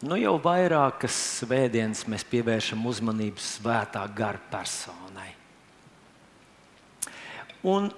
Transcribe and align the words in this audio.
Nu, 0.00 0.16
jau 0.16 0.38
vairākas 0.40 1.12
svētdienas 1.42 2.06
mēs 2.08 2.22
pievēršam 2.24 2.86
uzmanību 2.88 3.42
svētā 3.44 4.06
gara 4.16 4.40
personai. 4.48 5.28
Un 7.68 7.90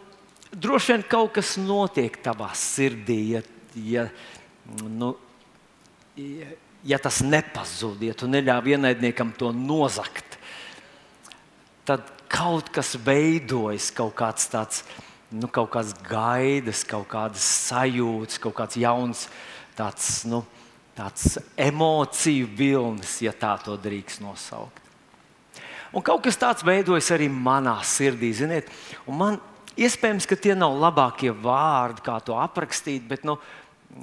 droši 0.51 0.97
vien 0.97 1.05
kaut 1.07 1.37
kas 1.37 1.55
notiek 1.63 2.17
tavā 2.25 2.49
sirdī, 2.59 3.19
ja, 3.37 3.43
ja, 3.79 4.07
nu, 4.83 5.13
ja, 6.19 6.49
ja 6.91 6.99
tas 6.99 7.21
nepazūd, 7.23 8.03
ja 8.03 8.17
tu 8.19 8.27
neļāvi 8.27 8.75
ienaidniekam 8.75 9.31
to 9.39 9.53
nozagt. 9.55 10.41
Tad 11.87 12.11
kaut 12.27 12.73
kas 12.75 12.97
veidojas, 12.99 13.93
kaut 13.95 14.17
kāds 14.19 14.49
tāds, 14.51 14.83
nu, 15.31 15.47
kaut 15.47 15.71
kāds 15.77 15.95
gaidas, 16.03 16.83
kaut 16.83 17.07
kādas 17.15 17.47
sajūtas, 17.69 18.43
kaut 18.43 18.59
kāds 18.59 18.81
jauns 18.83 19.29
tāds. 19.79 20.11
Nu, 20.27 20.43
tāds 20.97 21.39
emociju 21.57 22.49
vilnis, 22.57 23.19
ja 23.25 23.33
tā 23.33 23.55
to 23.65 23.77
drīkst 23.81 24.23
nosaukt. 24.25 24.81
Un 25.93 26.05
kaut 26.05 26.23
kas 26.25 26.39
tāds 26.41 26.65
veidojas 26.65 27.11
arī 27.13 27.29
manā 27.29 27.75
sirdī. 27.85 28.31
Ziniet, 28.33 28.71
man 29.07 29.37
iespējams, 29.77 30.29
ka 30.29 30.39
tie 30.41 30.55
nav 30.57 30.77
labākie 30.81 31.33
vārdi, 31.33 32.05
kā 32.05 32.17
to 32.25 32.37
aprakstīt, 32.41 33.05
bet 33.09 33.27
nu, 33.29 33.37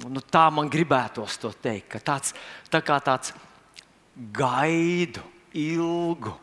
nu, 0.06 0.22
tā 0.22 0.46
man 0.54 0.70
gribētos 0.70 1.38
to 1.42 1.50
teikt. 1.50 1.98
Tāds, 2.06 2.34
tā 2.70 2.82
kā 2.86 3.00
tāds 3.02 3.34
gaidu, 4.34 5.24
ilgu, 5.58 6.34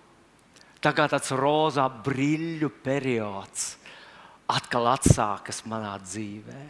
tā 0.84 0.92
kā 0.96 1.08
tāds 1.12 1.32
rozā 1.32 1.88
brīļu 1.88 2.72
periods 2.84 3.76
atkal 4.52 4.92
atsākas 4.94 5.64
manā 5.68 5.96
dzīvē. 6.04 6.62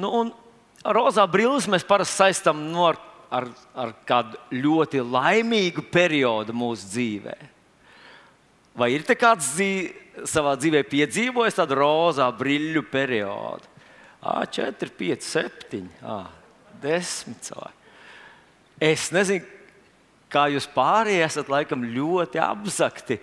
Nu, 0.00 0.08
un 0.08 0.30
rozā 0.84 1.24
brilles 1.30 1.68
mēs 1.70 1.86
parasti 1.86 2.18
saistām 2.18 2.62
no 2.72 2.88
ar, 2.90 3.00
ar, 3.30 3.48
ar 3.74 3.94
kādu 4.08 4.38
ļoti 4.54 5.02
laimīgu 5.04 5.84
periodu 5.92 6.54
mūsu 6.56 6.88
dzīvē. 6.90 7.36
Vai 8.78 8.88
ir 8.94 9.04
kāds 9.04 9.52
dzīv, 9.54 10.24
savā 10.28 10.54
dzīvē 10.56 10.82
piedzīvojis 10.88 11.58
tādu 11.58 11.76
rozā 11.82 12.28
brīļu 12.36 12.84
periodu? 12.88 13.68
A, 14.22 14.44
4, 14.46 14.92
5, 14.98 15.24
7, 15.26 15.88
a, 16.06 16.20
10 16.82 17.40
cilvēki. 17.42 17.78
Es 18.82 19.08
nezinu, 19.14 19.44
kā 20.32 20.46
jūs 20.50 20.68
pārējie 20.72 21.24
esat 21.26 21.50
laikam 21.52 21.84
ļoti 21.84 22.40
apzakti, 22.42 23.18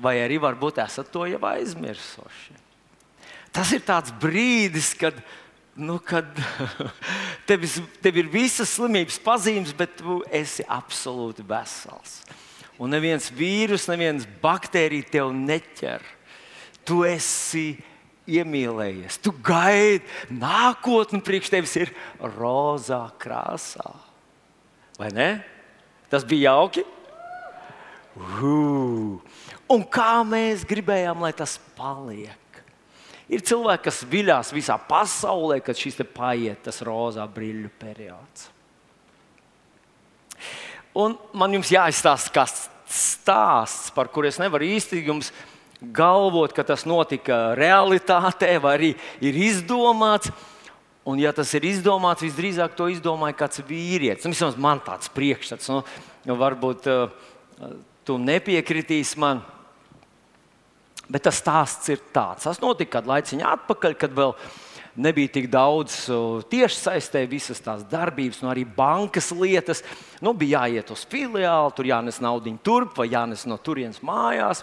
vai 0.00 0.16
arī 0.22 0.40
varbūt 0.42 0.80
esat 0.82 1.10
to 1.12 1.26
jau 1.28 1.40
aizmirsuši. 1.50 2.56
Tas 3.54 3.70
ir 3.74 3.82
tāds 3.86 4.12
brīdis, 4.22 4.92
kad 4.98 5.16
mēs 5.16 5.39
nu, 5.76 5.98
kad 6.02 6.26
tev, 7.48 7.66
tev 8.02 8.20
ir 8.22 8.30
visas 8.32 8.72
slimības 8.76 9.20
pazīmes, 9.22 9.74
bet 9.76 9.98
tu 10.00 10.20
esi 10.34 10.66
absolūti 10.66 11.44
vesels. 11.46 12.20
Un 12.80 12.94
neviens 12.94 13.28
vīrus, 13.36 13.88
neviens 13.90 14.26
baktērija 14.40 15.10
tev 15.12 15.34
neķer. 15.36 16.04
Tu 16.88 17.02
esi 17.04 17.66
iemīlējies, 18.30 19.18
tu 19.20 19.32
gaidi, 19.44 20.04
nākotne 20.32 21.20
priekš 21.24 21.50
tevis 21.52 21.74
ir 21.80 21.92
rozā 22.38 23.02
krāsā. 23.20 23.92
Vai 25.00 25.10
ne? 25.16 25.30
Tas 26.12 26.24
bija 26.26 26.54
jauki. 26.54 26.84
Uh. 28.20 29.20
Un 29.70 29.84
kā 29.86 30.20
mēs 30.26 30.64
gribējām, 30.68 31.22
lai 31.22 31.32
tas 31.36 31.56
paliek? 31.78 32.49
Ir 33.30 33.44
cilvēki, 33.46 33.84
kas 33.86 34.00
viļās 34.10 34.50
visā 34.54 34.74
pasaulē, 34.88 35.60
kad 35.62 35.78
šis 35.78 36.00
paiet 36.14 36.64
tas 36.66 36.80
rozā 36.82 37.26
brīļu 37.30 37.70
periods. 37.78 38.48
Un 40.98 41.14
man 41.38 41.54
jums 41.54 41.70
jāizstāsta 41.70 42.32
kāds 42.34 42.64
stāsts, 42.90 43.92
par 43.94 44.10
kuru 44.10 44.26
es 44.26 44.40
nevaru 44.42 44.66
īsti 44.66 45.04
jums 45.06 45.30
galvot, 45.80 46.52
ka 46.52 46.64
tas 46.66 46.82
notika 46.88 47.54
realitātē 47.54 48.56
vai 48.62 48.74
arī 48.76 48.90
ir 49.22 49.38
izdomāts. 49.38 50.32
Un, 51.06 51.16
ja 51.22 51.30
tas 51.32 51.48
ir 51.56 51.64
izdomāts, 51.64 52.26
visdrīzāk 52.26 52.74
to 52.76 52.90
izdomāja 52.92 53.38
kāds 53.38 53.62
vīrietis. 53.64 54.26
Nu, 54.26 54.34
vismaz 54.34 54.58
man 54.60 54.82
tāds 54.84 55.08
priekšstats, 55.14 55.70
nu, 55.72 56.36
varbūt 56.42 56.90
uh, 56.90 57.70
tu 58.04 58.18
nepiekritīsi 58.20 59.22
man. 59.22 59.40
Bet 61.10 61.26
tas 61.26 61.40
stāsts 61.42 61.90
ir 61.90 62.02
tāds. 62.14 62.46
Tas 62.46 62.60
notika 62.62 62.98
kādu 62.98 63.10
laiciņu 63.10 63.46
atpakaļ, 63.50 63.96
kad 63.98 64.12
vēl 64.14 64.36
nebija 65.00 65.32
tik 65.34 65.48
daudz 65.50 66.04
tieši 66.50 66.78
saistē 66.78 67.24
visas 67.30 67.62
tās 67.62 67.82
darbības, 67.90 68.40
no 68.44 68.50
arī 68.52 68.64
bankas 68.64 69.30
lietas. 69.34 69.82
Nu, 70.22 70.34
bija 70.36 70.64
jāiet 70.66 70.90
uz 70.94 71.04
filiāli, 71.10 71.74
tur 71.74 71.88
jānes 71.90 72.20
naudu 72.22 72.54
turp 72.62 72.98
vai 72.98 73.10
jānes 73.10 73.46
no 73.48 73.58
turienes 73.58 74.02
mājās. 74.06 74.62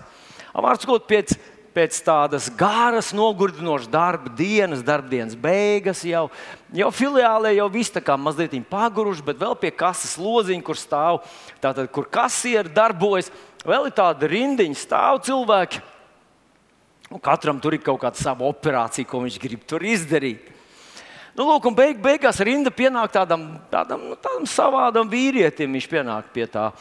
Vārds 0.57 0.85
sakot, 0.85 1.03
pēc, 1.09 1.35
pēc 1.75 1.99
tādas 2.05 2.47
garas, 2.57 3.11
nogurdinošas 3.13 3.91
darba 3.91 4.31
dienas, 4.33 4.85
darbdienas 4.85 5.35
beigas, 5.37 6.05
jau, 6.07 6.27
jau 6.73 6.89
filiālē 6.95 7.53
jau 7.57 7.67
viss 7.73 7.93
tā 7.93 8.01
kā 8.01 8.15
mazliet 8.17 8.55
paguruši, 8.69 9.25
bet 9.27 9.43
vēl 9.43 9.53
pie 9.59 9.73
kases 9.75 10.15
lodziņa, 10.17 10.63
kur 10.65 10.79
stāv, 10.79 11.21
tātad, 11.61 11.91
kur 11.93 12.09
kasieri 12.09 12.73
darbojas, 12.73 13.29
vēl 13.67 13.91
ir 13.91 13.99
tāda 13.99 14.31
rindiņa, 14.31 14.79
stāv 14.81 15.21
cilvēki 15.27 15.83
Un 17.07 17.21
katram 17.23 17.59
tur 17.63 17.77
ir 17.77 17.83
kaut 17.83 18.01
kāda 18.01 18.19
sava 18.19 18.47
operācija, 18.49 19.07
ko 19.07 19.21
viņš 19.23 19.39
grib 19.39 19.63
tur 19.67 19.85
izdarīt. 19.87 20.53
Nu, 21.37 21.45
lūk, 21.45 21.67
un 21.69 21.75
beig, 21.77 21.99
beigās 22.01 22.39
rinda 22.41 22.71
pienāk 22.73 23.11
tādam, 23.13 23.43
tādam, 23.69 24.07
nu, 24.09 24.15
tādam 24.17 24.47
savādam 24.49 25.09
vīrietim. 25.11 25.75
Viņš 25.77 25.87
pienāk 25.91 26.31
pie 26.33 26.47
tā 26.49 26.71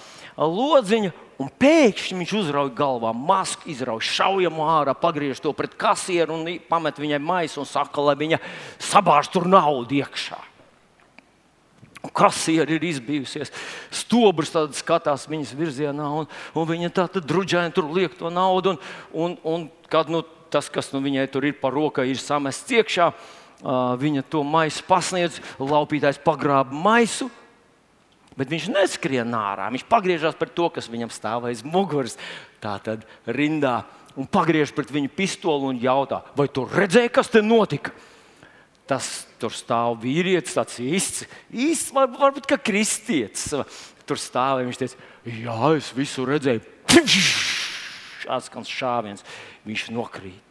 lodziņa, 0.40 1.12
un 1.44 1.50
pēkšņi 1.60 2.16
viņš 2.22 2.32
uzrauj 2.40 2.72
galvā 2.78 3.12
masku, 3.12 3.68
izrauj 3.68 4.00
šaujamo 4.08 4.64
ārā, 4.78 4.96
pagriež 4.96 5.42
to 5.44 5.52
pret 5.52 5.76
kasieru 5.76 6.38
un 6.38 6.48
pamet 6.70 7.02
viņai 7.04 7.20
maisu 7.20 7.60
un 7.60 7.68
saka, 7.68 8.00
lai 8.00 8.16
viņa 8.16 8.40
sabāž 8.80 9.28
tur 9.34 9.44
naudu 9.44 10.00
iekšā. 10.00 10.40
Kasieri 12.14 12.76
ir 12.76 12.84
izbijusies, 12.86 13.52
stobrs 13.94 14.52
skatās 14.76 15.26
viņas 15.30 15.54
virzienā, 15.56 16.10
un, 16.20 16.28
un 16.54 16.68
viņa 16.68 16.92
tā 16.94 17.06
drudžaini 17.16 17.74
tur 17.74 17.90
liek 17.94 18.14
to 18.18 18.30
naudu. 18.32 18.76
Un, 18.76 18.80
un, 19.12 19.38
un 19.44 19.66
kad 19.92 20.10
nu, 20.12 20.22
tas, 20.52 20.68
kas 20.72 20.92
nu, 20.94 21.02
viņai 21.04 21.26
tur 21.32 21.46
ir 21.48 21.58
par 21.60 21.74
rokai, 21.76 22.08
ir 22.10 22.20
samests 22.20 22.76
iekšā, 22.78 23.10
uh, 23.10 23.96
viņa 23.98 24.26
to 24.30 24.44
maisu 24.46 24.84
pasniedz, 24.86 25.40
laupītājs 25.58 26.22
pagrāba 26.24 26.74
maisu. 26.74 27.30
Bet 28.36 28.50
viņš 28.52 28.66
neskrien 28.68 29.32
ārā. 29.32 29.70
Viņš 29.72 29.86
pagriežās 29.88 30.36
pret 30.36 30.52
to, 30.52 30.68
kas 30.68 30.90
viņam 30.92 31.08
stāv 31.08 31.46
aiz 31.48 31.62
muguras. 31.64 32.18
Tā 32.60 32.74
tad 32.84 33.06
rindā 33.24 33.80
un 34.16 34.28
pagriež 34.28 34.72
pret 34.76 34.90
viņu 34.92 35.12
pistoli 35.12 35.70
un 35.70 35.80
jautā, 35.80 36.22
vai 36.36 36.48
tu 36.48 36.64
redzēji, 36.68 37.12
kas 37.12 37.30
te 37.32 37.42
notika? 37.44 37.92
Tas 38.88 39.25
tur 39.40 39.54
stāv 39.54 39.98
vīrietis, 40.02 40.56
tāds 40.56 40.78
īsts, 40.82 41.26
īsts 41.52 41.92
var, 41.96 42.08
varbūt 42.14 42.48
kā 42.50 42.58
kristietis. 42.60 43.52
Tur 44.06 44.20
stāv 44.22 44.62
viņš 44.62 44.80
teica, 44.80 45.06
jā, 45.26 45.60
es 45.76 45.90
visu 45.96 46.26
redzēju. 46.28 46.62
Atskan 48.36 48.66
šāviens, 48.66 49.24
viņš 49.66 49.88
nokrīt. 49.94 50.42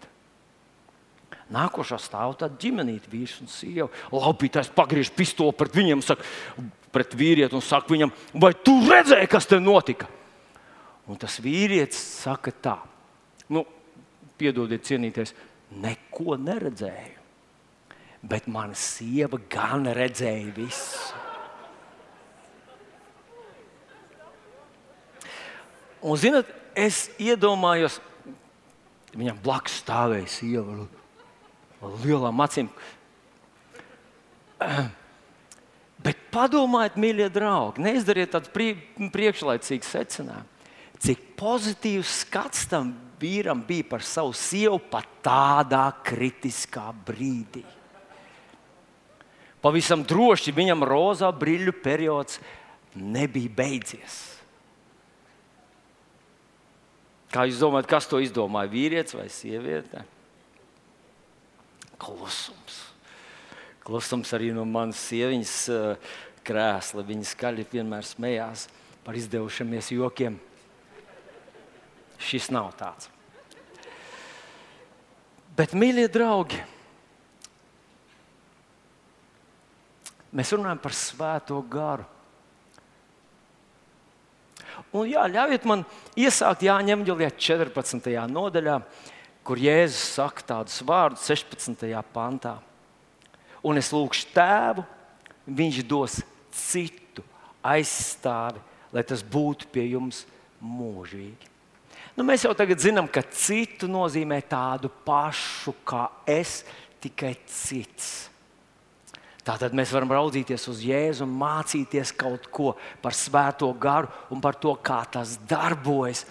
Nākošā 1.53 1.99
stāv 2.01 2.33
tāda 2.39 2.57
ģimenīte, 2.61 3.09
vīrs 3.11 3.37
un 3.43 3.49
sieva. 3.51 3.89
Laupītājs 4.13 4.71
pagriež 4.73 5.11
pistoli 5.13 5.53
pret 5.57 5.75
viņiem, 5.77 6.01
saka, 6.01 6.25
pret 6.95 7.13
vīrieti 7.17 7.57
un 7.57 7.63
saka 7.63 7.93
viņam, 7.93 8.13
vai 8.41 8.53
tu 8.57 8.79
redzēji, 8.87 9.29
kas 9.29 9.49
te 9.51 9.59
notika? 9.61 10.09
Un 11.05 11.19
tas 11.21 11.37
vīrietis 11.43 11.99
saka 12.23 12.53
tā, 12.65 12.79
nu, 13.53 13.61
piedodiet, 14.41 14.87
cienīties, 14.87 15.35
neko 15.83 16.39
neredzēju. 16.41 17.24
Bet 18.25 18.47
mana 18.49 18.73
sieva 18.77 19.37
gan 19.51 19.85
redzēja 19.93 20.53
visu. 20.55 21.13
Un, 26.05 26.17
zinot, 26.21 26.49
es 26.77 27.07
iedomājos, 27.21 27.97
viņam 29.15 29.39
blakus 29.41 29.79
stāvēja 29.81 30.27
sieva 30.29 30.85
ar 31.81 31.95
lielām 32.03 32.43
acīm. 32.45 32.69
Bet 36.05 36.19
padomājiet, 36.33 36.99
mīļie 37.01 37.29
draugi, 37.33 37.81
neizdariet 37.81 38.35
tādu 38.35 38.51
priekšlaicīgu 38.53 39.87
secinājumu. 39.87 40.51
Cik 41.01 41.23
pozitīvs 41.39 42.11
skats 42.23 42.67
tam 42.71 42.93
vīram 43.19 43.59
bija 43.67 43.87
par 43.89 44.05
savu 44.05 44.31
sievu 44.37 44.79
pat 44.91 45.09
tādā 45.25 45.87
kritiskā 46.05 46.87
brīdī. 47.07 47.65
Pavisam 49.65 50.03
droši 50.05 50.53
viņam 50.53 50.85
rozā 50.85 51.31
brīļu 51.33 51.73
periods 51.81 52.37
nebija 52.93 53.49
beidzies. 53.57 54.17
Kā 57.33 57.47
jūs 57.49 57.57
domājat, 57.59 57.89
kas 57.89 58.05
to 58.07 58.19
izdomāja? 58.21 58.69
Vīrietis 58.71 59.17
vai 59.17 59.25
sieviete? 59.33 60.05
Klusums. 61.99 62.77
Klusums 63.85 64.31
arī 64.37 64.51
no 64.53 64.67
manas 64.69 65.01
sieviņas, 65.09 65.55
krēsla. 66.45 67.03
Viņa 67.09 67.31
skaļi 67.33 67.65
vienmēr 67.73 68.05
smējās 68.05 68.67
par 69.03 69.17
izdevušamies 69.17 69.91
jokiem. 69.97 70.37
Šis 72.21 72.51
nav 72.53 72.69
tāds. 72.77 73.09
Bet, 75.57 75.73
mīļie 75.75 76.07
draugi, 76.11 76.61
mēs 80.35 80.51
runājam 80.55 80.81
par 80.83 80.95
svēto 80.95 81.61
garu. 81.71 82.05
Un, 84.91 85.07
jā, 85.07 85.23
ļaujiet 85.31 85.65
man 85.67 85.83
iesākt 86.19 86.65
Jāņem 86.67 87.05
Ģelijā 87.07 87.31
14. 87.39 88.11
nodaļā, 88.31 88.79
kur 89.45 89.59
Jēzus 89.61 90.15
saka 90.17 90.45
tādus 90.53 90.81
vārdus 90.87 91.25
16. 91.29 91.87
pantā. 92.15 92.57
Un 93.65 93.79
es 93.79 93.91
lūgšu 93.95 94.29
tēvu, 94.35 94.85
viņš 95.47 95.81
dos 95.89 96.19
citu 96.55 97.23
aizstāvi, 97.65 98.61
lai 98.93 99.03
tas 99.07 99.23
būtu 99.23 99.69
pie 99.73 99.87
jums 99.95 100.23
mūžīgi. 100.61 101.51
Nu, 102.15 102.23
mēs 102.23 102.45
jau 102.45 102.53
tagad 102.55 102.79
zinām, 102.79 103.09
ka 103.11 103.25
citu 103.35 103.89
nozīmē 103.91 104.39
tādu 104.47 104.91
pašu 105.03 105.73
kā 105.87 106.07
es, 106.29 106.61
tikai 107.03 107.33
cits. 107.51 108.29
Tātad 109.45 109.75
mēs 109.77 109.91
varam 109.93 110.09
raudzīties 110.09 110.63
uz 110.71 110.79
Jēzu 110.81 111.25
un 111.27 111.35
mācīties 111.37 112.15
kaut 112.17 112.47
ko 112.49 112.71
par 113.03 113.13
Svēto 113.13 113.69
garu 113.77 114.09
un 114.33 114.41
par 114.41 114.57
to, 114.57 114.73
kā 114.81 115.03
tas 115.05 115.35
darbojas. 115.45 116.23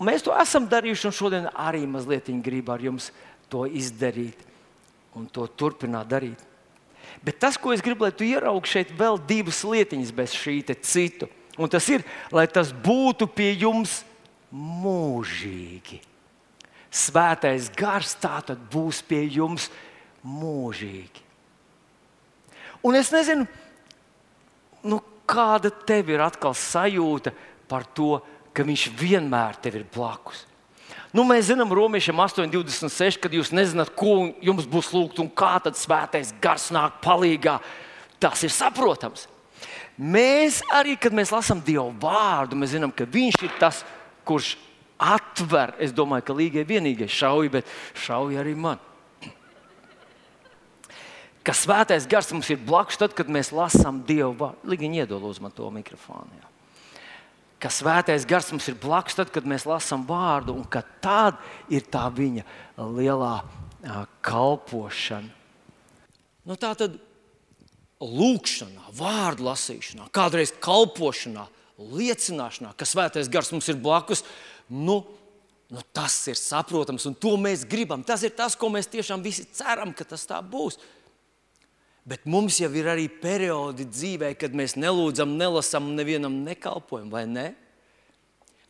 Un 0.00 0.08
mēs 0.08 0.24
to 0.24 0.32
esam 0.32 0.64
darījuši, 0.70 1.10
un 1.10 1.12
šodien 1.12 1.50
arī 1.52 1.84
mazliet 1.84 2.30
gribu 2.40 2.72
ar 2.72 2.80
jums 2.80 3.10
to 3.52 3.66
izdarīt 3.68 4.46
un 5.12 5.26
to 5.28 5.44
turpināt 5.44 6.08
darīt. 6.08 6.40
Bet 7.20 7.40
tas, 7.42 7.58
ko 7.60 7.74
es 7.74 7.82
gribu, 7.84 8.06
lai 8.06 8.14
tu 8.16 8.24
ieraugtu 8.24 8.78
šeit 8.78 8.94
vēl 8.96 9.20
divas 9.28 9.60
lietiņas 9.66 10.12
bez 10.16 10.32
šī 10.32 10.62
citu, 10.80 11.28
un 11.58 11.68
tas 11.68 11.84
ir, 11.92 12.04
lai 12.32 12.46
tas 12.48 12.72
būtu 12.72 13.28
pie 13.28 13.52
jums 13.60 14.00
mūžīgi. 14.50 16.00
Svētais 16.90 17.68
gars 17.76 18.16
tātad 18.16 18.58
būs 18.72 19.02
pie 19.04 19.26
jums 19.28 19.68
mūžīgi. 20.24 21.29
Un 22.86 22.96
es 22.96 23.10
nezinu, 23.12 23.46
nu, 24.88 25.00
kāda 25.28 25.70
tev 25.86 26.10
ir 26.12 26.22
atkal 26.24 26.54
sajūta 26.56 27.32
par 27.70 27.84
to, 27.94 28.18
ka 28.56 28.64
viņš 28.66 28.86
vienmēr 28.98 29.58
tev 29.62 29.80
ir 29.80 29.84
blakus. 29.94 30.46
Nu, 31.14 31.24
mēs 31.26 31.48
zinām, 31.50 31.72
Romiešiem 31.74 32.22
8,26, 32.22 33.18
kad 33.22 33.34
jūs 33.34 33.50
nezināt, 33.54 33.92
ko 33.98 34.30
jums 34.42 34.66
būs 34.70 34.92
lūgt 34.94 35.18
un 35.22 35.30
kā 35.30 35.56
tad 35.62 35.78
svētais 35.78 36.32
gars 36.42 36.68
nāk 36.74 37.00
palīdzīgā. 37.02 37.58
Tas 38.22 38.42
ir 38.46 38.52
saprotams. 38.54 39.26
Mēs 40.00 40.60
arī, 40.72 40.94
kad 41.00 41.14
mēs 41.16 41.32
lasām 41.34 41.60
Dieva 41.64 41.90
vārdu, 42.00 42.58
mēs 42.58 42.74
zinām, 42.76 42.92
ka 42.94 43.08
Viņš 43.10 43.42
ir 43.44 43.56
tas, 43.60 43.82
kurš 44.28 44.54
atver. 45.00 45.74
Es 45.82 45.92
domāju, 45.92 46.28
ka 46.28 46.36
Līgai 46.36 46.64
vienīgais 46.68 47.12
šauja, 47.12 47.58
bet 47.58 47.74
šauja 48.06 48.40
arī 48.44 48.54
man 48.56 48.80
ka 51.46 51.54
svētais 51.56 52.06
gars 52.10 52.30
mums 52.34 52.50
ir 52.52 52.60
blakus, 52.62 52.98
tad, 53.00 53.14
kad 53.16 53.30
mēs 53.32 53.52
lasām 53.54 54.02
Dievu 54.06 54.34
vārdu. 54.38 54.70
Līgiņi 54.72 55.02
iedod 55.04 55.24
uz 55.26 55.40
man 55.42 55.54
to 55.56 55.68
mikrofonu. 55.72 56.30
Jā. 56.40 56.48
Ka 57.60 57.68
svētais 57.72 58.24
gars 58.28 58.48
mums 58.52 58.68
ir 58.72 58.78
blakus, 58.80 59.18
tad, 59.18 59.32
kad 59.32 59.44
mēs 59.48 59.66
lasām 59.68 60.06
vārdu, 60.08 60.54
un 60.56 60.64
ka 60.64 60.80
tāda 61.04 61.36
ir 61.72 61.84
tā 61.92 62.06
viņa 62.12 62.46
lielā 62.80 63.34
uh, 63.44 64.04
kalpošana. 64.24 65.36
Nu, 66.48 66.56
tā 66.56 66.72
tad 66.78 66.96
lūkšanā, 68.00 68.94
vārdu 68.96 69.44
lasīšanā, 69.44 70.08
kādreiz 70.14 70.54
kalpošanā, 70.64 71.44
liecināšanā, 71.80 72.72
ka 72.76 72.88
svētais 72.88 73.28
gars 73.32 73.52
mums 73.52 73.68
ir 73.68 73.76
blakus. 73.80 74.24
Nu, 74.68 75.02
nu, 75.68 75.84
tas 75.92 76.16
ir 76.32 76.38
saprotams, 76.40 77.04
un 77.08 77.16
to 77.16 77.34
mēs 77.40 77.66
gribam. 77.68 78.04
Tas 78.06 78.24
ir 78.24 78.32
tas, 78.36 78.56
ko 78.56 78.72
mēs 78.72 78.88
tiešām 78.90 79.20
visi 79.24 79.44
ceram, 79.52 79.92
ka 79.96 80.08
tas 80.08 80.24
tā 80.28 80.40
būs. 80.40 80.80
Bet 82.08 82.24
mums 82.24 82.56
jau 82.60 82.70
ir 82.74 82.88
arī 82.88 83.08
periodi 83.12 83.84
dzīvē, 83.84 84.32
kad 84.40 84.54
mēs 84.56 84.74
nelūdzam, 84.80 85.36
nelasām, 85.38 85.92
nevienam 85.98 86.40
nekalpojam, 86.46 87.10
vai 87.12 87.26
ne? 87.28 87.50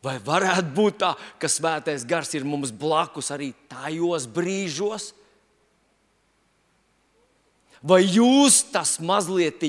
Vai 0.03 0.17
varētu 0.25 0.73
būt 0.75 0.99
tā, 1.03 1.13
ka 1.39 1.49
svētais 1.49 2.07
gars 2.09 2.33
ir 2.35 2.47
mums 2.49 2.73
blakus 2.73 3.31
arī 3.35 3.53
tajos 3.71 4.27
brīžos? 4.33 5.11
Vai 7.81 8.03
jūs 8.05 8.63
tas 8.73 8.99
mazliet 9.01 9.63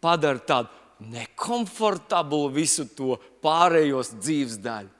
padara 0.00 0.40
tādu 0.40 0.70
nekomfortablu 1.12 2.52
visu 2.52 2.86
to 2.96 3.16
pārējos 3.44 4.14
dzīves 4.20 4.60
daļu? 4.62 4.92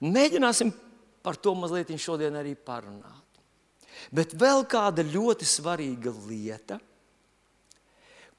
Mēģināsim 0.00 0.70
par 1.20 1.36
to 1.36 1.52
mazliet 1.58 1.90
šodien 2.00 2.38
arī 2.40 2.54
parunāt. 2.56 3.19
Bet 4.10 4.34
vēl 4.34 4.64
kāda 4.66 5.04
ļoti 5.06 5.46
svarīga 5.46 6.12
lieta, 6.26 6.80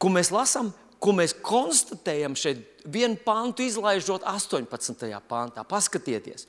ko 0.02 0.12
mēs 0.12 0.32
lasām, 0.34 0.74
ko 1.02 1.14
mēs 1.16 1.34
konstatējam 1.42 2.36
šeit, 2.38 2.66
vienu 2.86 3.18
pantu 3.24 3.64
izlaižot 3.66 4.26
18. 4.28 5.08
pantā. 5.30 5.64
Paskatieties! 5.68 6.48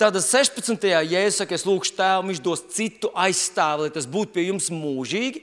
Tātad 0.00 0.24
16. 0.24 0.86
jēzus 0.88 1.42
saka, 1.42 1.54
es 1.54 1.66
lūgšu 1.68 1.96
tēvu, 1.98 2.28
viņš 2.30 2.40
dos 2.42 2.62
citu 2.72 3.10
aizstāvi, 3.12 3.86
lai 3.86 3.92
tas 3.94 4.08
būtu 4.08 4.32
pie 4.34 4.46
jums 4.48 4.70
mūžīgi. 4.72 5.42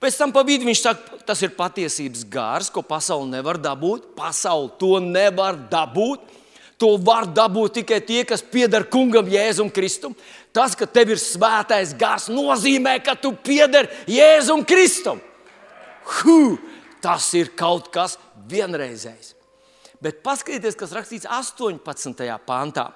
Pēc 0.00 0.16
tam 0.18 0.32
pa 0.32 0.42
vidu 0.44 0.66
viņš 0.68 0.80
saka, 0.82 1.18
tas 1.28 1.40
ir 1.44 1.54
patiesības 1.56 2.24
gars, 2.28 2.70
ko 2.72 2.82
pasaule 2.84 3.28
nevar 3.30 3.60
dabūt. 3.60 4.10
Pasaule 4.16 4.72
to 4.80 4.96
nevar 5.00 5.56
dabūt. 5.70 6.24
To 6.76 6.96
var 7.00 7.24
dabūt 7.32 7.78
tikai 7.78 8.02
tie, 8.04 8.20
kas 8.28 8.42
pieder 8.44 8.84
kungam 8.92 9.28
Jēzum 9.32 9.70
Kristum. 9.72 10.12
Tas, 10.52 10.76
ka 10.76 10.84
tev 10.84 11.14
ir 11.14 11.20
svētais 11.20 11.94
gars, 11.96 12.28
nozīmē, 12.28 12.98
ka 13.04 13.14
tu 13.16 13.32
pieder 13.32 13.88
Jēzum 14.08 14.64
Kristum. 14.68 15.22
Huh, 16.18 16.60
tas 17.00 17.30
ir 17.38 17.54
kaut 17.56 17.88
kas 17.94 18.18
vienreizējs. 18.50 19.32
Bet 20.04 20.20
paskatieties, 20.24 20.76
kas 20.76 20.92
rakstīts 20.92 21.28
18. 21.28 22.28
pāntā. 22.44 22.90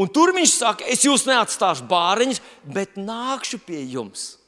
Un 0.00 0.08
tur 0.08 0.32
viņš 0.32 0.52
saka, 0.56 0.86
es 0.88 1.04
jūs 1.04 1.26
neatstāšu 1.28 1.84
bāriņus, 1.90 2.40
bet 2.64 2.96
nākšu 2.96 3.60
pie 3.66 3.82
jums. 3.92 4.38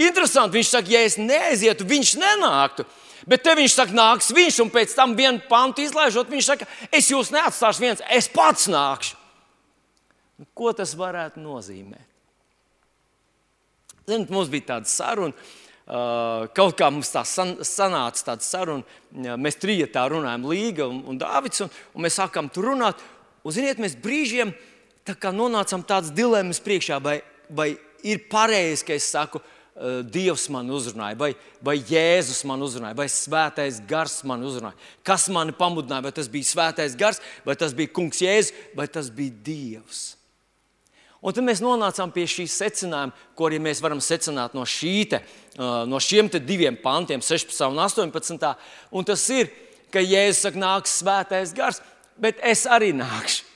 Interesanti, 0.00 0.56
viņš 0.56 0.70
saka, 0.72 0.92
ja 0.94 1.02
es 1.04 1.18
neaizietu, 1.20 1.84
viņš 1.84 2.14
nenāktu. 2.22 2.86
Bet 3.28 3.44
te 3.44 3.54
viņš 3.56 3.72
saka, 3.72 3.96
nāks 3.96 4.32
viņš, 4.36 4.60
un 4.64 4.70
pēc 4.72 4.92
tam 4.96 5.14
vienu 5.16 5.40
pantu 5.48 5.84
izlaižot, 5.84 6.28
viņš 6.28 6.48
saka, 6.50 6.68
es 6.92 7.08
jūs 7.08 7.32
neatstāšu 7.32 7.84
viens, 7.84 8.02
es 8.12 8.28
pats 8.28 8.68
nākšu. 8.68 9.16
Nu, 10.40 10.48
ko 10.56 10.72
tas 10.76 10.92
varētu 10.98 11.40
nozīmēt? 11.40 12.10
Ziniet, 14.04 14.32
mums 14.34 14.50
bija 14.52 14.74
tāda 14.74 14.90
saruna. 14.90 15.52
Kaut 16.56 16.76
kā 16.76 16.88
mums 16.92 17.12
tā 17.12 17.22
san, 17.28 17.54
sanāca 17.64 18.30
tāda 18.30 18.44
saruna, 18.44 19.36
mēs 19.40 19.60
trijotā 19.60 20.04
runājam, 20.12 20.46
Līga 20.48 20.88
un, 20.88 21.00
un 21.08 21.20
Dārvids, 21.20 21.64
un, 21.64 21.72
un 21.94 22.04
mēs 22.04 22.18
sākām 22.20 22.50
tur 22.52 22.70
runāt. 22.72 23.00
Un, 23.44 23.52
ziniet, 23.56 23.80
mēs 23.80 23.96
brīžiem 24.00 24.52
tā 25.04 25.32
nonācām 25.32 25.84
tādas 25.84 26.12
dilemmas 26.12 26.60
priekšā, 26.64 27.00
vai, 27.04 27.18
vai 27.48 27.74
ir 28.04 28.24
pareizi, 28.32 28.84
ka 28.88 28.96
es 28.96 29.08
saku, 29.12 29.40
Eh, 29.40 29.53
Dievs 30.06 30.44
man 30.54 30.68
uzrunāja, 30.70 31.16
vai, 31.18 31.32
vai 31.64 31.74
Jēzus 31.82 32.44
man 32.46 32.60
uzrunāja, 32.62 32.94
vai 32.94 33.08
Svētais 33.10 33.80
Gars 33.90 34.20
man 34.22 34.44
uzrunāja. 34.46 34.76
Kas 35.02 35.26
mani 35.34 35.54
pamudināja, 35.56 36.04
vai 36.06 36.12
tas 36.14 36.28
bija 36.30 36.46
Svētais 36.46 36.94
Gars, 36.98 37.18
vai 37.42 37.56
tas 37.58 37.74
bija 37.74 37.90
Kungs 37.90 38.22
Jēzus, 38.22 38.52
vai 38.78 38.86
tas 38.86 39.08
bija 39.10 39.34
Dievs. 39.48 40.04
Un 41.24 41.34
tad 41.34 41.46
mēs 41.46 41.62
nonācām 41.64 42.12
pie 42.14 42.26
šī 42.28 42.44
secinājuma, 42.52 43.16
ko 43.34 43.48
arī 43.48 43.58
mēs 43.64 43.80
varam 43.82 43.98
secināt 44.04 44.54
no, 44.54 44.62
te, 44.62 45.22
eh, 45.24 45.62
no 45.88 45.98
šiem 45.98 46.28
diviem 46.36 46.76
pantiem, 46.76 47.24
16 47.24 47.66
un 47.72 47.80
18. 47.80 48.54
Un 48.92 49.04
tas 49.08 49.24
ir, 49.32 49.50
ka 49.90 49.98
Jēzus 49.98 50.44
saka, 50.44 50.60
nāks 50.60 51.00
Svētais 51.00 51.54
Gars, 51.56 51.80
bet 52.20 52.38
es 52.42 52.66
arī 52.66 52.92
nākšu. 52.94 53.53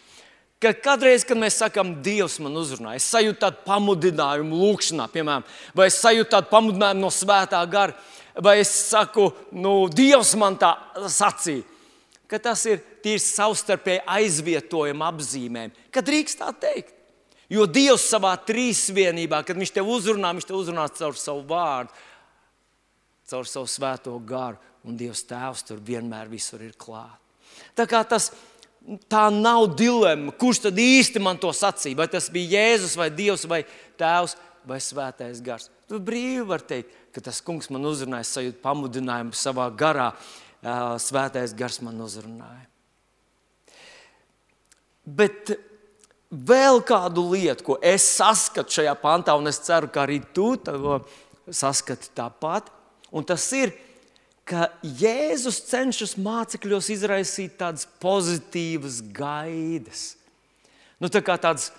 Ka 0.58 0.72
kādreiz, 0.74 1.22
kad 1.22 1.38
mēs 1.38 1.60
sakām, 1.60 1.92
Dievs 2.02 2.40
man 2.42 2.56
uzrunā, 2.58 2.96
es 2.98 3.06
sajūtu 3.12 3.38
tādu 3.44 3.60
pamudinājumu, 3.62 4.58
lūgšanā, 4.58 5.06
piemēram, 5.12 5.44
vai 5.78 5.86
es 5.86 6.00
sajūtu 6.02 6.32
tādu 6.32 6.50
pamudinājumu 6.50 7.04
no 7.04 7.10
svētā 7.14 7.60
gara, 7.70 7.94
vai 8.34 8.56
es 8.64 8.72
saku, 8.88 9.28
nu, 9.54 9.86
Dievs 9.86 10.32
man 10.38 10.58
tā 10.58 10.72
sacīja, 11.14 11.62
ka 12.26 12.42
tas 12.42 12.64
ir 12.66 12.82
tīri 13.04 13.22
savstarpēji 13.22 14.02
aizvietojama 14.18 15.12
apzīmējumi, 15.12 15.86
kad 15.94 16.10
drīkst 16.10 16.42
tā 16.42 16.50
teikt. 16.66 16.96
Jo 17.48 17.64
Dievs 17.64 18.10
savā 18.10 18.34
trīsvienībā, 18.44 19.40
kad 19.46 19.56
Viņš 19.56 19.70
tev 19.78 19.88
uzrunā, 19.88 20.34
Viņš 20.36 20.50
tev 20.50 20.58
uzrunā 20.58 20.84
caur 20.98 21.16
savu 21.16 21.46
vārdu, 21.48 21.94
caur 23.30 23.48
savu 23.48 23.70
svēto 23.70 24.18
garu, 24.26 24.58
un 24.84 24.98
Dievs 24.98 25.22
Tēvs 25.30 25.64
tur 25.70 25.80
vienmēr 25.80 26.28
visur 26.28 26.60
ir 26.66 26.74
klāts. 26.76 27.22
Tā 27.78 27.86
kā 27.88 28.02
tas 28.06 28.28
ir 28.28 28.47
tā 29.10 29.28
nav 29.34 29.66
dilemma, 29.76 30.32
kurš 30.32 30.64
tad 30.68 30.78
īsti 30.80 31.20
man 31.22 31.40
to 31.40 31.50
sacīja. 31.54 31.98
Vai 31.98 32.08
tas 32.12 32.30
bija 32.32 32.58
Jēzus, 32.58 32.96
vai 32.98 33.10
Dievs, 33.12 33.44
vai 33.50 33.62
Tēvs, 34.00 34.36
vai 34.68 34.80
Svētais 34.82 35.42
Gars. 35.44 35.68
Tu 35.88 36.00
brīvi 36.04 36.44
vari 36.44 36.66
teikt, 36.68 36.96
ka 37.16 37.22
tas 37.24 37.40
kungs 37.44 37.70
man 37.72 37.86
uzrunāja, 37.88 38.26
sajūta 38.28 38.60
pamudinājumu 38.64 39.36
savā 39.36 39.70
garā. 39.72 40.10
Svētais 41.00 41.54
gars 41.56 41.78
man 41.86 42.00
uzrunāja. 42.02 42.66
Bet 45.06 45.54
vēl 46.28 46.82
kādu 46.84 47.24
lietu, 47.30 47.64
ko 47.64 47.76
es 47.80 48.04
saskatu 48.18 48.80
šajā 48.80 48.92
pantā, 49.00 49.36
un 49.38 49.48
es 49.48 49.62
ceru, 49.64 49.88
ka 49.88 50.02
arī 50.04 50.18
tu 50.34 50.50
to 50.60 50.98
saskati 51.48 52.10
tāpat, 52.18 52.68
un 53.14 53.24
tas 53.24 53.46
ir, 53.56 53.72
ka 53.72 53.87
Jēzus 54.82 55.60
cenšas 55.68 56.16
mācekļos 56.20 56.88
izraisīt 56.94 57.58
tādas 57.60 57.86
pozitīvas 58.00 59.02
gaidas. 59.14 60.14
Nu, 60.98 61.10
tā 61.12 61.20
tādas, 61.22 61.70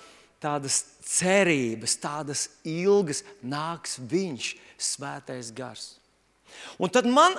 tādas 0.42 0.84
cerības, 1.04 1.98
tādas 2.00 2.48
ilgas 2.68 3.24
nāks 3.42 3.98
Viņš, 4.00 4.54
Svētais 4.80 5.50
Gars. 5.52 5.98
Un 6.80 6.92
tad 6.94 7.08
man 7.10 7.36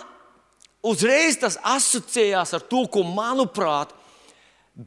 uzreiz 0.84 1.38
tas 1.40 1.56
asociējās 1.64 2.52
ar 2.58 2.66
to, 2.68 2.84
ko, 2.92 3.04
manuprāt, 3.06 3.94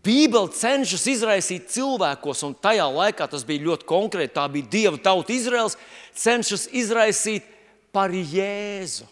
Bībele 0.03 0.49
cenšas 0.55 1.03
izraisīt 1.11 1.67
cilvēkos, 1.69 2.39
un 2.47 2.55
tajā 2.57 2.85
laikā 2.89 3.27
tas 3.29 3.43
bija 3.45 3.65
ļoti 3.67 3.85
konkrēti. 3.85 4.33
Tā 4.33 4.47
bija 4.49 4.69
Dieva 4.71 4.97
tauta 4.97 5.35
Izraels, 5.35 5.75
cenšas 6.17 6.65
izraisīt 6.73 7.45
par 7.93 8.09
Jēzu. 8.09 9.05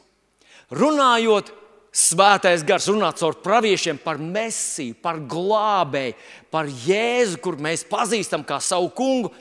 Runājot, 0.71 1.57
Svētais 1.91 2.61
gars 2.63 2.85
runā 2.87 3.09
caur 3.19 3.35
praviešiem 3.43 3.97
par 3.99 4.15
mesiju, 4.15 4.95
par 5.03 5.17
glābēju, 5.19 6.13
par 6.47 6.69
Jēzu, 6.71 7.41
kur 7.43 7.57
mēs 7.59 7.83
pazīstam 7.83 8.45
kā 8.47 8.61
savu 8.63 8.87
kungu. 8.95 9.33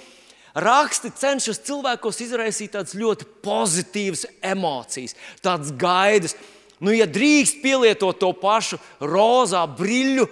Raksti 0.58 1.12
cenšas 1.14 1.62
cilvēkos 1.62 2.18
izraisīt 2.24 2.72
tādas 2.74 2.96
ļoti 2.98 3.28
pozitīvas 3.44 4.24
emocijas, 4.42 5.14
tādas 5.38 5.70
gaidas. 5.78 6.34
Nu, 6.82 6.90
ja 6.90 7.06
drīkst 7.06 7.60
pielietot 7.62 8.18
to 8.18 8.32
pašu 8.34 8.80
rozā 8.98 9.62
brīļu 9.78 10.26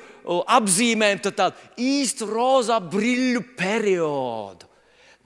apzīmējumu, 0.58 1.22
tad 1.22 1.38
tādu 1.38 1.84
īstu 1.86 2.26
rozā 2.26 2.80
brīļu 2.82 3.44
periodu. 3.54 4.66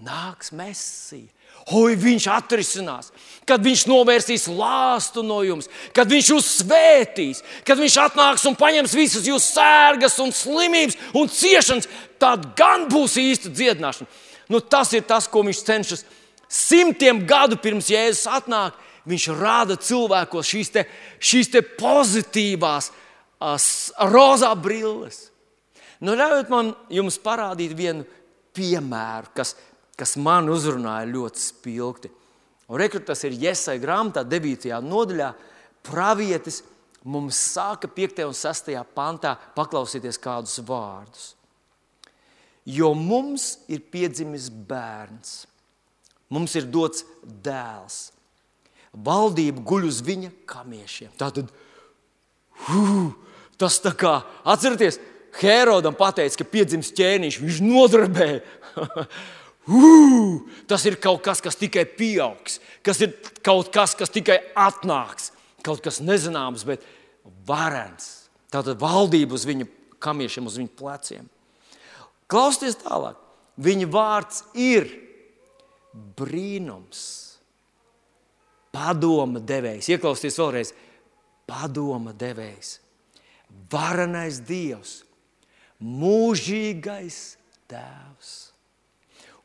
Nāks 0.05 0.53
mesija. 0.53 1.31
Oi, 1.71 1.95
viņš 1.95 2.25
atrisinās, 2.33 3.13
kad 3.47 3.63
viņš 3.63 3.85
novērsīs 3.87 4.49
lāstu 4.51 5.23
no 5.23 5.39
jums, 5.47 5.69
kad 5.95 6.11
viņš 6.11 6.31
jūs 6.33 6.49
svētīs, 6.59 7.43
kad 7.67 7.79
viņš 7.79 7.99
atnāks 8.03 8.47
un 8.51 8.57
paņems 8.59 8.97
visas 8.99 9.29
jūsu 9.29 9.55
sērgas, 9.61 10.19
un 10.25 10.35
slimības 10.35 10.99
un 11.15 11.31
ciešanas. 11.31 11.87
Tad 12.23 12.51
gan 12.59 12.89
būs 12.91 13.15
īsta 13.19 13.51
dziedināšana. 13.51 14.11
Nu, 14.51 14.59
tas 14.61 14.91
ir 14.95 15.07
tas, 15.07 15.29
ko 15.31 15.45
viņš 15.47 15.63
cenšas 15.67 16.05
simtiem 16.53 17.23
gadu 17.27 17.57
pirms 17.61 17.91
Jēzus 17.93 18.29
atnāk. 18.31 18.77
Viņš 19.09 19.25
rāda 19.35 19.75
cilvēkos 19.83 20.47
šīs, 20.47 20.69
te, 20.71 20.85
šīs 21.19 21.49
te 21.51 21.63
pozitīvās, 21.63 22.93
rozā 24.13 24.53
brilles. 24.55 25.25
Nu, 26.03 26.15
ļaujiet 26.19 26.51
man 26.53 26.71
jums 26.91 27.19
parādīt 27.23 27.75
vienu 27.79 28.07
piemēru, 28.55 29.33
kas, 29.35 29.57
kas 29.99 30.17
man 30.17 30.51
uzrunāja 30.53 31.11
ļoti 31.11 31.43
spilgti. 31.43 32.11
Rekrutas 32.73 33.25
ir 33.29 33.37
Iesai 33.37 33.77
grāmatā, 33.83 34.25
9. 34.25 34.71
nodaļā. 34.87 35.33
Pravietis 35.85 36.63
mums 37.05 37.37
sāka 37.53 37.91
5. 37.91 38.25
un 38.31 38.37
6. 38.37 38.73
pantā 38.97 39.35
paklausīties 39.57 40.21
kādus 40.23 40.61
vārdus. 40.67 41.33
Jo 42.65 42.93
mums 42.95 43.57
ir 43.67 43.83
piedzimis 43.91 44.47
bērns, 44.49 45.43
mums 46.31 46.55
ir 46.55 46.69
dots 46.71 47.03
dēls. 47.43 48.13
Valdība 48.93 49.65
guļ 49.67 49.89
uz 49.89 49.99
viņa 50.05 50.31
kamiešiem. 50.47 51.11
Tātad, 51.19 51.51
uh, 52.71 53.09
tas 53.59 53.81
tā 53.83 53.95
kā, 53.99 54.21
atcerieties, 54.45 55.01
Herodam 55.41 55.97
pateica, 55.97 56.43
ka 56.43 56.45
piedzims 56.45 56.93
ķēniņš, 56.93 57.39
viņš 57.41 57.61
nodarbēja. 57.65 58.43
uh, 59.69 60.41
tas 60.67 60.85
ir 60.89 60.99
kaut 61.03 61.23
kas, 61.25 61.43
kas 61.45 61.59
tikai 61.59 61.85
pieaugs, 61.87 62.59
kas 62.83 63.01
ir 63.05 63.15
kaut 63.45 63.71
kas, 63.75 63.95
kas 63.99 64.11
tikai 64.11 64.41
atnāks, 64.59 65.31
kaut 65.63 65.83
kas 65.85 66.01
nezināms, 66.03 66.67
bet 66.67 66.85
varens. 67.47 68.29
Tātad 68.53 68.81
valdība 68.81 69.37
uz 69.39 69.47
viņa 69.49 69.69
kamiešiem, 70.03 70.49
uz 70.51 70.59
viņa 70.61 70.75
pleciem. 70.77 71.29
Klausieties 72.31 72.81
tālāk. 72.83 73.19
Viņa 73.63 73.89
vārds 73.93 74.43
ir 74.57 74.89
brīnums, 76.17 77.03
padoma 78.73 79.43
devējs. 79.45 79.91
Ieklausieties 79.93 80.39
vēlreiz, 80.41 80.73
padoma 81.49 82.15
devējs, 82.17 82.79
varenais 83.73 84.41
dievs, 84.49 85.03
mūžīgais 85.83 87.21
tēvs 87.69 88.52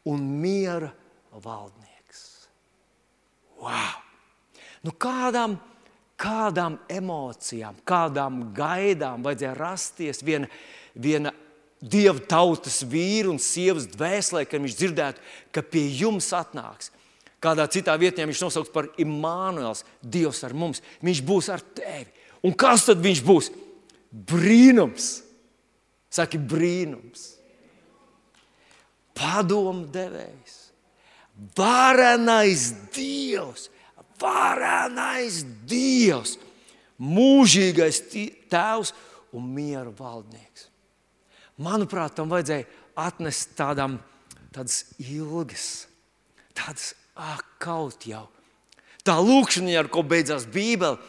un 0.07 0.23
miera 0.41 0.91
valdnieks. 1.43 2.21
Wow! 3.61 4.03
Nu, 4.85 4.93
kādām, 4.93 5.57
kādām 6.19 6.77
emocijām, 6.91 7.77
kādām 7.87 8.47
gaidām 8.55 9.25
vajadzēja 9.25 9.57
rasties 9.57 10.23
viena, 10.25 10.49
viena 10.95 11.33
Dieva 11.77 12.17
tautas 12.25 12.79
vīru 12.89 13.29
un 13.35 13.37
sievas 13.37 13.85
dvēselē, 13.91 14.47
kad 14.49 14.63
viņš 14.63 14.77
dzirdētu, 14.79 15.21
ka 15.53 15.61
pie 15.61 15.83
jums 15.93 16.31
atnāks. 16.33 16.89
Kādā 17.37 17.67
citā 17.69 17.93
vietā 18.01 18.25
viņš 18.25 18.41
nosauks 18.47 18.73
par 18.73 18.87
Imānuēls, 18.97 19.83
Dievs 20.01 20.41
ar 20.47 20.55
mums. 20.57 20.81
Viņš 21.05 21.21
būs 21.21 21.51
ar 21.53 21.61
tevi. 21.77 22.09
Un 22.41 22.55
kas 22.57 22.87
tad 22.87 23.03
viņš 23.03 23.21
būs? 23.25 23.51
Brīnums. 24.09 25.11
Saki, 26.09 26.41
brīnums. 26.41 27.36
Padomu 29.17 29.87
devējs. 29.91 30.57
Varenais 31.57 32.69
Dievs. 32.93 33.67
Varenais 34.21 35.43
Dievs. 35.69 36.37
Mūžīgais 36.97 38.01
Tēvs 38.49 38.93
un 39.37 39.51
miera 39.53 39.91
valdnieks. 39.93 40.69
Manuprāt, 41.61 42.15
tam 42.17 42.29
vajadzēja 42.29 42.65
atnest 43.01 43.53
tādām, 43.57 43.97
tādas 44.53 44.83
ilgas, 45.01 45.87
tādas 46.57 46.91
ah, 47.17 47.39
kaut 47.61 48.05
jau. 48.09 48.27
Tā 49.05 49.15
lūkšana, 49.21 49.73
ar 49.79 49.89
ko 49.93 50.03
beidzās 50.05 50.45
Bībele, 50.51 50.99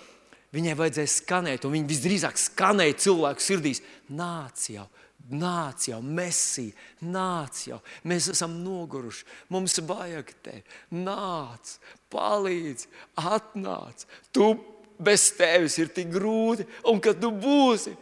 viņai 0.57 0.77
vajadzēja 0.79 1.13
skanēt, 1.13 1.67
un 1.67 1.75
viņa 1.77 1.91
visdrīzāk 1.91 2.41
skanēja 2.41 2.97
cilvēku 3.05 3.45
sirdīs. 3.45 3.83
Nāc 4.09 4.69
jau, 4.73 4.87
nāc 5.31 5.89
jau, 5.91 6.01
mesija, 6.03 6.75
nāc 7.05 7.63
jau, 7.69 7.79
mēs 8.09 8.31
esam 8.33 8.59
noguruši, 8.65 9.27
mums 9.53 9.79
vajag 9.89 10.33
tevi. 10.45 10.63
Nāc, 11.05 11.77
palīdzi, 12.13 12.91
atnāc. 13.21 14.07
Tu 14.33 14.51
bez 14.99 15.31
tevis 15.39 15.79
ir 15.79 15.93
tik 15.95 16.11
grūti, 16.13 16.67
un 16.91 17.01
kad 17.03 17.21
tu 17.23 17.31
būsi, 17.35 17.95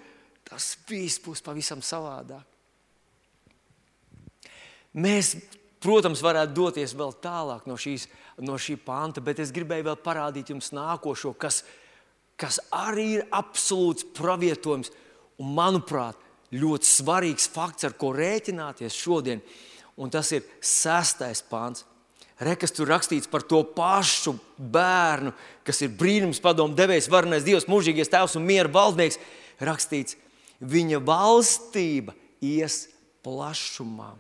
tas 0.46 0.74
viss 0.88 1.20
būs 1.22 1.42
pavisam 1.44 1.82
savādāk. 1.84 2.44
Mēs, 4.96 5.34
protams, 5.84 6.22
varētu 6.24 6.56
doties 6.56 6.94
vēl 6.96 7.12
tālāk 7.20 7.66
no, 7.68 7.76
šīs, 7.76 8.06
no 8.40 8.56
šī 8.56 8.78
panta, 8.80 9.20
bet 9.20 9.42
es 9.44 9.52
gribēju 9.52 9.90
vēl 9.90 9.98
parādīt 10.00 10.54
jums 10.54 10.72
nākošo, 10.72 11.34
kas, 11.36 11.64
kas 12.40 12.62
arī 12.72 13.10
ir 13.18 13.26
absolūts 13.36 14.08
pravietojums 14.16 14.88
un, 14.88 15.02
manuprāt, 15.38 16.16
ļoti 16.54 16.88
svarīgs 16.88 17.48
fakts, 17.50 17.86
ar 17.88 17.96
ko 17.98 18.12
rēķināties 18.14 18.96
šodien. 18.96 19.42
Un 19.96 20.12
tas 20.12 20.30
ir 20.36 20.44
sestais 20.60 21.42
pāns. 21.46 21.86
Rekas 22.36 22.74
tur 22.76 22.90
rakstīts 22.92 23.30
par 23.32 23.46
to 23.48 23.62
pašu 23.64 24.34
bērnu, 24.60 25.32
kas 25.64 25.80
ir 25.86 25.94
brīnums, 25.96 26.42
padomu 26.44 26.76
devējs, 26.76 27.08
varenais 27.08 27.46
Dievs, 27.46 27.64
mūžīgais 27.70 28.12
tēvs 28.12 28.36
un 28.36 28.44
miera 28.44 28.68
valdnieks. 28.68 29.16
Rakstīts, 29.64 30.18
viņa 30.60 31.00
valstība 31.00 32.12
ies 32.44 32.84
plašumā. 33.24 34.12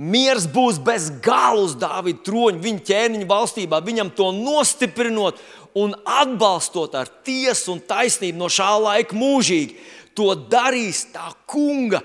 Miers 0.00 0.46
būs 0.48 0.78
bez 0.80 1.10
gala 1.20 1.64
uz 1.66 1.74
Dāvida 1.76 2.22
troņa, 2.24 2.62
viņa 2.62 2.84
ķēniņa 2.86 3.26
valstībā, 3.28 3.82
viņam 3.84 4.12
to 4.16 4.30
nostiprinot 4.32 5.42
un 5.76 5.92
atbalstot 6.06 6.94
ar 6.96 7.10
tiesu 7.26 7.74
un 7.74 7.82
taisnību 7.84 8.38
no 8.38 8.48
šā 8.50 8.70
laika 8.80 9.18
mūžīgi. 9.18 9.76
To 10.18 10.34
darīs 10.34 11.04
tā 11.14 11.30
kunga 11.46 12.00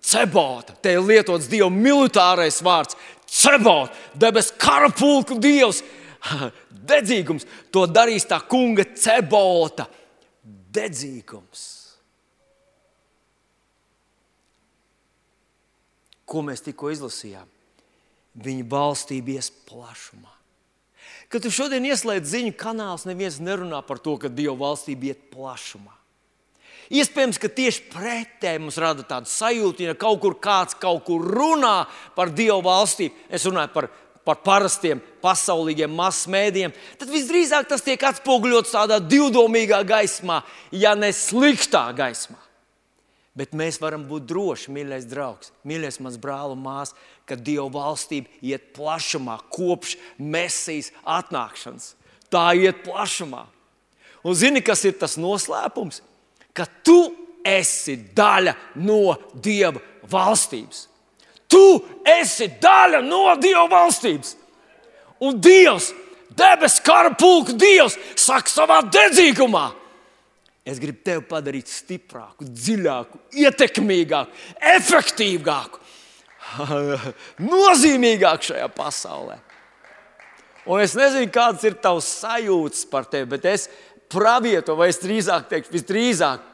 cebota. 0.00 0.76
Te 0.82 0.94
ir 0.96 1.04
lietots 1.04 1.48
Dieva 1.50 1.70
militārais 1.72 2.60
vārds- 2.64 2.96
cebota, 3.42 3.92
debesu 4.14 4.54
karapulku 4.58 5.38
dievs, 5.40 5.82
dedzīgums. 6.90 7.46
To 7.72 7.86
darīs 7.86 8.24
tā 8.26 8.40
kunga 8.46 8.84
cebota, 8.94 9.88
dedzīgums. 10.72 11.78
ko 16.28 16.44
mēs 16.44 16.62
tikko 16.64 16.92
izlasījām. 16.92 17.48
Viņa 18.38 18.66
valstība 18.70 19.38
ies 19.38 19.48
plašumā. 19.66 20.34
Kad 21.32 21.44
tu 21.44 21.52
šodien 21.52 21.84
ieslēdz 21.88 22.30
ziņu 22.30 22.54
kanāls, 22.56 23.06
neviens 23.08 23.40
nerunā 23.42 23.80
par 23.84 24.00
to, 24.00 24.14
ka 24.20 24.30
Dieva 24.32 24.54
valstība 24.60 25.10
iet 25.10 25.28
plašumā. 25.32 25.97
Iespējams, 26.88 27.36
ka 27.36 27.50
tieši 27.52 27.84
pretēji 27.92 28.62
mums 28.62 28.78
rada 28.80 29.04
tādu 29.04 29.28
sajūtu, 29.28 29.84
ja 29.84 29.96
kaut 29.98 30.22
kur 30.22 30.38
kāds 30.40 30.76
kaut 30.80 31.02
kur 31.04 31.20
runā 31.20 31.82
par 32.16 32.32
Dieva 32.32 32.62
valstību. 32.64 33.26
Es 33.28 33.44
runāju 33.44 33.74
par, 33.74 33.90
par 34.24 34.40
parastiem 34.44 35.02
pasaulīgiem 35.20 35.92
masmēdiem. 35.92 36.72
Tad 36.96 37.12
visdrīzāk 37.12 37.68
tas 37.68 37.84
tiek 37.84 38.00
atspoguļots 38.08 38.72
tādā 38.72 39.02
divdomīgā 39.04 39.82
gaismā, 39.88 40.40
ja 40.72 40.94
ne 40.96 41.12
sliktā 41.12 41.84
gaismā. 41.96 42.40
Bet 43.38 43.52
mēs 43.54 43.76
varam 43.78 44.08
būt 44.08 44.24
droši, 44.26 44.72
mīļais 44.74 45.06
draugs, 45.12 45.52
mīļais 45.68 46.00
mans 46.02 46.16
brāl 46.18 46.56
un 46.56 46.64
māsas, 46.64 46.96
ka 47.28 47.36
Dieva 47.36 47.68
valstība 47.70 48.32
iet 48.40 48.72
plašumā 48.74 49.36
kopš 49.52 49.98
mesijas 50.16 50.88
atnākšanas. 51.04 51.92
Tā 52.32 52.48
iet 52.56 52.80
plašumā. 52.88 53.44
Un 54.24 54.34
zini, 54.34 54.64
kas 54.64 54.82
ir 54.88 54.96
tas 54.98 55.20
noslēpums? 55.20 56.00
Ka 56.58 56.66
tu 56.84 56.98
esi 57.46 57.96
daļa 58.18 58.54
no 58.82 59.14
Dieva 59.32 59.80
valstības. 60.10 60.84
Tu 61.48 61.64
esi 62.18 62.50
daļa 62.60 63.00
no 63.06 63.24
Dieva 63.40 63.64
valstības. 63.70 64.34
Un 65.24 65.38
Dievs, 65.42 65.92
debesu 66.38 66.82
kara 66.86 67.14
pulka 67.18 67.54
Dievs, 67.58 67.96
saka 68.18 68.50
savā 68.52 68.82
dedzīgumā, 68.86 69.68
Es 70.68 70.76
gribu 70.76 71.00
tevi 71.00 71.22
padarīt 71.24 71.70
stiprāku, 71.72 72.44
dziļāku, 72.44 73.18
ietekmīgāku, 73.40 74.34
efektīvāku, 74.74 75.80
nozīmīgāku 77.52 78.50
šajā 78.50 78.66
pasaulē. 78.76 79.38
Un 80.68 80.82
es 80.84 80.92
nezinu, 80.98 81.30
kādas 81.32 81.64
ir 81.64 81.78
tavs 81.80 82.10
sajūtas 82.18 82.84
par 82.90 83.08
tevi, 83.08 83.30
bet 83.32 83.48
es 83.48 83.64
pravieto, 84.10 84.76
vai 84.78 84.90
es 84.92 85.00
drīzāk 85.02 85.48
teiktu, 85.50 85.74
visdrīzāk, 85.74 86.46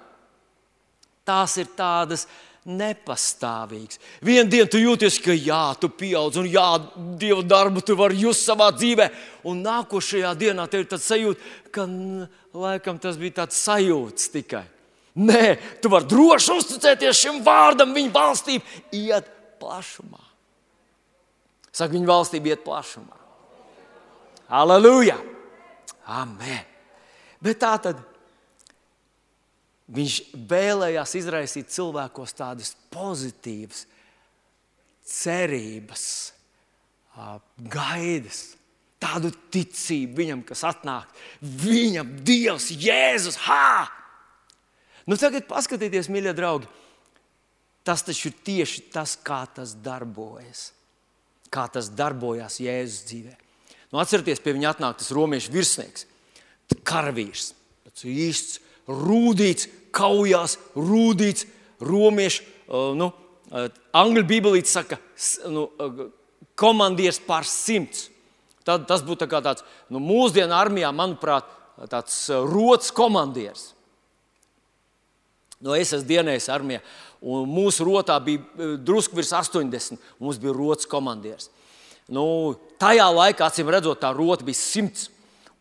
tās 1.26 1.56
ir 1.60 1.70
tādas 1.76 2.26
nepastāvīgs. 2.64 3.98
Vienu 4.24 4.48
dienu 4.48 4.68
tu 4.72 4.80
jūties, 4.80 5.18
ka 5.20 5.34
jā, 5.36 5.74
tu 5.80 5.90
pieaug, 5.92 6.32
un 6.40 6.48
jā, 6.48 6.68
Dieva 7.20 7.44
darbu 7.44 7.82
tu 7.84 7.96
vari 7.98 8.22
just 8.22 8.46
savā 8.48 8.70
dzīvē, 8.72 9.10
un 9.50 9.60
nākošajā 9.64 10.32
dienā 10.40 10.64
tev 10.72 10.84
ir 10.84 10.90
tāds 10.94 11.08
sajūta, 11.10 11.52
ka 11.74 11.86
laikam 12.56 13.00
tas 13.02 13.20
bija 13.20 13.42
tāds 13.42 13.60
sajūts 13.60 14.32
tikai. 14.32 14.64
Nē, 15.14 15.44
tu 15.84 15.92
vari 15.92 16.08
droši 16.10 16.56
uzticēties 16.56 17.20
šim 17.20 17.42
vārdam, 17.46 17.92
viņa 17.94 18.14
valstība 18.14 18.80
iet 18.96 19.28
plašumā. 19.60 20.22
Saka, 21.74 21.92
viņa 21.94 22.08
valstība 22.08 22.54
iet 22.54 22.64
plašumā. 22.66 23.20
Aleluja! 24.54 25.18
Amen! 26.04 26.73
Bet 27.44 27.60
tā 27.60 27.76
tad 27.84 28.00
Viņš 29.92 30.14
vēlējās 30.48 31.12
izraisīt 31.18 31.72
cilvēkos 31.74 32.32
tādas 32.38 32.70
pozitīvas 32.92 33.82
cerības, 35.04 36.04
gaidas, 37.68 38.38
tādu 39.02 39.28
ticību 39.52 40.16
viņam, 40.22 40.44
kas 40.48 40.64
atnāk. 40.64 41.10
Viņam, 41.42 42.14
Dievs, 42.24 42.70
Jēzus, 42.72 43.36
ha! 43.44 43.90
Nu, 45.04 45.18
tagad 45.20 45.44
paskatieties, 45.50 46.08
mīļie 46.08 46.32
draugi, 46.32 46.70
tas 47.84 48.00
taču 48.06 48.30
ir 48.30 48.38
tieši 48.46 48.86
tas, 48.94 49.18
kā 49.20 49.42
tas 49.52 49.76
darbojas. 49.84 50.70
Kā 51.52 51.66
tas 51.68 51.92
darbojās 51.92 52.56
Jēzus 52.64 53.04
dzīvē. 53.10 53.36
Nu, 53.92 54.00
atcerieties, 54.00 54.40
pie 54.40 54.56
viņa 54.56 54.72
atnāk 54.72 54.96
tas 55.02 55.12
romiešu 55.14 55.52
virsnieks, 55.52 56.08
karavīrs, 56.86 57.52
tas 57.90 58.06
īsts 58.08 58.60
rūdīts, 58.88 59.68
kaujās, 59.94 60.58
rūdīts, 60.76 61.46
romiešu. 61.84 62.44
Nu, 62.98 63.12
Angļu 63.94 64.24
bībelīte 64.26 64.70
saka, 64.70 64.98
nu, 65.52 65.68
komandieris 66.58 67.20
pār 67.22 67.46
simts. 67.46 68.08
Tad, 68.64 68.86
tas 68.88 69.04
būtu 69.04 69.28
tā 69.28 69.40
tāds 69.44 69.64
nu, 69.92 70.00
mūsdienu 70.00 70.54
armijā, 70.56 70.88
manuprāt, 70.96 71.46
tāds 71.92 72.16
rots 72.48 72.92
komandieris. 72.94 73.72
Nu, 75.60 75.74
es 75.76 75.92
esmu 75.92 76.08
dienējis 76.08 76.48
armijā, 76.52 76.80
un 77.24 77.48
mūsu 77.48 77.86
rotā 77.86 78.16
bija 78.24 78.72
drusku 78.84 79.16
virs 79.16 79.32
80. 79.36 80.00
Mums 80.20 80.40
bija 80.40 80.56
rots 80.56 80.88
komandieris. 80.88 81.50
Nu, 82.08 82.24
tajā 82.80 83.06
laikā, 83.12 83.46
acīm 83.48 83.70
redzot, 83.72 84.00
tā 84.00 84.10
rota 84.16 84.44
bija 84.44 84.60
simts. 84.60 85.10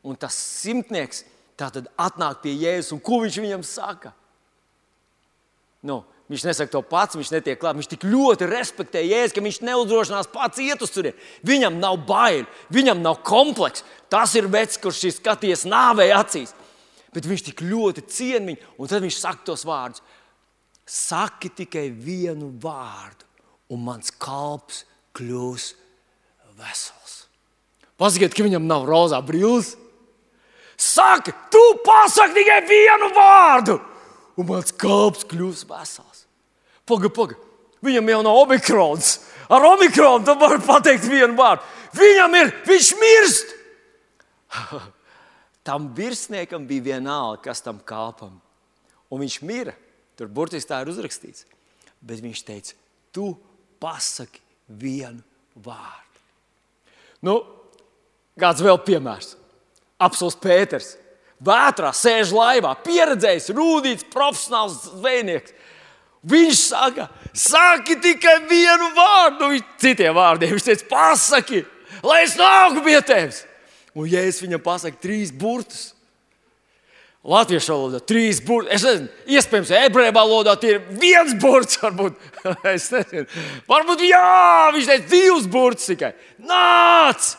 Un 0.03 0.17
tas 0.19 0.35
simtnieks 0.35 1.23
Tā 1.57 1.69
tad 1.69 1.89
atnāk 2.01 2.41
pie 2.43 2.55
Jēzus, 2.57 2.95
un 2.95 3.01
ko 3.03 3.21
viņš 3.23 3.37
viņam 3.43 3.63
saka? 3.67 4.13
Nu, 5.85 5.99
viņš 6.31 6.45
nesaka 6.47 6.73
to 6.73 6.81
pats, 6.87 7.17
viņš 7.19 7.33
netiek 7.35 7.59
klāt. 7.61 7.77
Viņš 7.77 7.91
tik 7.91 8.05
ļoti 8.09 8.47
respektē 8.49 9.03
Jēzu, 9.03 9.35
ka 9.35 9.43
viņš 9.45 9.59
neuzdrošinās 9.67 10.31
pats 10.33 10.61
iet 10.63 10.81
uz 10.81 10.93
turieni. 10.95 11.19
Viņam 11.45 11.77
nav 11.81 11.99
bail, 12.07 12.47
viņam 12.73 13.03
nav 13.03 13.21
komplekss. 13.27 13.85
Tas 14.09 14.33
ir 14.39 14.49
vecs, 14.49 14.79
kurš 14.81 15.03
ir 15.09 15.15
skaties 15.17 15.67
nāvei 15.69 16.09
acīs. 16.15 16.55
Bet 17.13 17.29
viņš 17.29 17.45
tik 17.51 17.61
ļoti 17.67 18.07
ciena 18.09 18.49
viņu, 18.49 18.73
un 18.81 18.89
tad 18.89 19.05
viņš 19.05 19.19
saka 19.19 19.45
tos 19.51 19.67
vārdus. 19.69 20.01
Saki 20.89 21.51
tikai 21.53 21.85
vienu 21.93 22.49
vārdu, 22.59 23.27
un 23.71 23.85
mans 23.85 24.09
kalps 24.19 24.81
kļūs 25.15 25.69
vesels. 26.57 27.13
Pasakiet, 28.01 28.33
ka 28.33 28.43
viņam 28.43 28.65
nav 28.67 28.89
rozā 28.89 29.21
brīvs. 29.23 29.75
Saki, 30.93 31.33
tu 31.49 31.61
pasaki 31.85 32.35
tikai 32.37 32.59
vienu 32.69 33.09
vārdu, 33.15 33.79
un 34.37 34.49
mans 34.49 34.73
kalps 34.77 35.25
kļūs 35.29 35.63
vesels. 35.69 36.25
Pagaid, 36.89 37.13
pagaid, 37.15 37.45
viņam 37.85 38.11
jau 38.11 38.19
nav 38.27 38.41
omikrons. 38.43 39.13
Ar 39.53 39.65
omikronu 39.73 40.25
tu 40.27 40.35
vari 40.39 40.59
pateikt 40.63 41.07
vienu 41.09 41.37
vārdu. 41.37 41.65
Viņam 41.97 42.35
ir, 42.39 42.51
viņš 42.67 42.91
mirst. 42.99 43.55
tam 45.67 45.89
virsniekam 45.95 46.67
bija 46.67 46.89
vienalga, 46.93 47.41
kas 47.47 47.63
tam 47.63 47.79
kalpam. 47.85 48.37
Un 49.09 49.23
viņš 49.23 49.39
mira. 49.45 49.75
Tur 50.17 50.29
burtiski 50.29 50.69
tā 50.69 50.83
ir 50.83 50.91
uzrakstīts. 50.91 51.47
Bet 52.03 52.21
viņš 52.21 52.41
teica, 52.45 52.75
tu 53.15 53.31
pasaki 53.81 54.41
vienu 54.67 55.23
vārdu. 55.63 56.21
Nu, 57.23 57.39
kāds 58.39 58.61
vēl 58.61 58.77
piemērs? 58.85 59.33
Apelsīns 60.03 60.39
Pēters. 60.43 60.93
Vētrā 61.43 61.91
sēž 61.95 62.31
laivā, 62.35 62.71
pieredzējis, 62.85 63.51
rūtīts, 63.57 64.07
profesionāls 64.13 64.77
zvejnieks. 64.93 65.55
Viņš 66.23 66.59
saka, 66.69 67.09
saki 67.35 67.97
tikai 67.99 68.37
vienu 68.47 68.93
vārdu, 68.95 69.49
nu, 69.49 69.65
citiem 69.81 70.15
vārdiem. 70.15 70.53
Viņš 70.55 70.69
teica, 70.69 70.87
pasaki, 70.93 71.65
lai 72.05 72.21
es 72.23 72.37
nāku 72.39 72.85
pie 72.85 72.95
tevis. 73.03 73.41
Un, 73.93 74.07
ja 74.09 74.23
es 74.23 74.39
viņam 74.41 74.63
pasaku 74.63 75.03
trīs 75.03 75.33
burtus, 75.35 75.91
Latviešu 77.23 77.71
valodā 77.71 78.01
trīs 78.03 78.41
burti. 78.43 78.67
Es 78.75 78.83
nezinu, 78.83 79.07
iespējams, 79.31 79.69
ebreju 79.85 80.11
valodā 80.15 80.57
tie 80.59 80.73
ir 80.75 80.81
viens 80.99 81.31
burts. 81.39 81.77
Varbūt, 81.79 82.17
varbūt 83.71 84.03
jā, 84.03 84.25
viņš 84.75 84.89
teica 84.89 85.07
divus 85.07 85.47
burtus 85.47 85.87
tikai. 85.87 86.11
Nāc! 86.43 87.29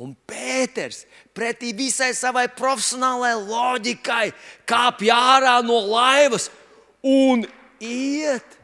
Un 0.00 0.14
Pēters 0.24 1.02
pretī 1.36 1.74
visai 1.76 2.14
savai 2.16 2.46
profesionālajai 2.56 3.42
loģikai, 3.44 4.30
kāpj 4.68 5.10
ārā 5.12 5.58
no 5.66 5.76
laivas 5.90 6.48
un 7.04 7.44
iet. 7.84 8.56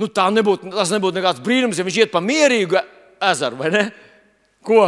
Nu, 0.00 0.08
nebūtu, 0.08 0.70
tas 0.72 0.92
nebūtu 0.94 1.18
nekāds 1.18 1.42
brīnums, 1.44 1.76
ja 1.76 1.84
viņš 1.84 1.98
iet 2.00 2.12
pa 2.14 2.22
mierīgu 2.24 2.80
ezeru, 3.28 3.58
vai 3.60 3.68
ne? 3.74 3.84
Ko? 4.64 4.86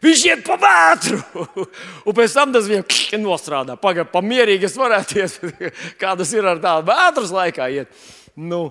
Viņš 0.00 0.24
iet 0.30 0.46
pa 0.46 0.56
vētru, 0.60 1.20
un 2.08 2.16
pēc 2.16 2.38
tam 2.38 2.56
tas 2.56 2.70
viņam 2.70 3.20
nostrādā. 3.20 3.76
Pagaidām, 3.76 4.08
pa 4.14 4.24
mierīgi 4.24 4.64
es 4.64 4.80
varētu 4.80 5.20
iet, 5.20 5.60
kā 6.00 6.16
tas 6.16 6.32
ir 6.32 6.48
ar 6.48 6.62
tādu 6.62 6.88
vētras 6.88 7.36
laikā. 7.36 7.68
Iet. 7.68 8.08
Nu, 8.32 8.70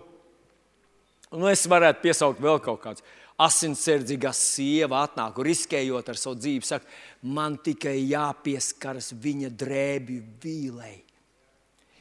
nu, 1.30 1.46
es 1.54 1.70
varētu 1.70 2.02
piesaukt 2.08 2.42
vēl 2.42 2.58
kaut 2.66 2.82
kādus 2.82 3.06
asinsardzīgā 3.40 4.32
sieva 4.36 5.04
atnāk, 5.06 5.40
riskējot 5.46 6.12
ar 6.12 6.20
savu 6.20 6.40
dzīvi, 6.40 6.68
saka, 6.68 6.88
man 7.24 7.58
tikai 7.64 7.98
jāpieskaras 8.10 9.14
viņa 9.24 9.52
drēbju 9.60 10.24
vīlei. 10.44 10.98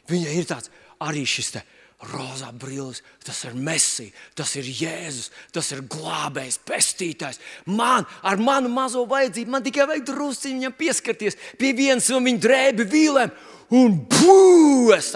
Viņa 0.08 0.36
ir 0.38 0.48
tāds 0.48 0.72
arī 1.04 1.26
šis 1.28 1.52
te. 1.56 1.64
Rozā 1.98 2.52
brīlis, 2.54 3.00
tas 3.26 3.40
ir 3.48 3.56
Mēsija, 3.58 4.12
tas 4.38 4.52
ir 4.54 4.68
Jēzus, 4.70 5.32
tas 5.50 5.72
ir 5.74 5.80
glābējs, 5.90 6.60
pestītājs. 6.62 7.40
Man 7.66 8.06
ar 8.22 8.38
manu 8.38 8.70
mazo 8.70 9.02
vajadzību, 9.10 9.50
man 9.50 9.66
tikai 9.66 9.88
vajag 9.90 10.06
drusciņā 10.06 10.60
viņam 10.60 10.76
pieskarties 10.78 11.38
pie 11.58 11.72
vienas 11.74 12.06
no 12.14 12.22
viņa 12.22 12.42
drēbju 12.44 12.86
vīlēm, 12.94 13.34
un 13.74 13.98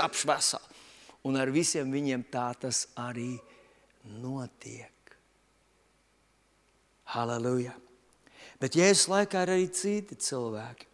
tapšu 0.02 0.32
vesels. 0.32 0.68
Un 1.22 1.38
ar 1.38 1.54
visiem 1.54 1.86
viņiem 1.94 2.26
tā 2.34 2.48
tas 2.58 2.88
arī 2.98 3.36
notiek. 4.18 4.91
Halleluja! 7.12 7.74
Bet 8.62 8.76
Jēzus 8.78 9.08
laikā 9.10 9.42
ir 9.44 9.52
arī 9.52 9.66
citi 9.74 10.16
cilvēki. 10.16 10.86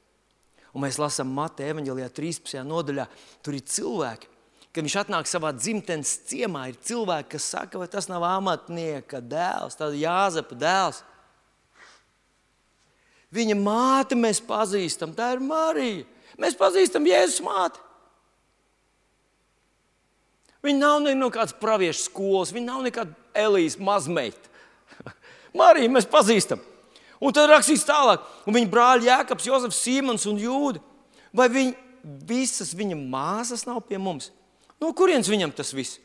Un 0.74 0.82
mēs 0.84 0.98
lasām 1.00 1.30
Mateja 1.34 1.74
evanģēlijā 1.74 2.08
13. 2.16 2.62
nodaļā. 2.66 3.04
Tur 3.44 3.56
ir 3.56 3.64
cilvēki, 3.68 4.30
kad 4.72 4.84
viņš 4.84 4.96
atnāk 5.02 5.28
savā 5.30 5.52
dzimtenes 5.56 6.14
ciemā, 6.28 6.68
ir 6.70 6.80
cilvēki, 6.88 7.32
kas 7.36 7.46
saka, 7.54 7.80
vai 7.80 7.88
tas 7.92 8.08
nav 8.10 8.24
amatnieka 8.26 9.20
dēls, 9.24 9.78
tāds 9.78 9.98
Jāzepa 10.00 10.58
dēls. 10.58 11.02
Viņa 13.34 13.58
māte 13.60 14.16
mēs 14.16 14.40
pazīstam, 14.44 15.12
tā 15.16 15.34
ir 15.36 15.44
Marija. 15.44 16.06
Mēs 16.40 16.56
pazīstam 16.58 17.06
Jēzus 17.08 17.42
māti. 17.44 17.82
Viņa 20.64 20.78
nav 20.80 21.08
no 21.14 21.28
kādas 21.30 21.54
praviešu 21.54 22.08
skolas, 22.08 22.52
viņa 22.54 22.66
nav 22.72 22.86
nekāda 22.88 23.14
Elīze 23.38 23.78
mazmeita. 23.82 24.48
Mariju 25.56 25.92
mēs 25.94 26.08
pazīstam. 26.10 26.60
Un 27.18 27.34
tad 27.34 27.50
rakstīts 27.50 27.86
tālāk, 27.88 28.22
un 28.46 28.54
viņa 28.54 28.70
brāļi 28.70 29.08
Jēkabs, 29.08 29.46
Jozefs, 29.48 29.80
Simons 29.82 30.26
un 30.30 30.38
Jūda. 30.38 30.82
Vai 31.34 31.48
viņi, 31.50 31.74
visas 32.28 32.74
viņa 32.78 32.98
māsas 32.98 33.64
nav 33.66 33.80
pie 33.88 33.98
mums? 34.00 34.30
No 34.78 34.92
kurienes 34.94 35.30
viņam 35.30 35.52
tas 35.54 35.72
viss? 35.74 35.98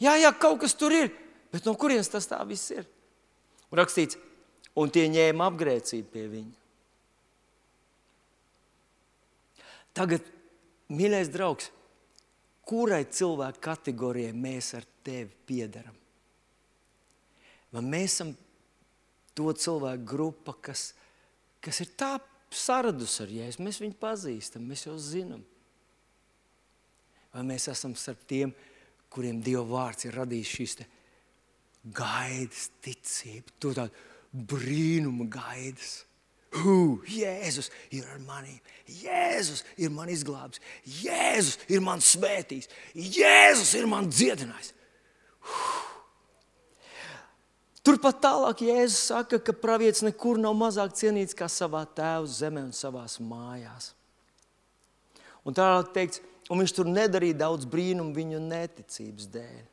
Jā, 0.00 0.14
jā, 0.20 0.32
kaut 0.36 0.60
kas 0.62 0.76
tur 0.76 0.92
ir, 0.96 1.10
bet 1.52 1.64
no 1.68 1.74
kurienes 1.80 2.12
tas 2.12 2.28
tā 2.28 2.38
viss 2.48 2.72
ir? 2.74 2.84
Un 3.70 3.80
rakstīts, 3.80 4.18
un 4.76 4.92
tie 4.92 5.06
ņēma 5.12 5.48
apgrēcību 5.50 6.12
pie 6.12 6.26
viņa. 6.28 6.56
Tagad, 9.96 10.26
mīļais 10.92 11.32
draugs, 11.32 11.70
kurai 12.68 13.02
cilvēku 13.10 13.62
kategorijai 13.64 14.36
mēs 14.36 14.74
ar 14.78 14.86
tevi 15.04 15.32
piedaram? 15.48 15.96
Vai 17.70 17.82
mēs 17.86 18.14
esam 18.16 18.32
to 19.38 19.52
cilvēku 19.52 20.06
grupa, 20.08 20.54
kas, 20.68 20.90
kas 21.62 21.80
ir 21.84 21.92
tā 21.98 22.14
saradusi 22.50 23.22
ar 23.24 23.32
jēzu? 23.36 23.64
Mēs 23.64 23.80
viņu 23.82 23.96
pazīstam, 24.00 24.66
mēs 24.68 24.86
jau 24.88 24.96
zinām. 25.00 25.42
Vai 27.30 27.44
mēs 27.46 27.68
esam 27.70 27.94
starp 27.98 28.24
tiem, 28.30 28.52
kuriem 29.10 29.40
Dieva 29.42 29.62
vārds 29.68 30.06
ir 30.06 30.16
radījis 30.18 30.54
šīs 30.56 30.78
gaidas, 31.96 32.68
ticību, 32.84 33.54
to 33.62 33.74
tādu 33.78 34.08
brīnumu 34.50 35.28
gaidas. 35.30 36.00
Uh, 36.50 36.98
Jēzus 37.06 37.68
ir 37.94 38.08
ar 38.10 38.18
mani. 38.26 38.56
Jēzus 38.90 39.62
ir 39.78 39.92
man 39.94 40.10
izglābis. 40.10 40.58
Jēzus 40.82 41.60
ir 41.70 41.84
man 41.86 42.02
svētījis. 42.02 42.66
Jēzus 42.98 43.76
ir 43.78 43.86
man 43.90 44.10
dziedinājis. 44.10 44.74
Uh. 45.40 45.89
Turpat 47.86 48.18
tālāk 48.20 48.60
Jēzus 48.66 49.06
saka, 49.08 49.38
ka 49.40 49.54
pravietis 49.56 50.04
nekur 50.04 50.36
nav 50.40 50.52
mazāk 50.58 50.92
cienīts 50.98 51.36
kā 51.36 51.48
savā 51.48 51.86
tēva 51.88 52.28
zemē 52.28 52.66
un 52.68 52.74
savā 52.76 53.06
mājās. 53.24 53.94
Un 55.48 55.56
tālāk 55.56 55.94
teikts, 55.94 56.20
un 56.52 56.60
viņš 56.60 56.74
tur 56.76 56.90
nedarīja 56.92 57.38
daudz 57.46 57.64
brīnumu 57.70 58.12
viņu 58.16 58.42
neticības 58.44 59.30
dēļ. 59.32 59.64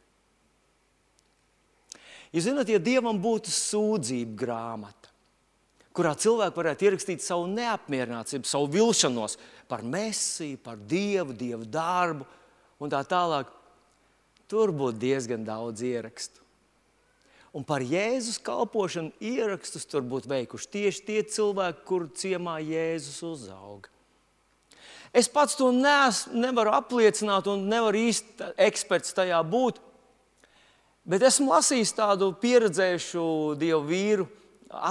Jūs 2.31 2.47
zināt, 2.47 2.71
ja 2.71 2.79
Dievam 2.79 3.19
būtu 3.19 3.51
sūdzība 3.51 4.39
grāmata, 4.39 5.11
kurā 5.95 6.13
cilvēki 6.15 6.59
varētu 6.61 6.87
ierakstīt 6.87 7.23
savu 7.25 7.47
neapmierinātību, 7.51 8.47
savu 8.47 8.71
vilšanos 8.71 9.35
par 9.67 9.83
mesiju, 9.83 10.59
par 10.63 10.79
dievu, 10.79 11.35
dievu 11.35 11.67
darbu 11.67 12.27
un 12.79 12.91
tā 12.93 13.03
tālāk. 13.07 13.51
Tur 14.47 14.71
būtu 14.71 14.95
diezgan 15.01 15.43
daudz 15.43 15.83
ierakstu. 15.83 16.46
Un 17.57 17.65
par 17.65 17.81
Jēzus 17.81 18.37
kalpošanu 18.45 19.15
ierakstus 19.23 19.87
tur 19.89 20.03
būtu 20.05 20.29
veikuši 20.29 20.67
tieši 20.75 21.05
tie 21.07 21.21
cilvēki, 21.25 21.85
kuru 21.89 22.09
ciemā 22.13 22.59
Jēzus 22.61 23.23
uzauga. 23.25 23.89
Es 25.09 25.29
pats 25.31 25.55
to 25.57 25.71
nes, 25.73 26.27
nevaru 26.35 26.75
apliecināt, 26.77 27.47
un 27.49 27.65
nevaru 27.71 28.03
īsti 28.11 28.51
eksperts 28.67 29.15
tajā 29.17 29.39
būt. 29.49 29.79
Bet 31.07 31.23
esmu 31.23 31.49
lasījis 31.55 31.95
tādu 31.97 32.29
pieredzējušu 32.37 33.25
dievu 33.57 33.81
vīru, 33.87 34.27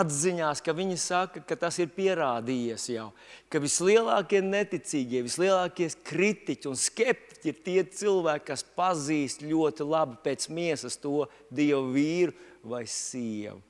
atziņās, 0.00 0.62
ka 0.64 0.74
viņi 0.76 0.96
saka, 1.00 1.42
ka 1.46 1.56
tas 1.60 1.78
ir 1.82 1.92
pierādījies 1.94 2.88
jau, 2.94 3.10
ka 3.52 3.60
vislielākie 3.62 4.42
neticīgie, 4.44 5.22
vislielākie 5.26 5.88
kritiķi 6.06 6.70
un 6.70 6.80
skeptiķi 6.80 7.52
ir 7.52 7.62
tie 7.66 7.78
cilvēki, 8.00 8.48
kas 8.50 8.66
pazīst 8.76 9.46
ļoti 9.46 9.86
labi 9.86 10.18
pēc 10.24 10.50
miesas 10.50 10.98
to 11.00 11.28
dievu 11.50 11.94
vīru 11.94 12.36
vai 12.66 12.84
sievu. 12.90 13.62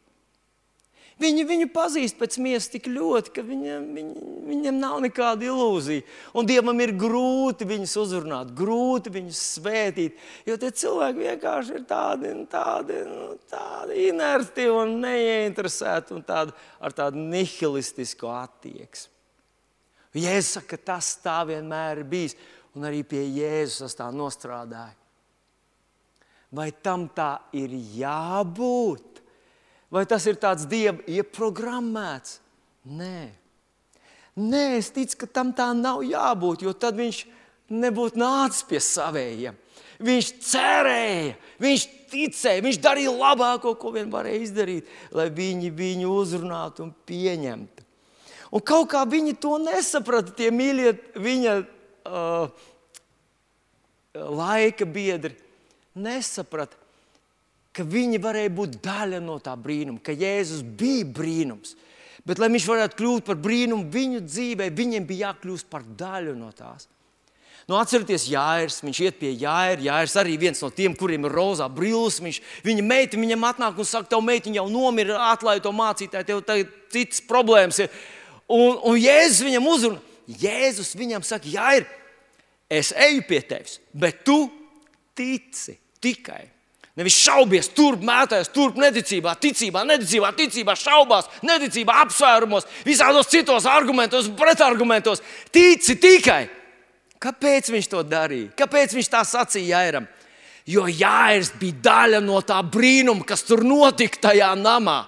Viņi 1.17 1.47
viņu 1.49 1.67
pazīst 1.73 2.19
pēc 2.21 2.35
miesas 2.45 2.69
tik 2.69 2.91
ļoti, 2.93 3.31
ka 3.39 3.43
viņam, 3.47 3.85
viņ, 3.97 4.09
viņam 4.51 4.81
nav 4.83 4.99
nekāda 5.01 5.47
ilūzija. 5.49 6.05
Un 6.37 6.49
Dievam 6.49 6.77
ir 6.85 6.93
grūti 6.93 7.65
viņus 7.71 7.95
uzrunāt, 8.03 8.51
grūti 8.57 9.15
viņus 9.15 9.41
svētīt. 9.55 10.19
Jo 10.45 10.59
tie 10.61 10.69
cilvēki 10.77 11.25
vienkārši 11.25 11.79
ir 11.79 11.87
tādi, 11.89 12.35
tādi, 12.53 13.01
nu, 13.09 13.31
tādi 13.49 14.11
inerti 14.11 14.69
un 14.69 14.99
neieinteresēti 15.07 16.13
un 16.19 16.21
tādi, 16.29 16.53
ar 16.85 16.99
tādu 17.01 17.25
nihilistisku 17.33 18.29
attieksmi. 18.37 19.15
Jēzus 20.21 20.59
saka, 20.59 20.77
ka 20.77 20.93
tas 20.93 21.15
tā 21.25 21.41
vienmēr 21.49 22.05
ir 22.05 22.13
bijis, 22.13 22.37
un 22.77 22.85
arī 22.89 23.01
pie 23.09 23.25
Jēzus 23.25 23.87
tas 23.87 23.97
tā 24.05 24.13
nostrādāja. 24.13 24.93
Vai 26.53 26.71
tam 26.85 27.09
tā 27.17 27.39
ir 27.57 27.73
jābūt? 27.97 29.16
Vai 29.93 30.03
tas 30.09 30.27
ir 30.27 30.39
tāds 30.43 30.67
dieva 30.69 30.99
ieprogrammēts? 31.07 32.41
Nē. 32.87 33.21
Nē, 34.37 34.65
es 34.77 34.91
ticu, 34.93 35.23
ka 35.23 35.29
tam 35.39 35.53
tā 35.57 35.71
nav 35.77 36.03
jābūt, 36.05 36.67
jo 36.67 36.75
tad 36.77 36.99
viņš 36.99 37.23
nebūtu 37.73 38.21
nācis 38.21 38.67
pie 38.69 38.81
saviem. 38.85 39.57
Viņš 39.97 40.29
cerēja, 40.45 41.37
viņš 41.63 41.87
ticēja, 42.13 42.65
viņš 42.67 42.79
darīja 42.85 43.15
labāko, 43.17 43.73
ko 43.81 43.95
vien 43.95 44.11
varēja 44.13 44.43
izdarīt, 44.45 44.91
lai 45.17 45.31
viņi 45.33 45.73
viņu 45.73 46.13
uzrunātu 46.13 46.85
un 46.85 46.93
pieņemtu. 47.09 47.87
Un 48.53 48.63
kaut 48.63 48.91
kā 48.93 49.03
viņi 49.09 49.39
to 49.41 49.57
nesaprata, 49.63 50.35
tie 50.37 50.53
mīļie 50.55 50.93
viņa 51.17 51.55
uh, 51.65 52.69
laika 54.37 54.87
biedri. 54.87 55.35
Nesaprata, 55.97 56.77
ka 57.77 57.85
viņi 57.85 58.21
varēja 58.25 58.53
būt 58.57 58.81
daļa 58.85 59.21
no 59.21 59.37
tā 59.45 59.53
brīnuma, 59.61 60.01
ka 60.03 60.15
Jēzus 60.17 60.65
bija 60.65 61.05
brīnums. 61.17 61.77
Bet, 62.27 62.41
lai 62.43 62.49
viņš 62.51 62.67
varētu 62.67 62.99
kļūt 62.99 63.27
par 63.29 63.39
brīnumu 63.39 63.87
viņu 63.93 64.25
dzīvē, 64.27 64.71
viņiem 64.75 65.05
bija 65.07 65.31
jākļūst 65.31 65.69
par 65.71 65.85
daļu 65.87 66.35
no 66.39 66.49
tās. 66.57 66.89
Nu, 67.67 67.75
atcerieties, 67.81 68.29
Jānis, 68.31 68.79
viņš 68.83 68.99
iet 69.03 69.17
pie 69.19 69.33
Jānis. 69.35 69.85
Jānis 69.87 70.17
arī 70.21 70.37
viens 70.39 70.63
no 70.63 70.71
tiem, 70.75 70.95
kuriem 70.99 71.27
ir 71.27 71.35
rozā 71.35 71.67
brīvs. 71.71 72.21
Viņa 72.67 72.85
meita 72.87 73.19
viņam 73.19 73.47
atnāk 73.49 73.79
un 73.83 73.89
saka, 73.89 74.11
tev 74.13 74.23
meitiņa 74.27 74.61
jau 74.61 74.67
nomira, 74.71 75.19
atlaid 75.33 75.65
to 75.65 75.75
mācītāju, 75.75 76.29
tev 76.29 76.43
tagad 76.47 76.75
citas 76.95 77.23
problēmas 77.27 77.83
ir. 77.83 78.03
Un, 78.47 78.79
un 78.87 78.99
Jēzus 78.99 79.43
viņam 79.49 79.71
uzrunā. 79.71 80.03
Jēzus 80.27 80.95
viņam 80.99 81.27
saka, 81.27 81.51
Jānis, 81.51 81.91
es 82.71 82.91
eju 82.91 83.23
pie 83.27 83.43
tevis, 83.47 83.79
bet 83.95 84.25
tu 84.27 84.41
tici 85.19 85.77
tikai 86.03 86.56
Nevis 86.97 87.17
šaubies, 87.21 87.69
turp 87.77 88.01
mētājas, 88.09 88.49
turp 88.55 88.79
neticībā, 88.81 89.35
ticībā, 89.37 89.83
neticībā, 89.85 90.31
ticībā, 90.39 90.77
šaubās, 90.81 91.27
neticībā, 91.45 91.99
apsvērumos, 92.07 92.65
visādos 92.87 93.29
citos 93.29 93.67
argumentos, 93.69 94.31
pretargumentos. 94.39 95.21
Tici 95.53 95.99
tikai. 96.01 96.47
Kāpēc 97.21 97.69
viņš 97.73 97.91
to 97.93 98.01
darīja? 98.07 98.55
Kāpēc 98.57 98.95
viņš 98.97 99.11
tā 99.13 99.21
sacīja 99.29 99.83
Jairam? 99.83 100.07
Jo 100.67 100.87
Jairs 100.89 101.53
bija 101.61 101.83
daļa 101.85 102.23
no 102.25 102.41
tā 102.45 102.59
brīnuma, 102.65 103.27
kas 103.29 103.45
tur 103.47 103.63
notika 103.65 104.31
tajā 104.31 104.51
namā. 104.59 105.03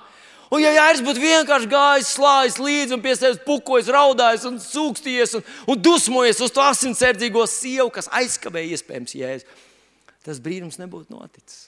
Un, 0.49 0.63
ja 0.63 0.71
Jēzus 0.73 1.05
būtu 1.05 1.21
vienkārši 1.21 1.69
gājis, 1.69 2.13
slājis 2.17 2.61
līdzi 2.63 2.97
un 2.97 3.03
pie 3.05 3.13
sevis 3.19 3.41
pukojis, 3.45 3.91
raudājis 3.93 4.47
un 4.49 4.57
sūkstījies 4.63 5.35
un, 5.37 5.49
un 5.69 5.83
dusmojies 5.85 6.41
uz 6.45 6.55
to 6.55 6.63
asinsardzīgo 6.65 7.45
sievu, 7.51 7.91
kas 7.93 8.09
aizkavēja 8.17 8.79
iespējams 8.79 9.17
Jēzu, 9.19 9.59
tas 10.25 10.41
brīnums 10.45 10.81
nebūtu 10.81 11.13
noticis. 11.13 11.68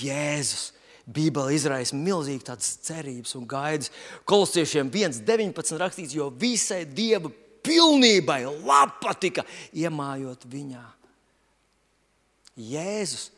Jēzus. 0.00 0.72
Bībele 1.06 1.54
izraisa 1.54 1.94
milzīgi 1.94 2.48
tādas 2.48 2.72
cerības 2.82 3.36
un 3.38 3.44
gaidas. 3.46 3.92
Kolosiešiem 4.26 4.88
1,19 4.90 5.78
rakstīts, 5.78 6.16
jo 6.18 6.32
visai 6.34 6.80
dieva 6.82 7.30
pilnībai 7.62 8.40
patika 9.02 9.44
iemājot 9.70 10.48
viņā. 10.50 10.82
Jēzus, 12.58 13.28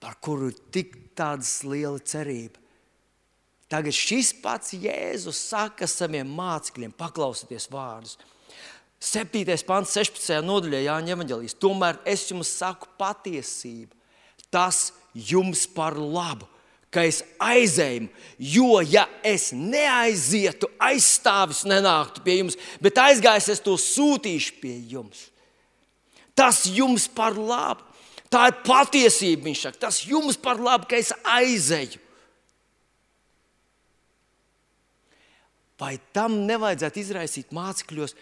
par 0.00 0.16
kuru 0.24 0.48
ir 0.48 0.58
tik 0.72 0.96
liela 1.68 2.00
cerība. 2.00 2.56
Tagad 3.70 3.94
šis 3.94 4.32
pats 4.42 4.72
Jēzus 4.74 5.38
saka 5.52 5.86
saviem 5.86 6.30
mācekļiem, 6.34 6.94
paklausieties 6.96 7.68
vārdus. 7.70 8.16
7. 9.00 9.44
pāns, 9.64 9.92
16. 9.94 10.40
nodaļā 10.44 10.82
Jāņa 10.84 11.14
Evangelijas. 11.14 11.54
Tomēr 11.56 12.00
es 12.08 12.26
jums 12.28 12.50
saku 12.52 12.88
patiesību. 13.00 13.94
Tas 14.52 14.90
jums 15.14 15.66
par 15.70 15.96
labu, 15.98 16.46
ka 16.90 17.04
es 17.06 17.20
aizēju, 17.38 18.08
jo 18.38 18.80
ja 18.82 19.06
es 19.26 19.50
neaizietu, 19.54 20.68
aizstāvis 20.82 21.62
nenāktu 21.68 22.22
pie 22.24 22.40
jums, 22.40 22.58
bet 22.82 22.98
aizgājis, 22.98 23.52
es 23.54 23.62
to 23.62 23.76
sūtīšu 23.78 24.58
pie 24.62 24.74
jums. 24.90 25.28
Tas 26.34 26.64
jums 26.66 27.06
par 27.12 27.36
labu. 27.36 27.86
Tā 28.30 28.46
ir 28.46 28.60
patiesība, 28.62 29.48
viņš 29.48 29.64
saka. 29.66 29.80
Tas 29.88 30.04
jums 30.06 30.38
par 30.38 30.60
labu, 30.62 30.86
ka 30.90 30.98
es 30.98 31.10
aizēju. 31.26 31.98
Vai 35.80 35.96
tam 36.14 36.42
nevajadzētu 36.46 37.00
izraisīt 37.00 37.54
mācekļos, 37.56 38.14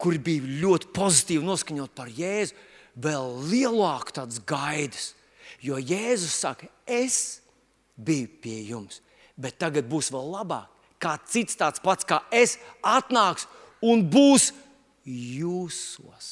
kuri 0.00 0.18
bija 0.18 0.54
ļoti 0.64 0.90
pozitīvi 0.96 1.46
noskaņot 1.46 1.92
par 1.94 2.08
Jēzu, 2.10 2.56
vēl 2.98 3.30
lielāku 3.50 4.16
tādas 4.16 4.40
gaidas? 4.48 5.12
Jo 5.64 5.78
Jēzus 5.80 6.36
saka, 6.36 6.68
es 6.84 7.40
biju 7.96 8.28
pie 8.42 8.58
jums, 8.68 9.00
bet 9.36 9.56
tagad 9.60 9.88
būs 9.88 10.10
vēl 10.12 10.32
labāk. 10.34 10.68
Kā 11.00 11.16
cits 11.28 11.56
tāds 11.60 11.82
pats 11.84 12.06
kā 12.08 12.20
es 12.32 12.58
atnāks 12.84 13.46
un 13.84 14.04
būs 14.08 14.50
jūsos. 15.04 16.28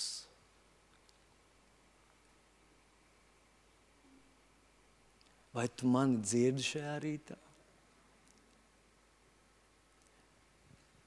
Vai 5.53 5.67
tu 5.69 5.89
mani 5.93 6.23
dzirdi 6.25 6.65
šajā 6.65 6.95
rītā? 7.05 7.37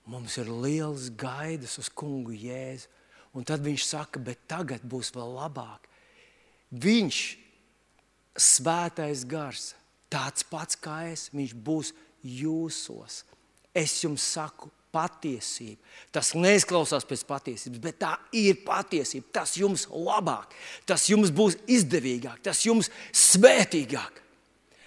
Mums 0.05 0.35
ir 0.37 0.51
liels 0.53 1.09
gaidas 1.17 1.79
uz 1.81 1.89
kungu 1.89 2.35
jēzu. 2.37 2.91
Un 3.35 3.43
tad 3.43 3.65
viņš 3.65 3.83
saka, 3.83 4.21
bet 4.21 4.45
tagad 4.47 4.85
būs 4.85 5.09
vēl 5.15 5.33
labāk. 5.35 5.89
Viņš, 6.71 7.17
svētais 8.35 9.23
gars, 9.27 9.73
tāds 10.11 10.45
pats 10.47 10.79
kā 10.79 11.05
es, 11.11 11.29
viņš 11.35 11.55
būs 11.55 11.93
jūsos. 12.23 13.23
Es 13.75 13.97
jums 14.03 14.23
saku, 14.35 14.69
patiesība. 14.95 15.81
Tas 16.15 16.31
neizklausās 16.37 17.05
pēc 17.07 17.25
patiesības, 17.27 17.81
bet 17.83 17.97
tā 17.99 18.13
ir 18.35 18.61
patiesība. 18.65 19.27
Tas 19.39 19.55
jums 19.59 19.87
labāk, 19.91 20.55
tas 20.87 21.09
jums 21.11 21.33
būs 21.35 21.57
izdevīgāk, 21.67 22.39
tas 22.45 22.63
jums 22.67 22.91
svētīgāk. 23.11 24.21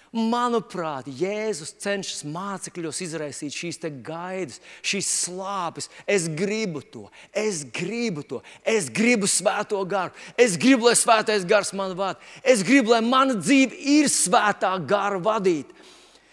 Manuprāt, 0.09 1.05
Jēzus 1.05 1.75
cenšas 1.77 2.23
mācekļos 2.25 3.01
izraisīt 3.05 3.53
šīs 3.53 3.77
gaidas, 4.01 4.57
šīs 4.81 5.09
slāpes. 5.25 5.89
Es 6.09 6.25
gribu 6.25 6.81
to, 6.81 7.03
es 7.29 7.61
gribu 7.63 8.23
to, 8.25 8.39
es 8.65 8.89
gribu 8.89 9.29
svēto 9.29 9.83
garu, 9.85 10.15
es 10.33 10.57
gribu, 10.57 10.89
lai 10.89 10.95
svētais 10.97 11.45
gars 11.45 11.69
man 11.77 11.93
vada. 11.93 12.17
Es 12.41 12.65
gribu, 12.65 12.95
lai 12.95 13.03
mana 13.05 13.37
dzīve 13.37 13.77
ir 13.77 14.09
svētā 14.09 14.73
gara 14.89 15.21
vadīta. 15.21 15.77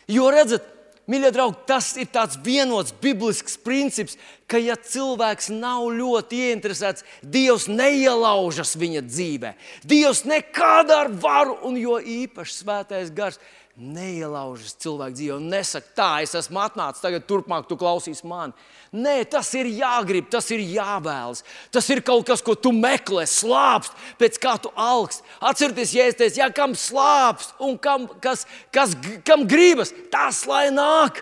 Jo 0.09 0.31
redzat, 0.33 0.73
Mīļie 1.07 1.29
draugi, 1.31 1.61
tas 1.71 1.93
ir 2.03 2.09
tāds 2.11 2.35
vienots 2.43 2.91
biblisks 2.99 3.55
princips, 3.63 4.17
ka, 4.51 4.59
ja 4.59 4.75
cilvēks 4.75 5.53
nav 5.55 5.85
ļoti 5.95 6.41
ieinteresēts, 6.49 7.05
Dievs 7.23 7.69
neielaužas 7.71 8.75
viņa 8.75 9.05
dzīvē. 9.07 9.53
Dievs 9.87 10.25
nekādā 10.27 11.05
ar 11.05 11.13
varu, 11.23 11.55
un 11.69 11.79
jo 11.79 12.01
īpaši 12.03 12.59
svētais 12.59 13.15
gars 13.15 13.39
neielaužas 13.77 14.73
cilvēku 14.81 15.19
dzīvē 15.19 15.35
un 15.37 15.51
nesaka, 15.53 15.91
tā, 15.97 16.09
es 16.25 16.33
esmu 16.39 16.63
atnācis, 16.63 17.03
tagad 17.05 17.27
turpmāk 17.29 17.67
tu 17.69 17.77
klausies 17.77 18.23
mani. 18.25 18.57
Nē, 18.97 19.19
tas 19.29 19.51
ir 19.59 19.69
jāgrib, 19.69 20.31
tas 20.33 20.49
ir 20.55 20.63
jāvēlas. 20.65 21.43
Tas 21.75 21.89
ir 21.93 22.01
kaut 22.07 22.25
kas, 22.29 22.41
ko 22.45 22.55
tu 22.57 22.73
meklē, 22.73 23.27
slāpst, 23.29 23.93
pēc 24.21 24.39
kā 24.41 24.55
tu 24.63 24.73
augst. 24.73 25.27
Atcerieties, 25.45 25.93
ja 25.99 26.07
es 26.09 26.17
teicu, 26.17 26.41
ja 26.41 26.49
kam 26.55 26.73
slāpst 26.79 27.53
un 27.61 27.77
kam, 27.77 28.09
kas, 28.25 28.47
kas, 28.73 28.97
kam 29.29 29.45
gribas, 29.49 29.93
tas 30.13 30.45
lai 30.49 30.71
nāk. 30.73 31.21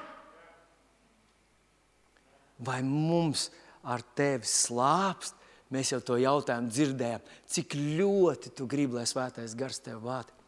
Vai 2.62 2.82
mums 2.86 3.48
ar 3.82 4.04
tevi 4.14 4.46
slāpst? 4.46 5.34
Mēs 5.74 5.90
jau 5.90 5.98
to 6.06 6.20
jautājumu 6.22 6.70
dzirdējām. 6.70 7.22
Cik 7.50 7.74
ļoti 7.98 8.54
tu 8.54 8.68
gribi, 8.70 9.00
lai 9.00 9.08
svētais 9.10 9.56
gars 9.58 9.82
tev 9.82 10.04
vada? 10.06 10.43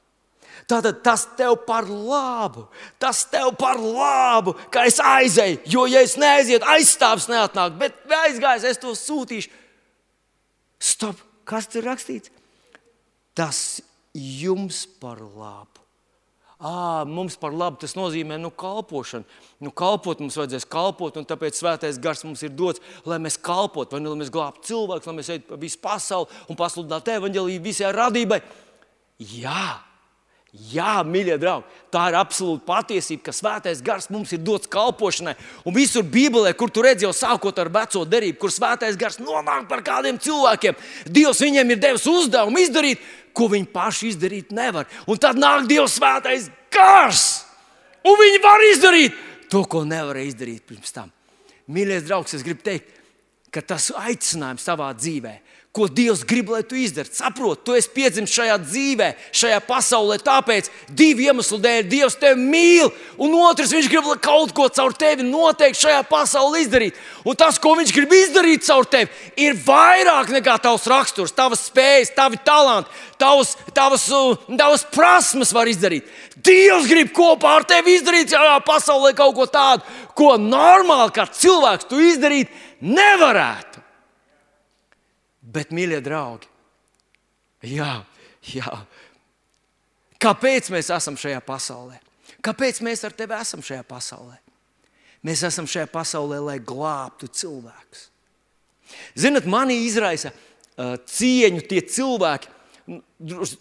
Tātad 0.66 0.98
tas 1.06 1.26
tev 1.38 1.60
par 1.66 1.86
labu, 1.86 2.66
tas 2.98 3.22
tev 3.30 3.52
par 3.58 3.78
labu, 3.78 4.56
ka 4.74 4.86
es 4.88 4.98
aizēju. 5.02 5.60
Jo, 5.70 5.86
ja 5.90 6.02
es 6.02 6.16
neaizietu, 6.18 6.66
aizstāvis 6.74 7.28
neatnāk, 7.30 7.78
bet 7.78 8.16
aizgājis, 8.24 8.66
es 8.72 8.82
to 8.82 8.94
sūtīšu. 8.98 9.52
Stop! 10.82 11.22
Kas 11.46 11.68
tur 11.70 11.86
rakstīts? 11.86 12.32
Tas 13.36 13.80
jums 14.16 14.82
par 14.98 15.20
labu. 15.22 15.86
À, 16.56 17.04
mums 17.04 17.34
par 17.36 17.52
labu 17.52 17.76
tas 17.82 17.92
nozīmē 17.98 18.38
nu, 18.40 18.48
kalpošanu. 18.48 19.26
Nu, 19.60 19.70
kalpot 19.76 20.22
mums 20.22 20.38
vajadzēs 20.40 20.64
kalpot, 20.72 21.18
un 21.20 21.26
tāpēc 21.28 21.58
svētais 21.58 21.98
gars 22.00 22.24
mums 22.24 22.40
ir 22.46 22.54
dots, 22.56 22.80
lai 23.04 23.18
mēs 23.20 23.36
kalpotu, 23.36 23.92
vai 23.92 24.00
nu, 24.00 24.14
lai 24.14 24.22
mēs 24.22 24.32
glābtu 24.32 24.64
cilvēkus, 24.70 25.08
lai 25.10 25.16
mēs 25.18 25.30
ejam 25.34 25.44
pa 25.50 25.58
visu 25.60 25.80
pasauli 25.84 26.40
un 26.48 26.58
pasludinātu 26.58 27.12
evaņģēlīju 27.12 27.64
visai 27.64 27.92
radībai. 27.92 28.40
Jā, 29.36 29.66
Jā, 30.56 31.02
mīļie 31.04 31.36
draugi, 31.40 31.66
tā 31.92 32.06
ir 32.08 32.16
absolūta 32.16 32.64
patiesība, 32.64 33.26
ka 33.26 33.32
svētais 33.36 33.82
gars 33.84 34.08
mums 34.12 34.32
ir 34.32 34.40
dots 34.44 34.70
kalpošanai. 34.72 35.34
Un 35.68 35.74
visur 35.76 36.04
Bībelē, 36.06 36.54
kur 36.56 36.70
tu 36.72 36.84
redzi 36.84 37.04
jau 37.04 37.12
sākot 37.12 37.58
ar 37.60 37.68
veco 37.72 38.04
derību, 38.08 38.38
kur 38.40 38.52
svētais 38.54 38.96
gars 38.96 39.20
nonāk 39.20 39.66
par 39.68 39.84
kādiem 39.84 40.20
cilvēkiem, 40.22 40.78
Dievs 41.12 41.42
viņiem 41.44 41.74
ir 41.74 41.82
devis 41.82 42.06
uzdevumu 42.08 42.62
izdarīt, 42.62 43.04
ko 43.36 43.50
viņi 43.52 43.68
paši 43.74 44.14
izdarīt 44.14 44.54
nevar. 44.56 44.88
Un 45.04 45.20
tad 45.20 45.36
nāk 45.40 45.68
Dievs 45.68 45.98
svētais 46.00 46.48
gars, 46.72 47.26
un 48.06 48.16
viņi 48.22 48.42
var 48.44 48.66
izdarīt 48.70 49.20
to, 49.52 49.62
ko 49.68 49.84
nevarēja 49.86 50.32
izdarīt 50.32 50.64
pirms 50.66 50.94
tam. 50.94 51.12
Mīļie 51.68 52.00
draugs, 52.06 52.32
es 52.38 52.46
gribu 52.46 52.64
teikt, 52.64 52.94
ka 53.56 53.64
tas 53.74 53.90
aicinājums 53.96 54.68
savā 54.68 54.92
dzīvēm 54.96 55.42
ko 55.76 55.86
Dievs 55.92 56.24
grib, 56.24 56.48
lai 56.48 56.62
tu 56.64 56.76
izdari. 56.80 57.10
Saproti, 57.12 57.64
tu 57.66 57.74
esi 57.76 57.90
piedzimis 57.92 58.32
šajā 58.32 58.56
dzīvē, 58.64 59.08
šajā 59.36 59.58
pasaulē, 59.66 60.16
tāpēc 60.24 60.70
divu 60.96 61.26
iemeslu 61.26 61.58
dēļ 61.60 61.90
Dievs 61.90 62.16
tevi 62.20 62.40
mīl, 62.40 62.88
un 63.20 63.36
otrs, 63.44 63.74
Viņš 63.76 63.90
grib 63.92 64.08
kaut 64.24 64.54
ko 64.56 64.70
caur 64.72 64.94
tevi 64.96 65.26
noteikti 65.26 65.82
šajā 65.82 66.00
pasaulē 66.08 66.62
izdarīt. 66.64 66.96
Un 67.28 67.36
tas, 67.36 67.60
ko 67.60 67.74
Viņš 67.76 67.92
grib 67.92 68.14
izdarīt 68.16 68.64
caur 68.64 68.88
tevi, 68.88 69.10
ir 69.36 69.58
vairāk 69.66 70.32
nekā 70.38 70.56
tavs 70.64 70.88
raksturs, 70.88 71.34
tavas 71.36 71.66
spējas, 71.68 72.14
tavi 72.16 72.40
talanti, 72.46 72.88
tavas, 73.20 73.52
tavas, 73.76 74.08
uh, 74.14 74.48
tavas 74.56 74.86
prasmes 74.94 75.52
var 75.52 75.68
izdarīt. 75.68 76.08
Dievs 76.46 76.88
grib 76.88 77.12
kopā 77.16 77.58
ar 77.58 77.68
tevi 77.68 77.98
izdarīt 77.98 78.32
šajā 78.32 78.60
pasaulē 78.64 79.12
kaut 79.18 79.36
ko 79.36 79.48
tādu, 79.50 79.84
ko 80.16 80.36
normāli 80.40 81.12
kā 81.12 81.28
cilvēks 81.28 81.90
tu 81.90 82.00
izdarīt 82.00 82.64
nevarētu. 82.86 83.82
Bet, 85.46 85.70
mīļie 85.74 86.00
draugi, 86.02 86.48
jā, 87.70 88.00
jā. 88.50 88.72
kāpēc 90.22 90.72
mēs 90.74 90.90
esam 90.94 91.18
šajā 91.20 91.38
pasaulē? 91.46 92.00
Kāpēc 92.42 92.82
mēs 92.82 93.04
ar 93.06 93.14
tevi 93.14 93.36
esam 93.38 93.62
šajā 93.64 93.84
pasaulē? 93.86 94.40
Mēs 95.26 95.44
esam 95.46 95.68
šajā 95.70 95.86
pasaulē, 95.90 96.40
lai 96.42 96.58
glābtu 96.62 97.30
cilvēkus. 97.30 98.08
Ziniet, 99.18 99.46
manī 99.50 99.80
izraisa 99.86 100.30
uh, 100.30 100.94
cieņu 101.10 101.64
tie 101.70 101.80
cilvēki, 101.82 102.50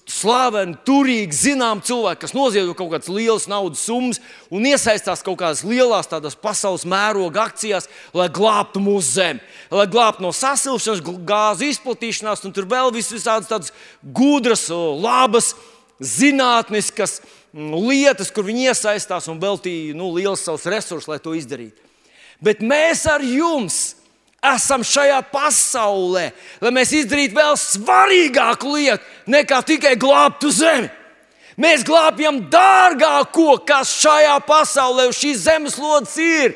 slaveni, 0.06 0.76
turīgi, 0.86 1.34
zinām 1.34 1.80
cilvēki, 1.86 2.22
kas 2.22 2.36
noziedo 2.38 2.76
kaut 2.78 2.92
kādas 2.92 3.10
lielas 3.10 3.48
naudas 3.50 3.82
summas 3.88 4.20
un 4.54 4.68
iesaistās 4.70 5.24
kaut 5.26 5.40
kādās 5.40 5.64
lielās 5.66 6.38
pasaules 6.42 6.86
mēroga 6.86 7.48
akcijās, 7.50 7.90
lai 8.14 8.28
glābtu 8.30 8.84
mūsu 8.84 9.16
zemi, 9.16 9.42
lai 9.74 9.88
glābtu 9.90 10.26
no 10.28 10.34
sasilšanas, 10.36 11.02
gāzu 11.26 11.72
izplatīšanās, 11.72 12.46
un 12.46 12.54
tur 12.54 12.70
vēl 12.70 12.94
visādas 12.94 13.50
tādas 13.50 13.74
gudras, 14.04 14.68
labas, 14.70 15.56
zinātniskas 15.98 17.22
lietas, 17.56 18.30
kur 18.36 18.46
viņi 18.46 18.70
iesaistās 18.70 19.30
un 19.32 19.42
veltīja 19.42 19.98
nu, 19.98 20.12
liels 20.14 20.44
savus 20.46 20.68
resursus, 20.70 21.10
lai 21.10 21.22
to 21.24 21.34
izdarītu. 21.34 21.82
Bet 22.44 22.62
mēs 22.62 23.08
ar 23.10 23.24
jums! 23.26 23.95
Esam 24.54 24.84
šajā 24.86 25.22
pasaulē, 25.32 26.30
lai 26.62 26.72
mēs 26.76 26.94
izdarītu 27.02 27.38
vēl 27.38 27.58
svarīgāku 27.60 28.76
lietu 28.76 29.32
nekā 29.32 29.62
tikai 29.66 29.96
glābtu 30.00 30.52
zemi. 30.54 30.92
Mēs 31.56 31.86
glābjam 31.88 32.42
dārgāko, 32.52 33.56
kas 33.64 33.94
šajā 34.02 34.36
pasaulē, 34.44 35.08
uz 35.08 35.20
šīs 35.22 35.46
zemeslodes 35.46 36.16
ir. 36.20 36.56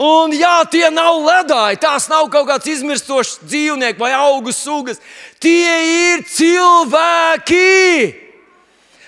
Un 0.00 0.32
jā, 0.34 0.64
tie 0.72 0.88
nav 0.90 1.20
ledāji, 1.22 1.78
tās 1.82 2.08
nav 2.10 2.26
kaut 2.32 2.48
kāds 2.48 2.66
izmirstošs 2.72 3.44
dzīvnieks 3.44 4.00
vai 4.00 4.10
augu 4.16 4.50
sugas. 4.56 4.98
Tie 5.38 5.74
ir 5.86 6.24
cilvēki. 6.26 8.14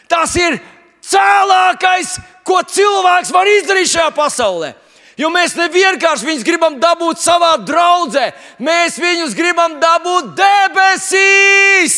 Tas 0.07 0.37
ir 0.39 0.61
cēlākais, 1.03 2.19
ko 2.47 2.61
cilvēks 2.63 3.33
var 3.35 3.51
izdarīt 3.51 3.91
šajā 3.91 4.13
pasaulē. 4.15 4.75
Jo 5.17 5.31
mēs 5.33 5.55
nevienkārši 5.57 6.29
viņus 6.29 6.45
gribam 6.45 6.77
dabūt 6.81 7.23
savā 7.25 7.55
draudzē, 7.65 8.29
mēs 8.61 8.99
viņus 9.01 9.37
gribam 9.37 9.79
dabūt 9.81 10.35
debesīs. 10.37 11.97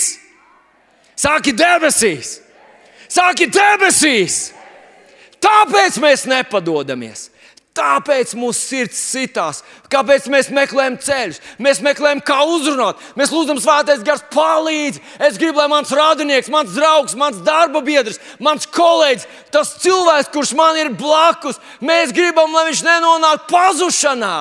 Saki 1.18 1.54
debesīs! 1.58 2.36
Saki 3.10 3.48
debesīs! 3.50 4.52
Tāpēc 5.42 5.98
mēs 6.02 6.26
nepadodamies. 6.30 7.28
Tāpēc 7.78 8.32
mūsu 8.34 8.58
sirds 8.58 8.98
sitās, 9.12 9.60
kāpēc 9.92 10.24
mēs 10.32 10.48
meklējam 10.54 10.96
ceļus, 11.02 11.38
mēs 11.62 11.78
meklējam, 11.84 12.22
kā 12.26 12.40
uzrunāt. 12.50 12.98
Mēs 13.18 13.30
lūdzam, 13.30 13.60
Svētais 13.62 14.02
Gars, 14.06 14.24
palīdzi. 14.32 15.02
Es 15.28 15.38
gribu, 15.38 15.60
lai 15.60 15.68
mans 15.70 15.92
radinieks, 15.94 16.50
mans 16.50 16.74
draugs, 16.74 17.14
mans 17.18 17.38
darba 17.46 17.82
biedrs, 17.86 18.18
mans 18.42 18.66
kolēģis, 18.74 19.28
tas 19.54 19.76
cilvēks, 19.84 20.32
kurš 20.34 20.54
man 20.58 20.80
ir 20.80 20.90
blakus, 20.98 21.60
mēs 21.78 22.10
gribam, 22.16 22.50
lai 22.56 22.66
viņš 22.72 22.82
nenonāk 22.88 23.46
pazušanā. 23.52 24.36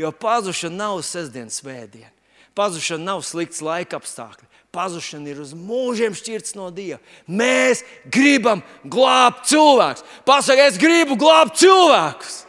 Jo 0.00 0.12
pazušana 0.12 0.82
nav 0.82 1.00
sestdienas 1.06 1.62
svētdiena, 1.62 2.12
pazušana 2.56 3.08
nav 3.14 3.24
slikts 3.24 3.64
laika 3.64 3.96
apstākļi. 4.00 4.50
Pazušana 4.70 5.32
ir 5.32 5.40
uz 5.42 5.50
mūžiem 5.56 6.14
šķirts 6.14 6.54
no 6.54 6.68
Dieva. 6.70 7.00
Mēs 7.26 7.80
gribam 8.06 8.60
glābt 8.86 9.48
cilvēkus. 9.50 10.04
Pasakiet, 10.28 10.76
es 10.76 10.78
gribu 10.78 11.16
glābt 11.18 11.58
cilvēkus. 11.58 12.44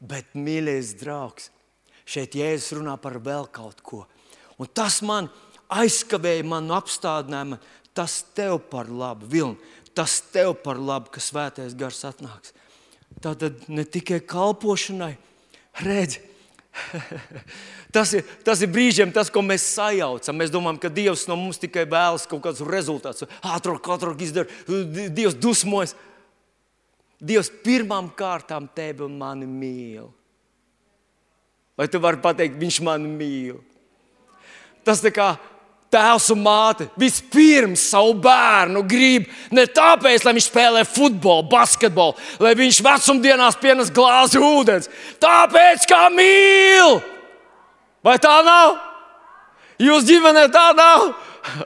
Bet, 0.00 0.34
mīļais 0.36 0.92
draugs, 1.00 1.50
šeit 2.04 2.36
Jēzus 2.36 2.76
runā 2.78 2.96
par 3.00 3.18
vēl 3.22 3.48
kaut 3.52 3.80
ko. 3.84 4.04
Un 4.60 4.68
tas 4.72 5.00
man 5.04 5.30
aizkavēja 5.72 6.44
manu 6.46 6.76
apstādinājumu. 6.76 7.58
Tas 7.96 8.20
tev 8.36 8.58
par 8.68 8.90
labu, 8.92 9.24
Vilni, 9.32 9.56
tas 9.96 10.18
tev 10.32 10.52
par 10.60 10.76
labu, 10.76 11.08
ka 11.14 11.22
svētais 11.24 11.72
gars 11.78 12.02
atnāks. 12.04 12.52
Tā 13.24 13.32
tad 13.40 13.62
ne 13.72 13.86
tikai 13.88 14.18
kalpošanai, 14.20 15.14
redz, 15.80 16.18
tas, 17.96 18.12
ir, 18.12 18.26
tas 18.44 18.60
ir 18.60 18.68
brīžiem 18.72 19.12
tas, 19.14 19.30
ko 19.32 19.40
mēs 19.44 19.64
sajaucam. 19.76 20.36
Mēs 20.36 20.52
domājam, 20.52 20.80
ka 20.82 20.92
Dievs 20.92 21.24
no 21.30 21.38
mums 21.40 21.60
tikai 21.62 21.86
vēlas 21.88 22.26
kaut 22.28 22.42
kādus 22.44 22.66
rezultātus. 22.68 23.30
Ātrāk, 23.40 23.88
ātrāk 23.96 24.20
izdara, 24.26 24.50
Dievs 24.68 25.38
dusmojas. 25.40 25.96
Dievs 27.16 27.48
pirmām 27.64 28.10
kārtām 28.16 28.68
tevi 28.76 29.06
un 29.06 29.16
mani 29.18 29.48
mīl. 29.48 30.08
Vai 31.76 31.88
tu 31.88 32.00
vari 32.00 32.20
pateikt, 32.20 32.58
viņš 32.60 32.80
mani 32.84 33.08
mīl? 33.08 33.60
Tas 34.84 35.00
tā 35.02 35.12
kā 35.12 35.34
tēvs 35.92 36.28
un 36.34 36.42
māte 36.44 36.86
vispirms 37.00 37.84
savu 37.92 38.14
bērnu 38.22 38.82
grib 38.88 39.26
ne 39.54 39.64
tāpēc, 39.70 40.24
lai 40.26 40.34
viņš 40.36 40.48
spēlē 40.50 40.84
futbolu, 40.88 41.46
basketbolu, 41.50 42.16
lai 42.42 42.54
viņš 42.58 42.80
vecumdienās 42.84 43.58
pienes 43.60 43.92
glāzi 43.94 44.40
ūdens. 44.42 44.90
Tāpēc, 45.22 45.86
kā 45.88 46.06
mīl! 46.12 47.00
Vai 48.06 48.16
tā 48.22 48.34
nav? 48.46 48.76
Jūs 49.82 50.06
ģimenē 50.08 50.46
tā 50.54 50.68
nav? 50.76 51.10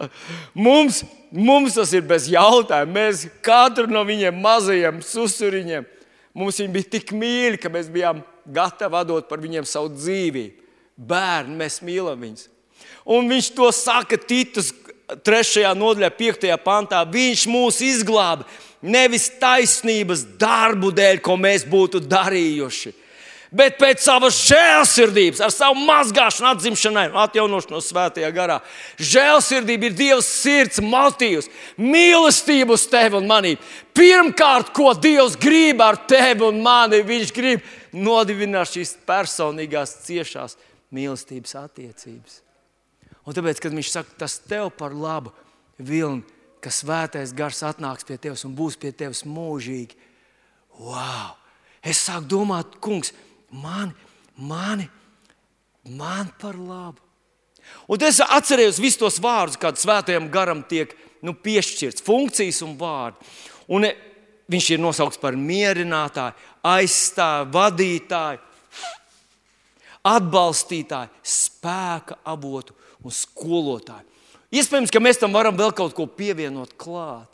Mums 0.67 1.03
mums 1.31 1.77
tas 1.79 1.93
ir 1.97 2.05
bez 2.07 2.29
jautājuma. 2.31 2.93
Mēs 2.95 3.25
katru 3.45 3.91
no 3.91 4.03
viņiem 4.07 4.37
mazajiem 4.43 5.01
susuriņiem, 5.05 5.87
mums 6.37 6.61
viņi 6.61 6.75
bija 6.75 6.93
tik 6.97 7.13
mīļi, 7.17 7.61
ka 7.63 7.73
mēs 7.73 7.91
bijām 7.93 8.23
gatavi 8.51 9.05
dot 9.09 9.29
par 9.31 9.43
viņiem 9.43 9.69
savu 9.69 9.93
dzīvību. 9.97 10.57
Bērni, 11.01 11.57
mēs 11.57 11.81
mīlam 11.81 12.21
viņus. 12.21 12.49
Un 13.09 13.31
viņš 13.31 13.47
to 13.57 13.71
saka 13.73 14.19
Titus 14.21 14.75
3. 15.25 15.65
nodaļā, 15.79 16.11
5. 16.13 16.51
pantā. 16.61 17.01
Viņš 17.09 17.47
mūs 17.49 17.81
izglāba 17.83 18.45
nevis 18.85 19.31
taisnības 19.41 20.27
darbu 20.41 20.93
dēļ, 20.93 21.23
ko 21.25 21.39
mēs 21.41 21.65
būtu 21.69 22.03
darījuši 22.05 22.93
bet 23.51 23.79
pēc 23.81 24.03
savas 24.05 24.37
žēlsirdības, 24.47 25.41
ar 25.43 25.53
savu 25.53 25.83
mazgāšanu, 25.83 26.53
atzimšanai, 26.55 27.07
atjaunošanos 27.25 27.89
svētajā 27.91 28.31
garā. 28.35 28.61
Žēlsirdība 28.99 29.89
ir 29.91 29.97
Dieva 29.99 30.21
sirds 30.25 30.81
motīvs, 30.85 31.51
mīlestība 31.79 32.77
uz 32.77 32.87
tevi 32.91 33.19
un 33.19 33.29
mani. 33.31 33.57
Pirmkārt, 33.97 34.71
ko 34.77 34.93
Dievs 34.95 35.37
grib 35.41 35.83
ar 35.85 35.99
tevi 36.11 36.47
un 36.47 36.63
mani, 36.63 37.03
Viņš 37.11 37.33
grib 37.35 37.65
nodibināt 37.93 38.71
šīs 38.71 38.95
personīgās, 39.09 39.99
ciešās 40.07 40.57
mīlestības 40.95 41.57
attiecības. 41.59 42.43
Un 43.27 43.37
tāpēc, 43.37 43.63
kad 43.63 43.75
Viņš 43.75 43.91
saka, 43.97 44.15
tas 44.25 44.39
tev 44.47 44.71
par 44.79 44.95
labu, 44.95 45.35
vilni, 45.79 46.23
ka 46.61 46.71
svētais 46.73 47.33
gars 47.35 47.63
atnāks 47.65 48.07
pie 48.07 48.19
tevis 48.21 48.45
un 48.45 48.55
būs 48.57 48.77
pie 48.79 48.93
tevis 48.93 49.25
mūžīgi. 49.25 49.97
Wow! 50.81 51.37
Es 51.81 52.03
sāku 52.05 52.29
domāt, 52.29 52.77
kungs, 52.85 53.15
mani, 53.51 53.93
mani, 54.37 54.89
man 55.85 56.31
par 56.41 56.59
labu. 56.59 57.01
Un 57.91 58.03
es 58.03 58.21
atceros 58.23 58.81
visus 58.81 58.99
tos 58.99 59.19
vārdus, 59.23 59.59
kādi 59.61 59.83
svētajam 59.83 60.31
garam 60.33 60.63
tiek 60.67 60.93
nu, 61.23 61.35
piešķirts, 61.35 62.03
funkcijas 62.03 62.63
un 62.67 62.77
vārdi. 62.81 63.31
Un 63.71 63.87
viņš 64.51 64.71
ir 64.75 64.83
nosaukts 64.83 65.21
par 65.23 65.37
mierinātāju, 65.39 66.35
aizstāvu, 66.67 67.51
vadītāju, 67.55 68.41
atbalstītāju, 70.11 71.13
spēka 71.23 72.19
avotu 72.27 72.75
un 73.05 73.15
skolotāju. 73.15 74.07
Iespējams, 74.51 74.91
ka 74.91 75.03
mēs 75.03 75.21
tam 75.21 75.37
varam 75.37 75.55
vēl 75.59 75.71
kaut 75.77 75.95
ko 75.95 76.09
pievienot 76.11 76.75
klāt. 76.81 77.29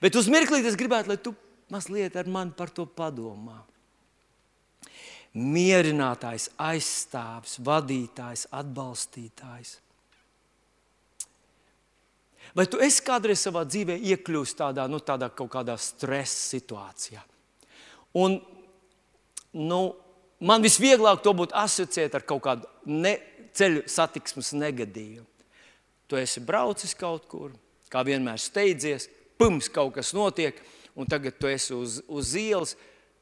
Bet 0.00 0.16
uz 0.16 0.30
mirkli 0.32 0.62
es 0.64 0.78
gribētu, 0.78 1.12
lai 1.12 1.18
tu 1.20 1.34
mazliet 1.72 2.16
ar 2.16 2.28
mani 2.30 2.54
par 2.56 2.72
to 2.72 2.86
padomā 2.88 3.67
mierinātājs, 5.38 6.48
aizstāvis, 6.58 7.58
vadītājs, 7.64 8.48
atbalstītājs. 8.58 9.76
Vai 12.56 12.64
tu 12.66 12.80
esi 12.82 13.04
kādreiz 13.04 13.42
savā 13.44 13.62
dzīvē 13.68 13.98
iekļuvis 14.14 14.56
tādā, 14.58 14.86
nu, 14.90 15.00
tādā 15.04 15.28
kaut 15.30 15.50
kādā 15.52 15.76
stresa 15.78 16.56
situācijā? 16.56 17.20
Un, 18.18 18.38
nu, 19.52 19.80
man 20.40 20.64
visvieglāk 20.64 21.22
to 21.22 21.34
būtu 21.36 21.56
asociēt 21.58 22.16
ar 22.16 22.24
kaut 22.26 22.42
kādu 22.46 22.70
ne, 22.88 23.18
ceļu 23.54 23.84
satiksmes 23.90 24.54
negadījumu. 24.56 25.26
Tu 26.08 26.16
esi 26.16 26.40
braucis 26.40 26.96
kaut 26.96 27.28
kur, 27.28 27.52
kā 27.92 28.00
vienmēr 28.06 28.40
steidzies, 28.40 29.10
pums 29.38 29.68
kaut 29.70 29.92
kas 29.98 30.14
notiek, 30.16 30.56
un 30.98 31.06
tagad 31.06 31.36
tu 31.38 31.50
esi 31.50 31.76
uz, 31.76 32.00
uz 32.08 32.32
ielas 32.38 32.74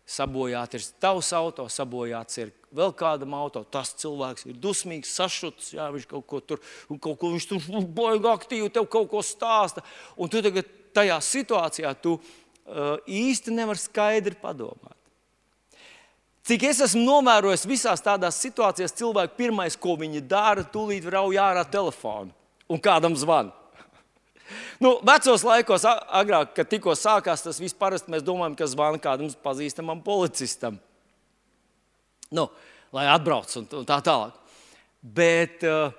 sabojāts 0.06 0.78
ir 0.78 0.86
tavs 1.02 1.32
auto, 1.34 1.66
sabojāts 1.72 2.38
ir 2.38 2.52
vēl 2.76 2.92
kādam 2.96 3.34
auto. 3.36 3.64
Tas 3.66 3.90
cilvēks 3.98 4.46
ir 4.46 4.58
dusmīgs, 4.62 5.14
sašuts, 5.18 5.72
jā, 5.74 5.88
viņš 5.94 6.08
kaut 6.10 6.26
ko 6.30 6.40
tur, 6.40 6.62
kaut 6.94 7.18
ko, 7.18 7.32
viņš 7.34 7.48
tur 7.50 7.86
baigi 7.96 8.30
aktīvi 8.30 8.72
tev 8.72 8.86
kaut 8.92 9.10
ko 9.10 9.22
stāsta. 9.26 9.82
Un 10.16 10.30
tu 10.30 10.42
tagad 10.44 10.68
tajā 10.96 11.18
situācijā 11.22 11.92
tu 12.00 12.16
uh, 12.16 12.96
īsti 13.04 13.54
nevari 13.54 13.82
skaidri 13.82 14.38
padomāt. 14.40 14.94
Cik 16.46 16.62
es 16.68 16.78
esmu 16.84 17.02
novērojis 17.02 17.66
visās 17.66 18.04
tādās 18.04 18.38
situācijās, 18.38 18.94
cilvēki 18.94 19.34
pirmais, 19.34 19.74
ko 19.74 19.96
viņi 19.98 20.22
dara, 20.30 20.62
tūlīt 20.62 21.08
rauj 21.10 21.40
ārā 21.42 21.64
telefonu 21.66 22.30
un 22.70 22.78
kādam 22.82 23.16
zvana. 23.18 23.50
Nu, 24.82 24.96
vecos 25.06 25.44
laikos, 25.46 25.86
agrāk, 25.86 26.52
kad 26.58 26.68
tikko 26.68 26.92
sākās 26.98 27.44
tas 27.44 27.60
viss, 27.62 27.76
parasti 27.76 28.12
mēs 28.12 28.24
domājam, 28.26 28.56
ka 28.58 28.68
zvana 28.68 29.00
kādam 29.00 29.30
pazīstamam 29.42 30.02
policistam. 30.04 30.76
Nu, 32.34 32.48
lai 32.92 33.06
atbrauc 33.08 33.52
un, 33.56 33.68
un 33.80 33.86
tā 33.88 34.00
tālāk. 34.04 34.36
Bet 35.00 35.64
uh, 35.64 35.94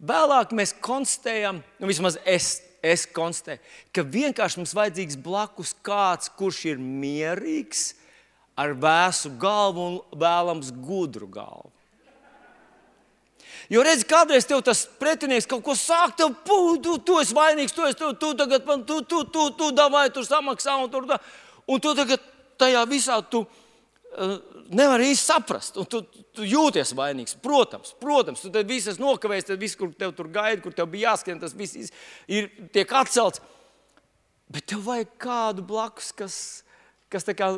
vēlāk 0.00 0.54
mēs 0.56 0.74
konstatējam, 0.82 1.60
nu, 1.78 1.90
vismaz 1.90 2.18
es, 2.24 2.56
es 2.82 3.06
konstatēju, 3.06 3.62
ka 3.94 4.06
vienkārši 4.16 4.62
mums 4.62 4.74
vajadzīgs 4.76 5.18
blakus 5.20 5.74
kāds, 5.86 6.32
kurš 6.34 6.64
ir 6.72 6.80
mierīgs, 6.82 7.92
ar 8.58 8.74
vēsu 8.76 9.32
galvu 9.40 9.86
un 9.86 10.00
vēlams 10.18 10.72
gudru 10.82 11.28
galvu. 11.30 11.70
Jo 13.70 13.84
redz, 13.86 14.02
kādreiz 14.08 14.48
tev 14.50 14.64
tas 14.66 14.82
pretinieks 14.98 15.46
kaut 15.50 15.62
ko 15.62 15.76
sāk, 15.78 16.16
tev, 16.18 16.32
pu, 16.46 16.56
tu, 16.82 16.96
tu 17.06 17.20
esi 17.22 17.36
vainīgs, 17.36 17.74
tu, 17.74 17.84
esi, 17.86 17.98
tu, 18.00 18.08
tu 18.18 18.32
tagad 18.38 18.66
man, 18.66 18.82
tu, 18.86 18.98
tu, 19.06 19.22
tu, 19.30 19.46
tu 19.54 19.70
davai 19.76 20.08
tur 20.10 20.26
samaksā 20.26 20.74
un 20.82 20.90
tur. 20.90 21.06
Un 21.70 21.82
tu 21.82 21.92
tagad 21.94 22.24
tajā 22.58 22.82
visā 22.90 23.20
tu 23.30 23.44
uh, 23.44 24.34
nevari 24.74 25.12
īsti 25.12 25.22
saprast. 25.22 25.78
Un 25.78 25.86
tu, 25.86 26.02
tu 26.34 26.46
jūties 26.46 26.90
vainīgs. 26.98 27.36
Protams, 27.44 27.94
protams 28.02 28.42
tu 28.42 28.50
viss 28.66 28.90
esi 28.90 29.02
nokavējis, 29.02 29.52
tad 29.52 29.62
viss, 29.62 29.78
kur 29.78 29.94
tev 29.94 30.16
tur 30.18 30.32
gaida, 30.34 30.58
kur 30.64 30.74
tev 30.74 30.90
bija 30.90 31.12
jāskrien, 31.12 31.38
tas 31.38 31.54
viss 31.54 31.94
ir, 32.26 32.50
tiek 32.74 32.90
atcelts. 32.90 33.38
Bet 34.50 34.66
tev 34.72 34.82
vajag 34.82 35.14
kādu 35.22 35.62
blakus, 35.62 36.10
kas, 36.10 36.40
kas 37.06 37.28
tā 37.28 37.38
kā 37.38 37.52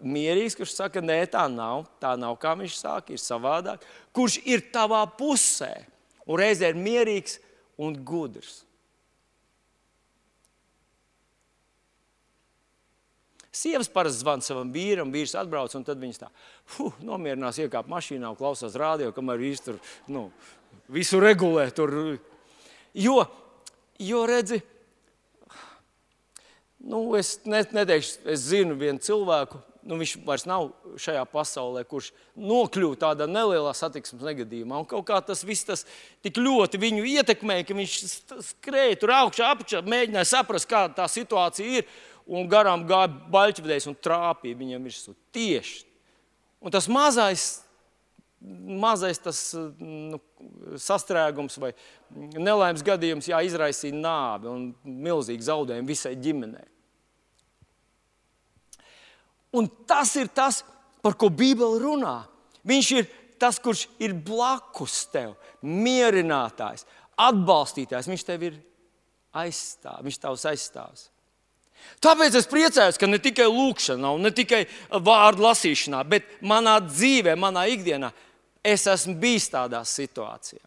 mierīgs, 0.00 0.56
kurš 0.58 0.74
saka, 0.76 1.02
nē, 1.04 1.18
tā 1.32 1.46
nav, 1.52 1.86
tā 2.02 2.14
nav 2.18 2.36
kā 2.42 2.54
viņš 2.58 2.76
saka, 2.78 3.14
ir 3.14 3.22
savādāk, 3.22 3.84
kurš 4.16 4.40
ir 4.48 4.64
tavā 4.74 5.02
pusē 5.18 5.72
un 6.26 6.40
reizē 6.40 6.72
ir 6.72 6.80
mierīgs 6.80 7.38
un 7.80 7.96
gudrs. 8.06 8.62
Sievas 13.56 13.88
parasti 13.88 14.20
zvana 14.20 14.44
savam 14.44 14.68
vīram, 14.68 15.08
vīrs 15.14 15.32
atbrauc, 15.40 15.72
un 15.78 15.84
tad 15.86 16.02
viņš 16.02 16.20
tā 16.20 16.28
nomierinās, 17.08 17.62
iekāp 17.64 17.88
mašīnā 17.88 18.28
un 18.28 18.36
klausās 18.36 18.76
rādio, 18.76 19.14
kamēr 19.16 19.40
vīrs 19.40 19.64
tur 19.64 19.80
nu, 20.12 20.28
visu 20.92 21.22
regulē. 21.22 21.70
Tur. 21.72 21.96
Jo 22.92 23.22
jo 23.98 24.26
redzi, 24.26 24.60
nu, 26.78 27.00
es 27.16 27.38
neteikšu, 27.44 28.20
es 28.32 28.44
zinu 28.50 28.76
vienu 28.78 29.02
cilvēku, 29.02 29.60
nu, 29.86 29.98
viņš 30.00 30.14
vairs 30.26 30.44
nav 30.48 30.70
šajā 31.00 31.22
pasaulē, 31.30 31.84
kurš 31.88 32.10
nokļuva 32.34 32.98
tādā 33.00 33.28
nelielā 33.30 33.72
satiksmes 33.76 34.24
negadījumā. 34.26 34.80
Un 34.82 34.88
kaut 34.88 35.06
kā 35.08 35.20
tas 35.24 35.44
viss 35.46 35.66
tas 35.68 35.84
tik 36.26 36.40
ļoti 36.42 36.80
viņu 36.82 37.06
ietekmēja, 37.16 37.68
ka 37.68 37.76
viņš 37.78 37.96
skrēja 38.50 39.00
tur 39.00 39.14
augšā, 39.16 39.52
apakšā, 39.54 39.84
mēģināja 39.86 40.30
saprast, 40.32 40.68
kāda 40.70 41.02
tā 41.02 41.08
situācija 41.10 41.80
ir. 41.80 41.90
Un 42.26 42.48
garām 42.50 42.82
gāja 42.88 43.12
baļķvedējs 43.30 43.86
un 43.86 43.94
trāpīja 44.02 44.58
viņam 44.58 44.88
virsū 44.88 45.14
tieši. 45.34 45.84
Un 46.58 46.72
tas 46.74 46.88
mazais, 46.90 47.44
mazais 48.82 49.22
tas, 49.22 49.40
nu, 49.78 50.18
sastrēgums 50.82 51.60
vai 51.62 51.70
nelaimes 52.34 52.82
gadījums 52.86 53.30
jā, 53.30 53.44
izraisīja 53.46 53.94
nāvi 53.94 54.50
un 54.50 54.64
milzīgu 54.82 55.46
zaudējumu 55.46 55.94
visai 55.94 56.16
ģimenei. 56.18 56.66
Un 59.56 59.68
tas 59.88 60.12
ir 60.20 60.28
tas, 60.34 60.62
par 61.04 61.16
ko 61.18 61.30
Bībele 61.32 61.80
runā. 61.82 62.18
Viņš 62.66 62.92
ir 62.96 63.08
tas, 63.40 63.60
kurš 63.62 63.86
ir 64.02 64.14
blakus 64.26 65.04
tev, 65.12 65.36
mierinātājs, 65.62 66.86
atbalstītājs. 67.16 68.08
Viņš 68.10 68.24
tev 68.26 68.46
ir 68.48 68.56
aizstāv, 69.36 70.00
viņš 70.06 70.18
tavs 70.22 70.46
aizstāvs. 70.50 71.06
Tāpēc 72.02 72.34
es 72.38 72.48
priecājos, 72.50 72.98
ka 72.98 73.08
ne 73.08 73.18
tikai 73.22 73.46
lūkšanā, 73.50 74.10
ne 74.18 74.32
tikai 74.34 74.64
vārdu 74.90 75.44
lasīšanā, 75.44 76.02
bet 76.08 76.38
manā 76.42 76.78
dzīvē, 76.82 77.36
manā 77.38 77.66
ikdienā, 77.70 78.10
es 78.66 78.86
esmu 78.90 79.14
bijis 79.20 79.46
tādā 79.52 79.82
situācijā, 79.86 80.65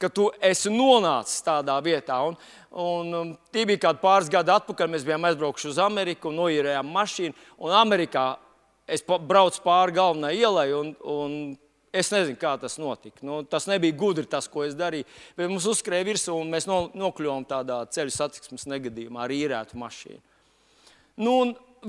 ka 0.00 0.08
tu 0.08 0.30
esi 0.40 0.72
nonācis 0.72 1.44
tādā 1.46 1.76
vietā. 1.84 2.22
Un, 2.26 2.38
Un, 2.70 3.08
um, 3.14 3.30
tie 3.50 3.64
bija 3.66 3.80
kādi 3.88 3.98
pāris 3.98 4.28
gadi 4.30 4.52
atpakaļ. 4.54 4.92
Mēs 4.92 5.02
bijām 5.06 5.24
aizbraukuši 5.26 5.72
uz 5.72 5.78
Ameriku 5.82 6.30
un 6.30 6.36
noīrējām 6.38 6.92
mašīnu. 6.94 7.34
Un 7.66 7.74
Amerikā 7.74 8.26
es 8.86 9.02
braucu 9.02 9.62
pāri 9.64 9.96
galvenajai 9.96 10.38
ielai. 10.38 10.66
Un, 10.78 10.92
un 11.02 11.34
es 11.90 12.12
nezinu, 12.14 12.38
kā 12.38 12.54
tas 12.62 12.78
notika. 12.78 13.24
Nu, 13.26 13.40
tas 13.42 13.66
nebija 13.70 13.96
gudri, 13.98 14.28
tas, 14.30 14.46
ko 14.50 14.62
es 14.66 14.76
darīju. 14.78 15.08
Bet 15.38 15.50
mums 15.50 15.66
uzskrēja 15.70 16.06
virsū 16.06 16.36
un 16.38 16.52
mēs 16.52 16.68
no, 16.70 16.84
nokļuvām 16.94 17.48
tādā 17.50 17.82
ceļu 17.90 18.14
satiksmes 18.14 18.68
negadījumā 18.70 19.26
ar 19.26 19.34
īrētu 19.34 19.80
mašīnu. 19.80 20.22
Nu, 21.20 21.34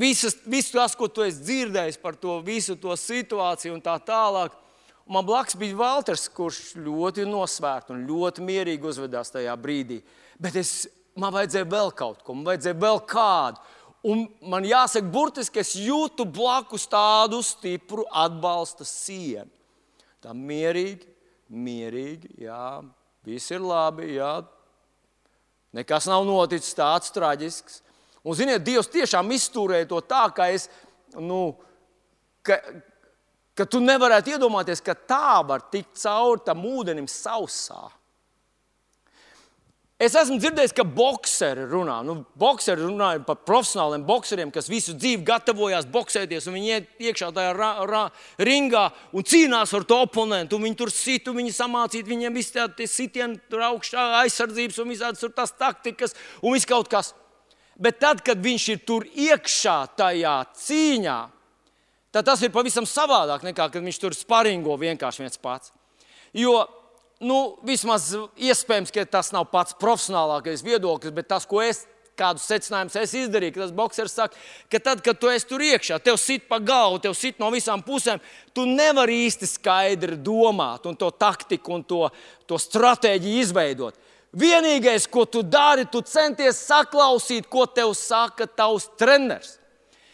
visas, 0.01 0.39
viss 0.49 0.73
tas, 0.73 0.97
ko 0.97 1.11
tu 1.13 1.27
esi 1.27 1.45
dzirdējis 1.45 2.01
par 2.01 2.17
to 2.17 2.39
visu 2.45 2.73
to 2.81 2.97
situāciju 2.97 3.77
un 3.77 3.85
tā 3.85 3.99
tālāk. 4.01 4.57
Man 5.11 5.25
blakus 5.27 5.57
bija 5.59 5.75
Valters, 5.75 6.29
kurš 6.31 6.77
ļoti 6.79 7.25
nosvērts 7.27 7.91
un 7.91 8.05
ļoti 8.07 8.43
mierīgi 8.47 8.87
uzvedās 8.87 9.33
tajā 9.33 9.53
brīdī. 9.59 9.99
Bet 10.39 10.55
es, 10.61 10.85
man 11.19 11.33
vajadzēja 11.35 11.67
vēl 11.67 11.91
kaut 11.99 12.21
ko, 12.23 12.35
man 12.37 12.47
vajadzēja 12.53 12.79
vēl 12.79 13.01
kādu. 13.11 13.59
Un 14.07 14.23
man 14.49 14.65
jāsaka, 14.65 15.11
burtiski 15.13 15.61
es 15.61 15.75
jūtu 15.77 16.25
blakus 16.25 16.87
tādu 16.89 17.41
stipru 17.45 18.05
atbalsta 18.07 18.87
sienu. 18.87 19.51
Tā 20.21 20.33
mierīgi, 20.37 21.05
mierīgi, 21.51 22.31
jā, 22.45 22.79
viss 23.27 23.51
ir 23.51 23.61
labi, 23.65 24.15
jā. 24.15 24.39
Nekas 25.75 26.07
nav 26.09 26.23
noticis 26.27 26.77
tāds 26.77 27.11
traģisks. 27.13 27.81
Un, 28.21 28.35
ziniet, 28.37 28.63
Dievs 28.63 28.89
tiešām 28.91 29.31
izturēja 29.33 29.89
to 29.89 29.99
tā, 30.05 30.23
ka 30.35 30.47
es, 30.53 30.67
nu, 31.17 31.55
ka, 32.45 32.59
ka 33.55 33.65
tu 33.67 33.81
nevarētu 33.83 34.35
iedomāties, 34.35 34.83
ka 34.83 34.95
tā 34.95 35.41
var 35.47 35.67
tikt 35.71 35.97
cauri 35.99 36.45
tam 36.45 36.63
ūdenim 36.67 37.09
sausā. 37.11 37.89
Es 40.01 40.15
esmu 40.17 40.39
dzirdējis, 40.41 40.71
ka 40.73 40.81
boxeri 40.81 41.67
runā. 41.69 41.99
Nu, 42.01 42.15
boxeri 42.41 42.81
runā 42.81 43.11
par 43.21 43.37
profesionāliem 43.45 44.01
boxeriem, 44.07 44.49
kas 44.53 44.65
visu 44.71 44.95
dzīvi 44.97 45.21
gatavojās 45.27 45.85
boxēties. 45.93 46.47
Viņi 46.49 46.71
iet 46.71 47.03
iekšā 47.05 47.29
tajā 47.35 47.51
ra, 47.53 47.69
ra, 47.85 47.99
ringā 48.41 48.87
un 49.13 49.27
cīnās 49.29 49.75
ar 49.77 49.85
to 49.85 49.99
oponentu. 50.07 50.57
Viņi 50.63 50.79
tur 50.79 50.89
sit, 50.89 51.29
viņi 51.29 51.53
samācīt, 51.53 52.09
viņiem 52.09 52.39
viss 52.39 52.55
tādi 52.55 52.89
sitieni, 52.89 53.37
tur 53.51 53.61
augšā 53.67 54.07
aizsardzības 54.23 54.81
un 54.81 54.89
visādas 54.89 55.21
tur 55.21 55.35
tās 55.37 55.53
taktikas 55.53 56.17
un 56.41 56.57
viss 56.57 56.65
kaut 56.65 56.89
kas. 56.89 57.13
Bet 57.77 58.01
tad, 58.01 58.25
kad 58.25 58.41
viņš 58.41 58.67
ir 58.73 58.81
tur 58.89 59.05
iekšā 59.05 59.77
tajā 60.01 60.33
cīņā, 60.65 61.19
tad 62.11 62.27
tas 62.27 62.41
ir 62.43 62.53
pavisam 62.53 62.87
savādāk 62.87 63.45
nekā 63.47 63.69
kad 63.71 63.81
viņš 63.83 64.01
tur 64.01 64.15
sparingo 64.17 64.77
vienkārši 64.79 65.25
viens 65.25 65.41
pats. 65.41 65.73
Jo 66.33 66.65
nu, 67.21 67.57
vismaz 67.67 68.11
iespējams, 68.39 68.91
ka 68.93 69.05
tas 69.05 69.31
nav 69.35 69.47
pats 69.51 69.77
profesionālākais 69.79 70.63
viedoklis, 70.65 71.13
bet 71.13 71.29
tas, 71.29 71.45
ko 71.45 71.61
es 71.63 71.85
kādus 72.17 72.45
secinājumus 72.49 72.97
es 72.99 73.13
izdarīju, 73.17 73.55
ka 73.55 73.63
tas 73.63 73.73
boxers 73.75 74.15
saka, 74.17 74.39
ka 74.71 74.81
tad, 74.83 75.01
kad 75.05 75.19
tu 75.19 75.29
esi 75.31 75.47
tur 75.49 75.63
iekšā, 75.63 75.99
tev 76.03 76.19
sit 76.21 76.47
pa 76.49 76.59
galvu, 76.61 76.99
tev 77.05 77.15
sit 77.17 77.39
no 77.41 77.49
visām 77.53 77.83
pusēm, 77.85 78.21
tu 78.55 78.65
nevari 78.67 79.21
īsti 79.27 79.49
skaidri 79.49 80.19
domāt 80.21 80.85
un 80.89 80.97
to 80.99 81.09
taktiku 81.11 81.77
un 81.77 81.85
to, 81.87 82.03
to 82.49 82.59
stratēģiju 82.61 83.45
izveidot. 83.45 83.97
Vienīgais, 84.37 85.09
ko 85.11 85.25
tu 85.27 85.41
dari, 85.43 85.87
tu 85.91 86.03
centies 86.07 86.61
saklausīt, 86.67 87.49
ko 87.51 87.65
tev 87.67 87.91
saka 87.97 88.47
tavs 88.47 88.87
treneris. 88.99 89.57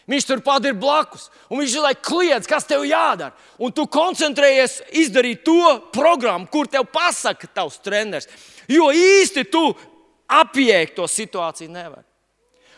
Viņš 0.08 0.24
turpat 0.24 0.64
ir 0.70 0.76
blakus, 0.80 1.26
un 1.51 1.60
viņš 1.60 1.74
ir 1.76 1.97
kliedz, 1.99 2.47
kas 2.47 2.64
tev 2.64 2.86
jādara. 2.88 3.36
Un 3.60 3.74
tu 3.76 3.84
koncentrējies 3.91 4.80
izdarīt 5.03 5.43
to 5.43 5.74
programmu, 5.91 6.47
kur 6.47 6.70
tev 6.72 6.88
pasaka 6.88 7.49
tavs 7.51 7.82
treneris. 7.84 8.30
Jo 8.72 8.88
īsti 8.95 9.43
tu 9.51 9.66
apiet 10.28 10.95
to 10.95 11.08
situāciju 11.12 11.72
nevar. 11.72 12.05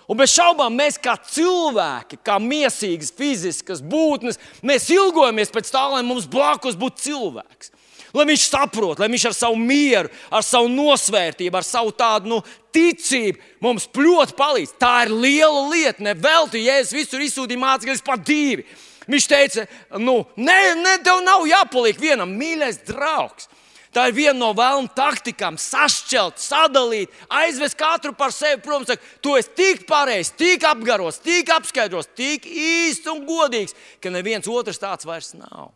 Un 0.10 0.18
bez 0.18 0.34
šaubām 0.34 0.74
mēs 0.74 0.98
kā 0.98 1.14
cilvēki, 1.22 2.18
kā 2.26 2.40
mīsīgas, 2.42 3.12
fiziskas 3.14 3.84
būtnes, 3.86 4.42
mēs 4.66 4.88
ilgojamies 4.90 5.54
pēc 5.54 5.70
tā, 5.70 5.84
lai 5.94 6.02
mums 6.02 6.26
blakus 6.26 6.78
būtu 6.80 7.04
cilvēks. 7.06 7.70
Lai 8.14 8.26
viņš 8.26 8.48
saprot, 8.50 9.00
lai 9.00 9.10
viņš 9.12 9.28
ar 9.30 9.36
savu 9.38 9.60
mieru, 9.62 10.10
ar 10.34 10.46
savu 10.46 10.70
nosvērtību, 10.74 11.60
ar 11.60 11.66
savu 11.68 11.94
tādu 11.94 12.32
nu, 12.32 12.40
ticību 12.74 13.62
mums 13.64 13.88
ļoti 13.94 14.36
palīdz. 14.38 14.76
Tā 14.82 14.94
ir 15.06 15.14
liela 15.14 15.68
lieta. 15.70 16.06
Nevelti, 16.10 16.64
ja 16.66 16.80
es 16.82 16.94
visur 16.96 17.22
izsūtīju 17.22 17.62
mācekļus 17.62 18.06
pa 18.06 18.18
divi. 18.18 18.66
Viņš 19.10 19.30
teica, 19.30 19.66
nu, 19.98 20.22
ne, 20.38 20.60
ne, 20.78 20.98
tev 21.06 21.24
nav 21.26 21.48
jāpaliek 21.50 21.98
vienam 22.02 22.34
mīļais 22.38 22.84
draugs. 22.90 23.50
Tā 23.90 24.04
ir 24.06 24.14
viena 24.14 24.38
no 24.38 24.52
vēlnu 24.54 24.92
taktikām, 24.94 25.56
sašķelt, 25.58 26.38
sadalīt, 26.38 27.14
aizvest 27.34 27.78
katru 27.78 28.14
par 28.14 28.30
sevi. 28.36 28.62
Protams, 28.62 28.92
saka, 28.92 29.16
tu 29.26 29.34
esi 29.40 29.50
tik 29.58 29.88
pareizs, 29.90 30.36
tik 30.38 30.66
apgaros, 30.70 31.18
tik 31.26 31.50
apskaidros, 31.56 32.12
tik 32.14 32.46
īsts 32.46 33.10
un 33.10 33.26
godīgs, 33.26 33.74
ka 33.98 34.14
neviens 34.14 34.50
otrs 34.50 34.82
tāds 34.82 35.10
vairs 35.10 35.34
nav. 35.34 35.74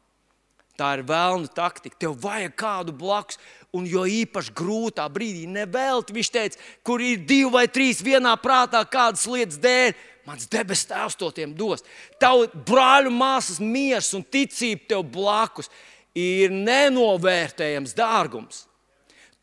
Tā 0.79 0.95
ir 0.97 1.03
vēlna 1.05 1.51
taktika. 1.53 1.99
Tev 2.01 2.15
vajag 2.23 2.55
kādu 2.57 2.95
blakus, 2.97 3.37
un 3.73 3.85
jo 3.89 4.07
īpaši 4.09 4.53
grūtā 4.57 5.05
brīdī, 5.13 5.45
nevelti 5.49 6.15
viņš 6.15 6.31
teica, 6.33 6.65
kur 6.85 7.01
ir 7.01 7.21
divi 7.29 7.51
vai 7.53 7.67
trīs 7.69 8.01
vienā 8.05 8.33
prātā, 8.41 8.81
kādas 8.89 9.27
lietas 9.29 9.61
dēļ. 9.61 9.93
Mans 10.25 10.47
debesu 10.47 10.87
tēvs 10.89 11.17
to 11.19 11.29
tiem 11.35 11.53
dos. 11.57 11.83
Tavu 12.21 12.47
brāļu 12.65 13.11
māsas 13.13 13.59
miers 13.59 14.13
un 14.15 14.23
ticība 14.23 14.87
tev 14.93 15.03
blakus 15.13 15.69
ir 16.15 16.53
nenovērtējams 16.53 17.95
dārgums. 17.97 18.63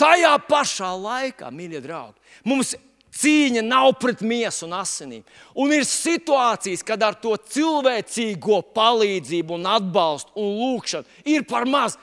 Tajā 0.00 0.32
pašā 0.48 0.94
laikā, 0.96 1.50
mīļie 1.52 1.82
draugi, 1.84 2.16
mums 2.48 2.72
Cīņa 3.20 3.62
nav 3.66 3.92
pret 4.00 4.22
miesu 4.24 4.64
un 4.66 4.78
asinīm. 4.78 5.24
Un 5.60 5.74
ir 5.76 5.84
situācijas, 5.88 6.84
kad 6.86 7.02
ar 7.04 7.18
to 7.20 7.34
cilvēcīgo 7.36 8.62
palīdzību, 8.76 9.58
un 9.58 9.68
atbalstu 9.68 10.32
un 10.40 10.54
lūgšanu 10.60 11.28
ir 11.34 11.44
par 11.48 11.68
maz. 11.68 11.98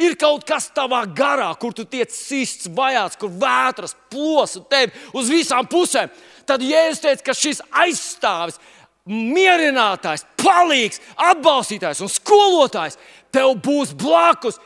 Ir 0.00 0.14
kaut 0.16 0.46
kas 0.48 0.70
tavā 0.72 1.02
garā, 1.12 1.50
kur 1.60 1.74
tu 1.76 1.84
tiec 1.84 2.12
sists, 2.14 2.70
vajāts, 2.72 3.18
kur 3.20 3.28
vētras 3.28 3.92
plosa 4.08 4.62
tevi 4.70 4.94
uz 5.12 5.28
visām 5.28 5.68
pusēm. 5.68 6.08
Tad 6.48 6.64
Jēzus 6.64 7.02
teica, 7.04 7.26
ka 7.26 7.36
šis 7.36 7.60
aizstāvis, 7.82 8.56
mierinātājs, 9.04 10.24
palīgs, 10.40 11.02
atbalstītājs 11.20 12.00
un 12.04 12.12
skolotājs 12.12 12.96
tev 13.34 13.56
būs 13.60 13.92
blakus 13.98 14.60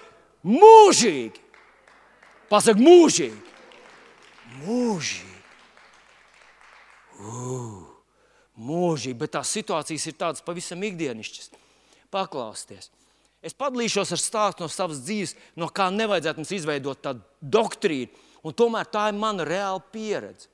mūžīgi. 0.47 1.43
Pasaka, 2.51 2.79
mūžīgi. 2.79 3.41
Mūžīgi. 4.63 5.26
Mūžīgi, 8.57 9.17
bet 9.21 9.35
tās 9.37 9.53
situācijas 9.53 10.07
ir 10.09 10.17
tādas 10.17 10.45
pavisam 10.45 10.83
ikdienišķas. 10.85 11.51
Paklausieties! 12.13 12.91
Es 13.45 13.55
padalīšos 13.55 14.11
ar 14.15 14.21
stāstu 14.21 14.65
no 14.65 14.69
savas 14.73 15.03
dzīves, 15.05 15.37
no 15.61 15.69
kā 15.71 15.87
nevajadzētu 15.95 16.41
mums 16.41 16.55
izveidot 16.57 17.03
tādu 17.05 17.23
doktrīnu, 17.41 18.25
un 18.43 18.55
tomēr 18.57 18.89
tā 18.91 19.09
ir 19.11 19.19
mana 19.21 19.45
reāla 19.47 19.83
pieredze. 19.93 20.49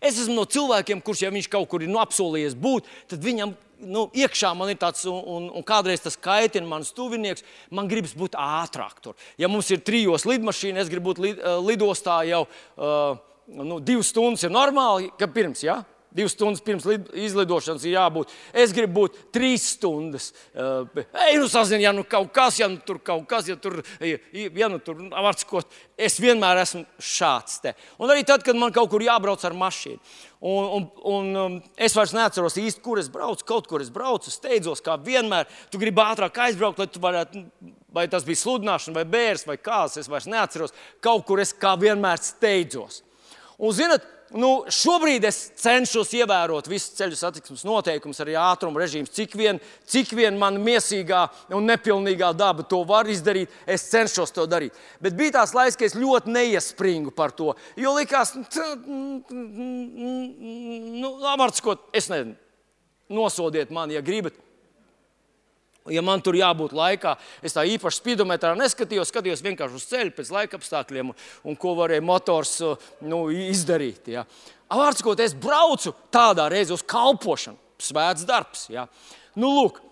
Es 0.00 0.16
esmu 0.16 0.38
no 0.38 0.46
cilvēkiem, 0.48 1.02
kurš, 1.04 1.26
ja 1.26 1.30
viņš 1.34 1.50
kaut 1.52 1.68
kur 1.70 1.84
ir 1.84 1.92
nu, 1.92 2.00
apsolījies 2.00 2.56
būt, 2.58 2.88
tad 3.12 3.22
viņam 3.22 3.52
nu, 3.84 4.06
iekšā 4.16 4.54
man 4.56 4.72
ir 4.72 4.78
tāds, 4.80 5.04
un, 5.10 5.20
un, 5.20 5.50
un 5.60 5.66
kādreiz 5.66 6.02
tas 6.02 6.16
kaitina 6.16 6.66
manas 6.66 6.94
tuvinieks, 6.96 7.44
man 7.74 7.90
gribas 7.90 8.16
būt 8.16 8.38
ātrāk 8.40 9.02
tur. 9.04 9.18
Ja 9.38 9.50
mums 9.52 9.68
ir 9.74 9.84
trijos 9.84 10.24
lidmašīna, 10.28 10.80
es 10.80 10.90
gribu 10.90 11.12
būt 11.12 11.22
lid, 11.22 11.44
lidostā 11.68 12.22
jau. 12.30 12.46
Uh, 12.74 13.20
nu, 13.46 13.80
divas 13.80 14.12
stundas 14.12 14.44
ir 14.46 14.54
normāli, 14.54 15.10
ka 15.18 15.28
pirms. 15.30 15.64
Ja? 15.66 15.82
Divas 16.14 16.36
stundas 16.36 16.62
pirms 16.62 16.84
izlidošanas 17.18 17.82
ir 17.88 17.96
jābūt. 17.96 18.30
Es 18.54 18.70
gribu 18.74 19.00
būt 19.00 19.16
trīs 19.34 19.64
stundas. 19.74 20.28
Uh, 20.54 20.84
Ej, 21.24 21.40
nu, 21.42 21.48
sazini, 21.50 21.82
ja 21.82 21.90
nu 21.90 22.04
kaut 22.06 22.28
kas, 22.36 22.60
ja 22.60 22.68
nu 22.70 22.78
tur 22.86 23.00
kaut 23.02 23.24
kas, 23.26 23.48
ja 23.50 23.56
tur, 23.58 23.80
ja 23.98 24.68
nu 24.70 24.78
tur 24.78 25.00
var 25.10 25.34
sakot, 25.34 25.74
es 25.98 26.20
vienmēr 26.22 26.60
esmu 26.62 26.84
šāds 27.02 27.56
te. 27.64 27.72
Un 27.98 28.12
arī 28.14 28.22
tad, 28.28 28.44
kad 28.46 28.54
man 28.54 28.70
kaut 28.74 28.92
kur 28.92 29.02
jābrauc 29.02 29.42
ar 29.42 29.56
mašīnu. 29.58 29.98
Un, 30.44 30.68
un, 30.76 30.86
un 31.10 31.40
um, 31.40 31.56
es 31.74 31.96
vairs 31.98 32.14
neatceros 32.14 32.60
īsti, 32.62 32.82
kur 32.84 33.00
es 33.02 33.08
braucu. 33.10 33.46
Kaut 33.48 33.66
kur 33.66 33.82
es 33.82 33.90
braucu, 33.90 34.30
steidzos, 34.30 34.84
kā 34.86 34.94
vienmēr. 35.02 35.50
Tu 35.72 35.80
gribi 35.82 36.04
ātrāk 36.04 36.38
aizbraukt, 36.46 36.78
lai 36.78 36.86
tu 36.94 37.02
varētu, 37.02 37.42
vai 37.96 38.06
tas 38.12 38.26
bija 38.28 38.38
sludināšana, 38.44 39.00
vai 39.00 39.06
bērns, 39.16 39.48
vai 39.50 39.58
kāds. 39.58 39.98
Es 39.98 40.12
vairs 40.12 40.30
neatceros. 40.30 40.76
Kaut 41.02 41.26
kur 41.26 41.42
es 41.42 41.50
kā 41.58 41.74
vienmēr 41.80 42.22
steidzos. 42.22 43.00
Un, 43.58 43.70
zinot, 43.74 44.02
nu, 44.34 44.64
šobrīd 44.72 45.24
es 45.28 45.36
cenšos 45.62 46.10
ievērot 46.18 46.66
visus 46.70 46.96
ceļu 46.98 47.16
satiksmes 47.18 47.62
noteikumus, 47.66 48.18
arī 48.24 48.34
ātruma 48.40 48.80
režīmus, 48.82 49.12
cik 49.14 49.36
vien, 49.38 49.60
cik 49.86 50.10
vien 50.18 50.38
man 50.40 50.58
mīsīgā 50.64 51.20
un 51.54 51.68
nepilnīgā 51.70 52.32
daba 52.36 52.66
to 52.66 52.80
var 52.88 53.06
izdarīt. 53.10 53.52
Es 53.66 53.86
cenšos 53.92 54.34
to 54.34 54.46
darīt. 54.50 54.74
Bet 55.02 55.14
bija 55.18 55.36
tās 55.38 55.54
laiks, 55.54 55.78
kad 55.78 55.86
es 55.86 55.98
ļoti 55.98 56.34
neiespringu 56.34 57.14
par 57.14 57.30
to. 57.36 57.52
Jo 57.78 57.94
likās, 57.98 58.34
nu, 61.04 61.10
Amarts, 61.30 61.62
ko 61.62 61.78
es 61.94 62.10
nezinu, 62.10 62.34
nosodiet 63.14 63.70
mani, 63.74 63.94
ja 63.98 64.02
gribat. 64.04 64.34
Ja 65.92 66.00
man 66.00 66.22
tur 66.24 66.36
jābūt 66.38 66.72
laikā, 66.72 67.10
es 67.44 67.52
tā 67.52 67.66
īpaši 67.68 68.00
spidometrā 68.00 68.54
neskatījos, 68.56 69.10
skatījos 69.12 69.42
vienkārši 69.44 69.76
uz 69.76 69.84
ceļa, 69.90 70.12
pēc 70.16 70.30
laika 70.32 70.56
apstākļiem 70.56 71.10
un, 71.12 71.18
un 71.44 71.58
ko 71.60 71.74
varēja 71.76 72.04
motors 72.04 72.54
nu, 73.04 73.26
izdarīt. 73.28 74.08
Ja. 74.14 74.24
Vārds, 74.72 75.04
ko 75.04 75.12
es 75.20 75.36
braucu 75.36 75.92
tādā 76.14 76.48
reizē 76.52 76.72
uz 76.78 76.86
kalpošanu, 76.88 77.60
svēts 77.84 78.24
darbs. 78.24 78.64
Ja. 78.72 78.86
Nu, 79.36 79.52
lūk, 79.58 79.82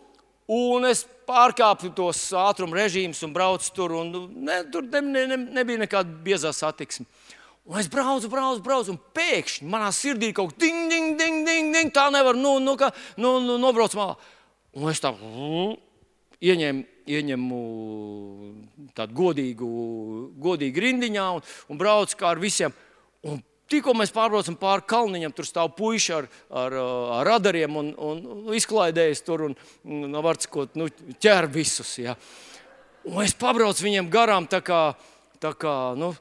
un 0.49 0.89
es 0.89 1.05
pārkāpu 1.29 1.93
tos 1.97 2.25
ātruma 2.41 2.81
režīmus 2.81 3.21
un 3.27 3.37
braucu 3.37 3.69
tur, 3.77 3.93
un 4.01 4.13
nu, 4.15 4.25
ne, 4.49 4.63
tur 4.73 4.89
ne, 4.89 5.05
ne, 5.05 5.29
ne, 5.35 5.41
nebija 5.61 5.85
nekāda 5.85 6.21
biezā 6.25 6.57
satiksme. 6.57 7.05
Un 7.69 7.79
es 7.79 7.87
braucu, 7.87 8.27
braucu, 8.33 8.63
braucu, 8.65 8.97
un 8.97 9.13
pēkšņi 9.15 9.69
manā 9.71 9.93
sirdī 9.95 10.33
kaut 10.35 10.57
kas 10.57 10.65
ding, 10.65 10.89
ding, 10.91 11.21
ding, 11.21 11.45
ding, 11.47 11.75
ding 11.77 11.93
tā 11.95 12.09
nevar 12.11 12.35
nu, 12.39 12.57
nu, 12.65 12.81
ka, 12.81 12.91
nu, 13.21 13.37
nu, 13.45 13.61
nobraukt 13.61 13.95
malā. 13.99 14.17
Un 14.73 14.89
es 14.89 15.03
tādu 15.05 15.21
mm, 15.29 15.73
ieņēmu, 16.41 16.85
ieņemu 17.13 17.63
tādu 18.97 19.17
godīgu, 19.19 19.71
godīgu 20.43 20.85
rindiņā 20.87 21.27
un, 21.37 21.43
un 21.69 21.81
braucu 21.81 22.17
kā 22.19 22.31
ar 22.33 22.41
visiem. 22.41 22.73
Un 23.29 23.43
tikko 23.73 23.95
mēs 23.97 24.13
pārbraucam 24.15 24.57
pāri 24.61 24.87
kalniņam, 24.89 25.35
tur 25.37 25.49
stāv 25.49 25.75
puiši 25.77 26.15
ar, 26.17 26.29
ar, 26.63 26.77
ar 27.19 27.29
radariem 27.29 27.77
un, 27.81 27.91
un 27.97 28.55
izklaidējas 28.57 29.25
tur 29.27 29.47
un, 29.49 29.57
un 29.85 30.21
varcikot, 30.25 30.77
nu, 30.81 30.89
ķer 31.23 31.49
visus. 31.53 31.95
Ja. 32.01 32.17
Un 33.09 33.23
es 33.25 33.35
pabraucu 33.37 33.85
viņiem 33.85 34.11
garām 34.13 34.47
tā 34.51 34.63
kā, 34.65 34.83
tā 35.43 35.53
kā, 35.59 35.75
nu, 35.99 36.13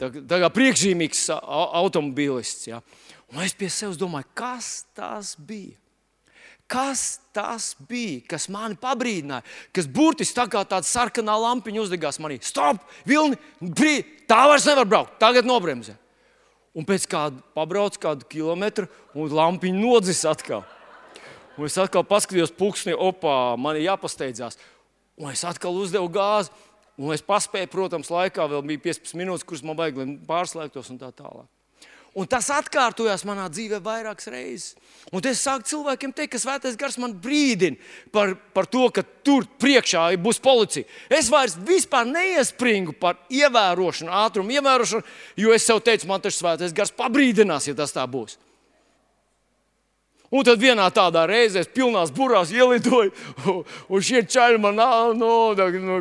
tā, 0.00 0.10
tā 0.12 0.42
kā 0.44 0.50
priekšzīmīgs 0.58 1.28
automobilists. 1.38 2.68
Ja. 2.68 2.82
Un 3.32 3.42
es 3.46 3.56
pie 3.56 3.70
sevis 3.72 4.00
domāju, 4.00 4.28
kas 4.36 4.74
tas 4.96 5.34
bija? 5.38 5.78
Kas 6.70 7.18
tas 7.36 7.74
bija, 7.88 8.22
kas 8.28 8.46
mani 8.48 8.78
pabrīdināja, 8.80 9.44
kas 9.74 9.88
burtiski 9.90 10.36
tā 10.38 10.46
kā 10.48 10.62
tāda 10.64 10.88
sarkanā 10.88 11.34
lampiņa 11.42 11.82
uzdegās 11.82 12.18
manī? 12.22 12.38
Stop, 12.44 12.80
vilni, 13.08 13.36
brīd, 13.60 14.24
tā 14.30 14.46
vairs 14.48 14.64
nevar 14.70 14.88
braukt, 14.88 15.18
tagad 15.20 15.44
nobremzē. 15.48 15.98
Un 16.74 16.86
pēc 16.88 17.04
kāda 17.06 17.42
pabrauc 17.54 17.98
kādu 18.00 18.26
kilometru, 18.32 18.88
un 19.14 19.30
lampiņa 19.30 19.78
nodzis 19.78 20.24
atkal. 20.26 20.64
Un 21.54 21.68
es 21.68 21.76
atkal 21.78 22.02
paskatījos, 22.08 22.54
pūksteni, 22.56 22.96
opā, 22.98 23.54
man 23.60 23.76
ir 23.78 23.90
jāpasteidzās. 23.90 24.56
Un 25.20 25.30
es 25.30 25.44
atkal 25.46 25.76
uzdevu 25.78 26.08
gāzi, 26.16 26.50
un 26.98 27.12
es 27.14 27.22
paspēju, 27.22 27.70
protams, 27.70 28.10
laikā 28.10 28.48
vēl 28.50 28.64
bija 28.72 28.88
15 28.88 29.20
minūtes, 29.20 29.46
kuras 29.46 29.62
man 29.62 29.78
vajag, 29.78 30.00
lai 30.00 30.16
pārslēgtos 30.26 30.90
un 30.90 30.98
tā 30.98 31.12
tālāk. 31.14 31.46
Un 32.14 32.28
tas 32.30 32.46
atkārtojās 32.54 33.24
manā 33.26 33.48
dzīvē 33.50 33.80
vairākas 33.82 34.28
reizes. 34.30 34.76
Un 35.10 35.24
es 35.26 35.40
sāku 35.42 35.66
cilvēkiem 35.66 36.12
teikt, 36.14 36.32
ka 36.36 36.38
svētais 36.38 36.76
gars 36.78 36.94
man 37.02 37.16
brīdina 37.18 37.74
par, 38.14 38.36
par 38.54 38.68
to, 38.70 38.86
ka 38.94 39.02
tur 39.26 39.48
priekšā 39.58 40.06
būs 40.22 40.38
policija. 40.42 40.86
Es 41.10 41.26
vairs 41.30 41.58
neiespringu 42.06 42.94
par 42.94 43.18
ievērošanu, 43.34 44.14
ātrumu 44.14 44.54
ievērošanu, 44.54 45.02
jo 45.42 45.52
es 45.52 45.66
sev 45.66 45.82
teicu, 45.82 46.06
man 46.06 46.22
tas 46.22 46.38
svētais 46.38 46.72
gars 46.72 46.94
pabrīdinās, 46.94 47.66
ja 47.68 47.74
tas 47.74 47.92
tā 47.92 48.06
būs. 48.06 48.38
Un 50.34 50.42
tad 50.42 50.58
vienā 50.58 50.86
tādā 50.90 51.26
reizē 51.30 51.62
es 51.62 51.68
pilnās 51.70 52.10
burās 52.14 52.50
ielidoju, 52.50 53.12
un 53.92 54.02
šie 54.02 54.24
čaļi 54.26 54.58
man 54.62 54.80
nu, 55.18 55.34
nu, 55.54 55.98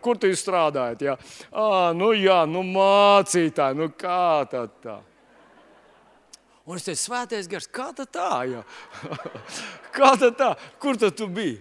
kur 0.00 0.20
tu 0.20 0.32
strādājat? 0.32 1.06
Jā, 1.06 1.14
à, 1.52 1.92
nu, 1.96 2.12
jā, 2.16 2.42
nu 2.48 2.64
mācītāji, 2.68 3.80
nu 3.80 3.92
kā 3.96 4.44
tā 4.50 4.66
tā. 4.80 4.98
Un 6.70 6.78
es 6.78 6.86
teicu, 6.86 7.00
svētais 7.02 7.48
gars, 7.50 7.66
kā 7.66 7.88
tā 7.98 8.06
tā? 8.06 8.30
Jā? 8.46 8.60
kā 9.96 10.12
tā 10.20 10.30
tā? 10.38 10.52
Kur 10.78 10.98
tad 11.00 11.16
tu 11.18 11.26
biji? 11.26 11.58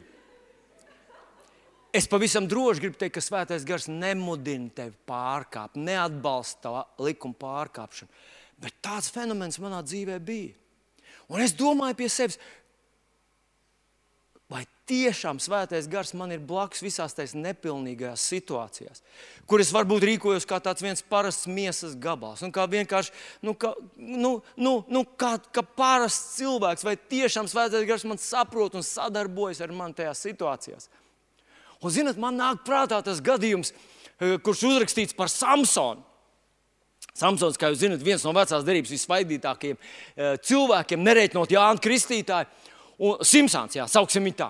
Es 1.89 2.05
pavisam 2.05 2.45
droši 2.45 2.83
gribu 2.83 2.99
teikt, 3.01 3.15
ka 3.15 3.23
svētais 3.25 3.65
gars 3.65 3.87
nemudina 3.89 4.69
tevi 4.77 4.93
pārkāpt, 5.09 5.79
neatbalsta 5.81 6.83
likuma 7.01 7.39
pārkāpšanu. 7.41 8.11
Bet 8.61 8.77
tāds 8.85 9.09
fenomens 9.09 9.57
manā 9.63 9.81
dzīvē 9.81 10.19
bija. 10.21 10.53
Un 11.29 11.41
es 11.41 11.55
domāju 11.57 11.97
pie 11.97 12.09
sevis, 12.13 12.37
tiešām 14.89 15.37
svētais 15.41 15.87
gars 15.89 16.15
man 16.17 16.33
ir 16.33 16.41
blakus 16.41 16.81
visās 16.81 17.13
tās 17.15 17.35
nepilnīgajās 17.37 18.23
situācijās, 18.31 19.03
kur 19.49 19.61
es 19.61 19.71
varbūt 19.75 20.05
rīkojos 20.09 20.47
kā 20.49 20.57
tāds 20.63 20.83
viens 20.83 21.03
parasts 21.05 21.49
miesas 21.49 21.93
gabals, 21.99 22.41
un 22.45 22.53
kā 22.55 22.65
vienkārši 22.69 23.13
nu, 23.45 23.53
kā, 23.53 23.75
nu, 23.95 24.39
nu, 24.57 24.73
nu, 24.89 25.03
kā, 25.19 25.35
kā 25.53 25.63
parasts 25.63 26.39
cilvēks, 26.39 26.85
vai 26.87 26.95
tiešām 26.97 27.49
svētais 27.51 27.87
gars 27.89 28.07
man 28.09 28.21
saprot 28.21 28.77
un 28.79 28.85
sadarbojas 28.85 29.61
ar 29.65 29.73
mani 29.75 29.97
tajās 29.99 30.25
situācijās. 30.25 30.89
Un, 31.79 31.93
zinot, 31.93 32.19
man 32.19 32.35
nāk 32.39 32.65
prātā 32.67 32.99
tas 33.05 33.21
gadījums, 33.23 33.71
eh, 34.19 34.37
kurš 34.43 34.65
uzrakstīts 34.73 35.15
par 35.15 35.31
Samsonu. 35.31 36.03
Samsons, 37.15 37.57
kā 37.59 37.71
jūs 37.71 37.81
zināt, 37.83 38.03
viens 38.03 38.23
no 38.23 38.33
vecās 38.35 38.65
derības 38.67 38.91
visvaidītākajiem 38.95 39.77
eh, 39.77 40.37
cilvēkiem, 40.43 41.03
nereiķinot 41.03 41.53
Jānu 41.55 41.83
Kristītāju, 41.83 42.47
un 42.99 43.23
Simpsons, 43.27 43.77
jā, 43.79 43.87
sauksim 43.87 44.27
viņu 44.27 44.39
tā. 44.41 44.49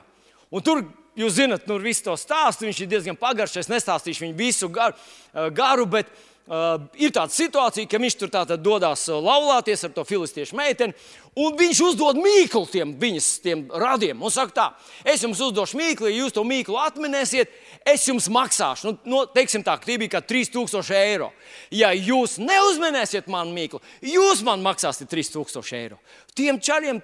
Un 0.49 0.65
tur 0.65 0.81
jūs 1.19 1.35
zināt, 1.37 1.67
nu, 1.69 1.77
visu 1.83 2.07
to 2.07 2.15
stāstu. 2.17 2.67
Viņš 2.67 2.81
ir 2.83 2.91
diezgan 2.95 3.19
pagaršs. 3.19 3.61
Es 3.63 3.71
nestāstīšu 3.71 4.25
viņu 4.25 4.37
visu 4.39 4.69
garu, 4.73 4.97
eh, 5.33 5.49
garu 5.53 5.85
bet 5.89 6.09
uh, 6.49 6.81
ir 6.97 7.11
tāda 7.13 7.29
situācija, 7.33 7.87
ka 7.89 7.99
viņš 8.01 8.15
tur 8.17 8.31
dodas 8.57 9.05
laulāties 9.07 9.83
ar 9.85 9.91
to 9.93 10.05
filistiešu 10.07 10.57
meiteni. 10.57 10.95
Un 11.39 11.53
viņš 11.59 11.81
uzdod 11.85 12.17
mīklu 12.19 12.65
tiem 12.71 12.95
viņas 12.99 13.27
tiem 13.43 13.67
radiem. 13.69 14.17
Un 14.21 14.33
saka, 14.33 14.55
tā, 14.55 14.65
es 15.05 15.21
jums 15.23 15.39
uzdošu 15.45 15.77
mīklu, 15.77 16.09
ja 16.09 16.23
jūs 16.23 16.33
to 16.33 16.43
mīklu 16.43 16.79
atminēsiet, 16.81 17.53
es 17.85 18.07
jums 18.09 18.27
maksāšu. 18.33 18.89
Nu, 18.89 18.97
no, 19.05 19.21
teiksim 19.29 19.63
tā, 19.63 19.77
tie 19.83 19.99
bija 20.01 20.17
kā 20.17 20.23
3000 20.25 20.97
eiro. 20.97 21.29
Ja 21.69 21.93
jūs 21.93 22.39
neuzminēsiet 22.41 23.29
manu 23.29 23.53
mīklu, 23.53 23.83
jūs 24.01 24.41
man 24.47 24.65
maksāsiet 24.65 25.11
3000 25.13 25.77
eiro. 25.77 26.01
Tiem 26.33 26.57
čaļiem, 26.57 27.03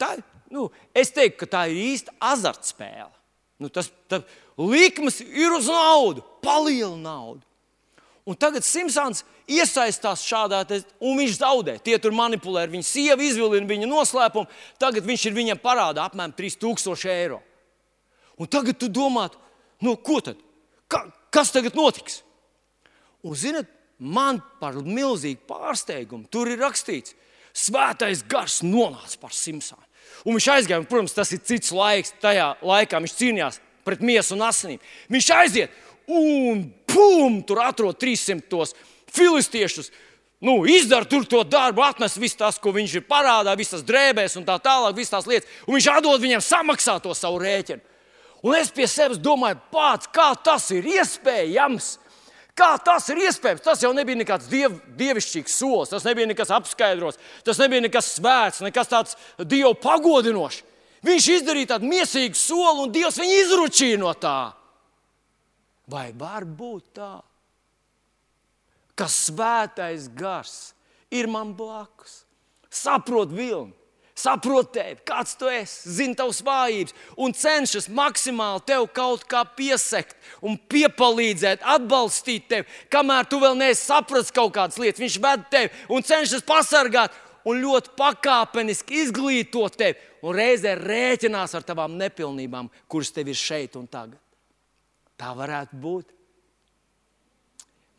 tā, 0.00 0.16
nu, 0.50 0.68
es 0.96 1.12
teiktu, 1.14 1.42
ka 1.42 1.48
tā 1.48 1.64
ir 1.70 1.78
īsta 1.92 2.14
azartspēle. 2.20 3.12
Nu, 3.60 3.68
tas, 3.68 3.90
tas 4.08 4.24
likmes 4.56 5.20
ir 5.20 5.52
uz 5.56 5.68
naudu, 5.68 6.24
palielu 6.44 6.96
naudu. 7.00 7.44
Un 8.28 8.36
tagad 8.38 8.64
Simpsons 8.64 9.22
iesaistās 9.50 10.22
šādā, 10.24 10.60
te, 10.68 10.80
un 11.02 11.18
viņš 11.18 11.38
zaudē. 11.40 11.76
Tie 11.82 11.96
tur 12.00 12.14
manipulē 12.14 12.66
ar 12.66 12.72
viņu 12.72 12.86
sievu, 12.86 13.24
izvilina 13.26 13.68
viņa 13.68 13.88
noslēpumu. 13.90 14.48
Tagad 14.80 15.06
viņš 15.08 15.26
ir 15.26 15.36
viņam 15.36 15.62
parādā 15.62 16.04
apmēram 16.06 16.34
3000 16.36 17.10
eiro. 17.10 17.40
Un 18.40 18.48
tagad 18.48 18.78
tu 18.80 18.88
domā, 18.92 19.26
nu, 19.84 19.96
ko 20.00 20.20
tad? 20.24 20.38
Ka, 20.90 21.04
kas 21.32 21.52
tagad 21.52 21.76
notiks? 21.76 22.20
Un, 23.26 23.34
zinot, 23.36 23.68
man 23.98 24.40
par 24.60 24.78
milzīgu 24.80 25.42
pārsteigumu 25.48 26.30
tur 26.32 26.48
ir 26.48 26.62
rakstīts, 26.62 27.16
Svētais 27.50 28.22
gars 28.30 28.60
nonāca 28.62 29.18
par 29.18 29.32
Simpsonu. 29.34 29.82
Un 30.24 30.36
viņš 30.36 30.48
aizgāja, 30.54 30.80
un, 30.82 30.88
protams, 30.88 31.16
tas 31.16 31.32
ir 31.32 31.42
cits 31.46 31.72
laiks. 31.74 32.14
Tajā 32.22 32.52
laikā 32.64 33.00
viņš 33.00 33.16
cīnījās 33.16 33.60
pret 33.86 34.04
miesu 34.04 34.36
un 34.36 34.44
asinīm. 34.48 34.82
Viņš 35.12 35.30
aiziet 35.36 35.78
un 36.10 36.66
pum, 36.90 37.40
tur 37.46 37.62
atrod 37.64 37.98
300 38.00 38.48
tos 38.50 38.74
filistiešus. 39.14 39.90
Nu, 40.40 40.62
izdara 40.64 41.04
tur 41.04 41.26
to 41.28 41.42
darbu, 41.44 41.82
atnes 41.84 42.16
visu 42.16 42.38
tas, 42.40 42.56
ko 42.56 42.72
viņš 42.72 42.94
ir 42.96 43.04
parādā, 43.04 43.52
visas 43.60 43.84
drēbēs 43.84 44.38
un 44.40 44.46
tā 44.46 44.56
tālāk, 44.62 44.96
visas 44.96 45.12
tās 45.12 45.28
lietas. 45.28 45.48
Un 45.66 45.76
viņš 45.76 45.88
atdod 45.92 46.22
viņiem 46.22 46.44
samaksāt 46.44 47.04
to 47.04 47.12
savu 47.16 47.42
rēķinu. 47.42 47.82
Un 48.40 48.56
es 48.56 48.70
pie 48.72 48.86
sevis 48.88 49.20
domāju, 49.20 49.58
pats, 49.72 50.08
kā 50.08 50.30
tas 50.40 50.70
ir 50.72 50.86
iespējams, 50.88 51.98
Kā 52.60 52.74
tas 52.84 53.06
ir 53.08 53.22
iespējams? 53.24 53.62
Tas 53.64 53.80
jau 53.80 53.90
nebija 53.96 54.20
nekāds 54.20 54.48
diev, 54.50 54.74
dievišķīgs 54.98 55.54
solis, 55.62 55.92
tas 55.92 56.04
nebija 56.04 56.28
nekas 56.28 56.52
apskaidrots, 56.52 57.20
tas 57.46 57.60
nebija 57.62 57.86
nekas 57.86 58.10
svēts, 58.18 58.60
nekas 58.66 58.90
tāds 58.90 59.16
dievu 59.40 59.72
pagodinošs. 59.80 60.60
Viņš 61.06 61.28
izdarīja 61.38 61.70
tādu 61.72 61.88
mīsīgu 61.88 62.36
soli, 62.36 62.82
un 62.84 62.92
Dievs 62.92 63.16
viņu 63.16 63.36
izručīja 63.46 64.00
no 64.02 64.12
tā. 64.20 64.52
Vai 65.88 66.10
var 66.12 66.44
būt 66.44 66.90
tā, 67.00 67.14
ka 68.92 69.08
svētais 69.08 70.10
gars 70.12 70.74
ir 71.08 71.30
man 71.32 71.54
blakus, 71.56 72.26
saprot 72.68 73.32
vilni? 73.32 73.79
Saprot 74.20 74.70
tevi, 74.74 74.98
kāds 75.08 75.34
tu 75.40 75.48
esi, 75.50 75.90
zina 75.96 76.18
tavas 76.20 76.42
vājības 76.44 76.94
un 77.20 77.34
cenšas 77.36 77.88
maksimāli 77.92 78.62
tev 78.68 78.86
kaut 78.96 79.24
kā 79.30 79.42
piesekt 79.56 80.16
un 80.44 80.58
piepalīdzēt, 80.70 81.64
atbalstīt 81.64 82.46
tevi, 82.50 82.68
kamēr 82.92 83.28
tu 83.30 83.40
vēl 83.42 83.58
neesi 83.58 83.82
sapratis 83.88 84.32
kaut 84.34 84.54
kādas 84.56 84.78
lietas. 84.80 85.02
Viņš 85.02 85.18
ved 85.24 85.44
tevi 85.52 85.72
un 85.90 86.06
cenšas 86.06 86.46
pasargāt 86.46 87.16
un 87.48 87.60
ļoti 87.64 87.94
pakāpeniski 87.98 89.02
izglītot 89.06 89.76
tevi 89.80 89.98
un 90.22 90.36
reizē 90.36 90.76
rēķinās 90.78 91.56
ar 91.56 91.66
tavām 91.66 91.96
nepilnībām, 92.00 92.68
kuras 92.90 93.12
tev 93.16 93.30
ir 93.32 93.38
šeit 93.38 93.76
un 93.80 93.88
tagad. 93.88 94.18
Tā 95.20 95.32
varētu 95.36 95.76
būt. 95.80 96.16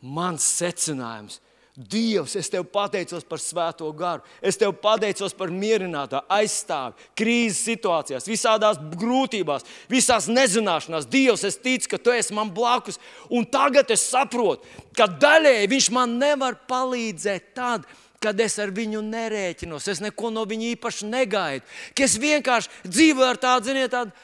Mans 0.02 0.42
secinājums 0.58 1.38
ir 1.38 1.51
Dievs, 1.72 2.34
es 2.36 2.50
tev 2.52 2.66
pateicos 2.68 3.24
par 3.24 3.40
svēto 3.40 3.86
garu. 3.96 4.20
Es 4.44 4.58
tev 4.60 4.74
pateicos 4.76 5.32
par 5.32 5.48
mierinātāju, 5.48 6.26
aizstāvi 6.28 7.06
krīzes 7.16 7.62
situācijās, 7.64 8.28
visādās 8.28 8.76
grūtībās, 9.00 9.64
visās 9.88 10.28
nezināšanās. 10.28 11.08
Dievs, 11.08 11.46
es 11.48 11.56
ticu, 11.56 11.94
ka 11.94 12.00
tu 12.02 12.12
esi 12.12 12.36
man 12.36 12.52
blakus. 12.52 13.00
Un 13.32 13.48
tagad 13.48 13.88
es 13.94 14.04
saprotu, 14.04 14.68
ka 14.92 15.08
daļēji 15.08 15.72
viņš 15.72 15.88
man 15.96 16.18
nevar 16.20 16.60
palīdzēt 16.68 17.54
tad, 17.56 17.88
kad 18.22 18.40
es 18.40 18.58
ar 18.62 18.70
viņu 18.74 19.02
nerēķinos, 19.04 19.88
es 19.90 20.00
neko 20.04 20.30
no 20.34 20.44
viņa 20.48 20.70
īpaši 20.76 21.08
negaidu. 21.10 21.66
Ka 21.96 22.06
es 22.06 22.16
vienkārši 22.22 22.88
dzīvoju 22.88 23.28
ar 23.28 23.40
tādu, 23.42 23.70
ziniet, 23.70 23.92
tādu, 23.92 24.14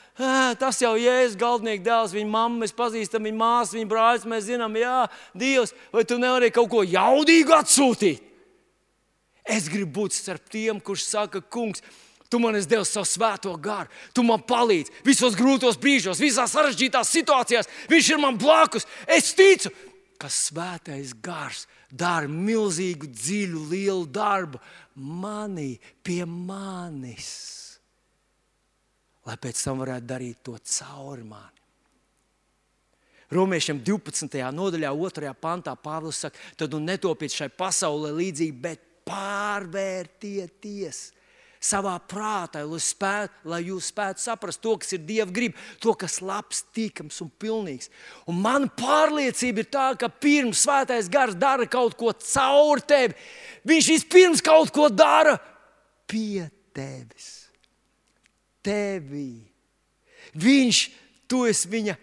tas 0.63 0.81
jau 0.83 0.95
Jēzus 0.99 1.39
galvenais 1.41 1.83
dēls, 1.85 2.17
viņa 2.17 2.33
mamma, 2.33 2.65
mēs 2.65 2.75
pazīstam 2.79 3.29
viņa 3.29 3.41
māsu, 3.43 3.79
viņa 3.79 3.91
brālis, 3.91 4.27
mēs 4.29 4.49
zinām, 4.49 4.79
jā, 4.79 4.99
Dievs, 5.39 5.75
vai 5.95 6.07
tu 6.09 6.19
nevari 6.23 6.53
kaut 6.55 6.71
ko 6.73 6.85
jaudīgu 6.87 7.59
atsūtīt? 7.59 8.25
Es 9.49 9.71
gribu 9.73 10.03
būt 10.03 10.13
starp 10.13 10.51
tiem, 10.53 10.81
kurš 10.85 11.07
saka, 11.09 11.41
kungs, 11.41 11.81
Tu 12.29 12.37
man 12.39 12.57
esi 12.59 12.69
devis 12.69 12.91
savu 12.93 13.09
svēto 13.09 13.55
garu, 13.57 13.89
tu 14.13 14.21
man 14.21 14.43
palīdzi 14.45 15.01
visos 15.07 15.37
grūtos 15.37 15.79
brīžos, 15.81 16.21
visās 16.21 16.53
sarežģītās 16.53 17.09
situācijās. 17.09 17.71
Viņš 17.89 18.11
ir 18.13 18.21
man 18.21 18.37
blakus. 18.37 18.85
Es 19.09 19.31
ticu, 19.37 19.73
ka 20.19 20.31
svētais 20.33 21.13
gars 21.23 21.67
dara 21.91 22.29
milzīgu, 22.29 23.07
dziļu, 23.07 23.63
lielu 23.71 24.09
darbu 24.11 24.59
manī, 24.95 25.77
pie 26.03 26.25
manis. 26.27 27.31
Lai 29.29 29.37
pēc 29.39 29.63
tam 29.63 29.85
varētu 29.85 30.09
darīt 30.09 30.43
to 30.43 30.57
cauri 30.59 31.27
mani. 31.29 31.55
Romiešiem 33.29 33.83
12. 33.85 34.41
nodaļā, 34.57 34.91
2. 34.97 35.33
pantā 35.37 35.75
Pāvils 35.77 36.23
saka, 36.25 36.41
tad 36.57 36.73
nu 36.73 36.81
netopiet 36.81 37.35
šai 37.35 37.51
pasaulē 37.53 38.15
līdzīgi, 38.17 38.55
bet 38.57 38.87
pārvērtieties 39.09 41.01
savā 41.61 41.97
prātā, 42.11 42.63
lai, 42.67 42.81
spētu, 42.83 43.49
lai 43.51 43.61
jūs 43.67 43.91
spētu 43.93 44.23
saprast 44.23 44.63
to, 44.63 44.77
kas 44.81 44.95
ir 44.95 45.03
Dieva 45.07 45.33
griba, 45.35 45.59
to, 45.83 45.95
kas 45.99 46.21
ir 46.21 46.29
labs, 46.31 46.63
tīkams 46.75 47.19
un 47.25 47.31
pilnīgs. 47.41 47.91
Un 48.31 48.41
man 48.45 48.69
pārliecība 48.79 49.65
ir 49.65 49.71
tā, 49.73 49.89
ka 49.99 50.11
pirms 50.11 50.63
svētais 50.67 51.11
gars 51.11 51.37
dara 51.39 51.67
kaut 51.71 51.97
ko 51.99 52.13
caur 52.13 52.83
tevi, 52.87 53.17
viņš 53.69 53.91
vispirms 53.95 54.45
kaut 54.45 54.73
ko 54.75 54.89
dara 54.93 55.37
pie 56.09 56.49
tevis. 56.77 57.49
Tevī. 58.65 59.33
Viņš, 60.39 60.83
tu 61.31 61.45
esi 61.49 61.71
viņa 61.73 61.95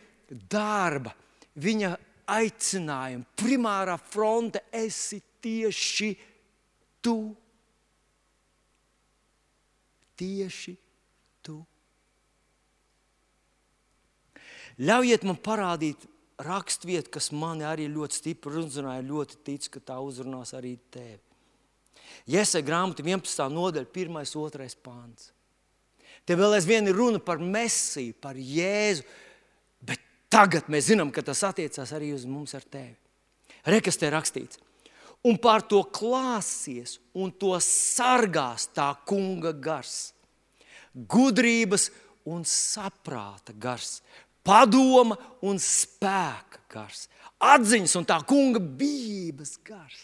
darba, 0.49 1.13
viņa 1.61 1.93
aicinājuma, 2.35 3.27
primārā 3.37 3.95
fronte, 4.01 4.63
esi 4.73 5.21
tieši 5.43 6.09
tu 7.05 7.35
tieši 10.19 10.75
tu. 11.45 11.59
Ļaujiet 14.81 15.23
man 15.27 15.37
parādīt 15.39 16.07
raksturvietu, 16.43 17.13
kas 17.15 17.31
mani 17.31 17.63
arī 17.67 17.87
ļoti 17.91 18.19
stipri 18.19 18.59
uzrunāja. 18.59 19.05
Ļoti 19.05 19.39
ticu, 19.47 19.71
ka 19.75 19.83
tā 19.93 19.99
uzrunās 20.03 20.51
arī 20.57 20.75
tevi. 20.91 21.21
Iesai 22.31 22.63
grāmata 22.65 23.03
11. 23.05 23.47
nodaļa, 23.53 23.87
1. 23.87 24.17
un 24.17 24.51
2. 24.51 24.67
pāns. 24.83 25.31
Te 26.25 26.35
vēl 26.37 26.57
aizvien 26.57 26.87
ir 26.89 26.97
runa 26.97 27.21
par 27.21 27.37
Mēsiju, 27.37 28.15
par 28.21 28.37
Jēzu, 28.39 29.05
bet 29.85 30.01
tagad 30.33 30.71
mēs 30.73 30.89
zinām, 30.89 31.11
ka 31.13 31.21
tas 31.25 31.43
attiecās 31.45 31.91
arī 31.93 32.11
uz 32.15 32.25
mums 32.25 32.55
ar 32.57 32.65
tevi. 32.65 32.95
Rekas 33.69 33.97
te 34.01 34.09
rakstīts 34.13 34.59
un 35.25 35.37
pār 35.41 35.63
to 35.65 35.81
klāsies 35.89 36.99
un 37.17 37.31
to 37.33 37.55
sargās 37.63 38.67
tā 38.75 38.91
kunga 39.09 39.55
gars. 39.57 40.13
Gudrības 40.93 41.89
un 42.29 42.45
saprāta 42.47 43.53
gars, 43.57 43.99
padoma 44.45 45.17
un 45.45 45.57
spēka 45.61 46.61
gars, 46.71 47.07
atziņas 47.41 47.95
un 47.99 48.07
tā 48.07 48.19
kunga 48.27 48.61
bijības 48.61 49.57
gars. 49.65 50.03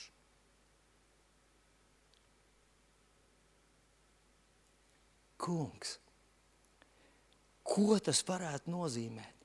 Kungs, 5.41 5.95
ko 7.65 7.97
tas 8.03 8.19
varētu 8.27 8.69
nozīmēt? 8.69 9.37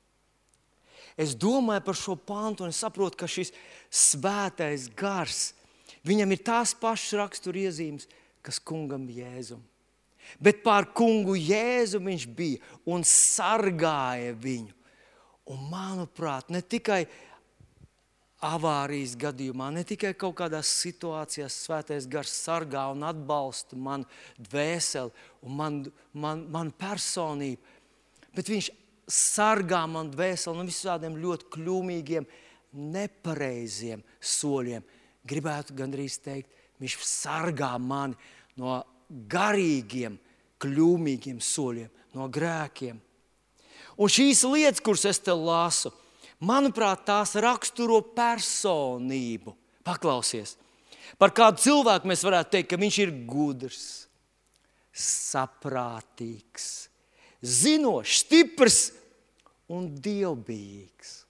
Es 1.17 1.33
domāju 1.33 1.81
par 1.87 1.97
šo 1.97 2.17
pāntu 2.21 2.67
un 2.67 2.75
saprotu, 2.77 3.17
ka 3.23 3.29
šis 3.31 3.55
svētais 3.89 4.91
gars 4.93 5.55
Viņam 6.07 6.35
ir 6.35 6.43
tās 6.47 6.75
pašas 6.79 7.19
raksturiezīmes, 7.23 8.09
kas 8.47 8.61
kungam 8.63 9.09
Jēzum. 9.11 9.63
Bet 10.43 10.63
pār 10.65 10.89
kungu 10.97 11.37
Jēzu 11.39 12.01
viņš 12.03 12.27
bija 12.37 12.63
un 12.91 13.05
sargāja 13.07 14.35
viņu. 14.35 14.75
Un, 15.47 15.61
manuprāt, 15.71 16.49
ne 16.51 16.59
tikai 16.59 17.05
avārijas 18.47 19.15
gadījumā, 19.19 19.69
ne 19.73 19.85
tikai 19.87 20.11
kaut 20.19 20.35
kādās 20.41 20.73
situācijās 20.83 21.61
svētais 21.67 22.09
gars 22.11 22.35
sargā 22.35 22.83
un 22.93 23.07
atbalsta 23.07 23.79
manu 23.79 24.09
dvēseli 24.43 25.15
un 25.47 25.55
manu 25.61 25.95
man, 26.13 26.43
man 26.53 26.73
personību, 26.75 27.63
bet 28.35 28.51
viņš 28.51 28.73
sargā 29.07 29.85
manu 29.89 30.13
dvēseli 30.13 30.59
no 30.59 30.67
visādiem 30.67 31.17
ļoti 31.23 31.49
kļūmīgiem, 31.55 32.27
nepareiziem 32.77 34.03
soļiem 34.21 34.85
gribētu 35.29 35.77
gandrīz 35.77 36.19
teikt, 36.23 36.51
viņš 36.83 36.97
sargā 37.07 37.73
mani 37.81 38.17
no 38.61 38.79
garīgiem, 39.09 40.17
kļūmīgiem 40.63 41.41
soļiem, 41.43 41.91
no 42.17 42.29
grēkiem. 42.33 42.99
Un 43.97 44.13
šīs 44.13 44.43
lietas, 44.49 44.83
kuras 44.85 45.07
es 45.09 45.21
te 45.25 45.33
lasu, 45.37 45.93
manuprāt, 46.41 47.07
tās 47.09 47.35
raksturo 47.41 48.03
personību. 48.17 49.55
Paklausies, 49.87 50.57
par 51.21 51.33
kādu 51.37 51.63
cilvēku 51.63 52.11
mēs 52.11 52.25
varētu 52.27 52.57
teikt, 52.57 52.71
ka 52.73 52.81
viņš 52.81 52.99
ir 53.05 53.15
gudrs, 53.29 53.85
saprātīgs, 54.97 56.89
zinošs, 57.45 58.25
stiprs 58.25 58.81
un 59.71 59.91
dievbijīgs. 60.03 61.26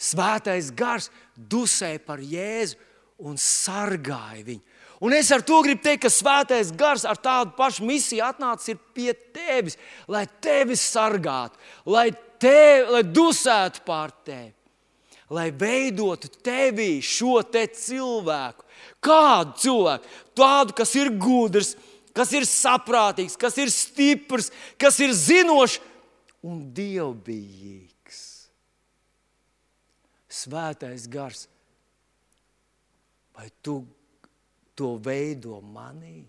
Svētais 0.00 0.70
gars 0.74 1.10
dusēja 1.36 2.02
par 2.04 2.22
Jēzu 2.22 2.78
un 3.24 3.38
sargāja 3.38 4.42
viņu. 4.46 4.64
Un 5.04 5.12
es 5.12 5.30
ar 5.34 5.42
to 5.44 5.58
gribu 5.64 5.82
teikt, 5.84 6.04
ka 6.06 6.10
svētais 6.12 6.70
gars 6.78 7.04
ar 7.04 7.18
tādu 7.20 7.52
pašu 7.58 7.84
misiju 7.84 8.24
atnācis 8.24 8.78
pie 8.96 9.12
tevis, 9.34 9.76
lai 10.08 10.24
tevi 10.40 10.76
sargātu, 10.78 11.58
lai, 11.84 12.08
tevi, 12.40 12.86
lai 12.94 13.02
dusētu 13.04 13.82
pār 13.84 14.14
tevi, 14.24 14.54
lai 15.34 15.50
veidotu 15.50 16.30
tevī 16.44 17.02
šo 17.04 17.42
te 17.42 17.66
cilvēku. 17.74 18.64
Kādu 19.04 19.58
cilvēku? 19.60 20.14
Tādu, 20.38 20.76
kas 20.78 20.94
ir 20.96 21.10
gudrs, 21.20 21.74
kas 22.16 22.32
ir 22.32 22.46
saprātīgs, 22.48 23.36
kas 23.40 23.58
ir 23.60 23.74
stiprs, 23.74 24.52
kas 24.80 25.00
ir 25.04 25.12
zinošs 25.12 25.82
un 26.44 26.62
dievbijīgs 26.76 27.93
svētais 30.44 31.08
gars, 31.10 31.46
vai 33.34 33.48
tu 33.64 33.80
to 34.78 34.94
veido 35.02 35.58
manī? 35.64 36.22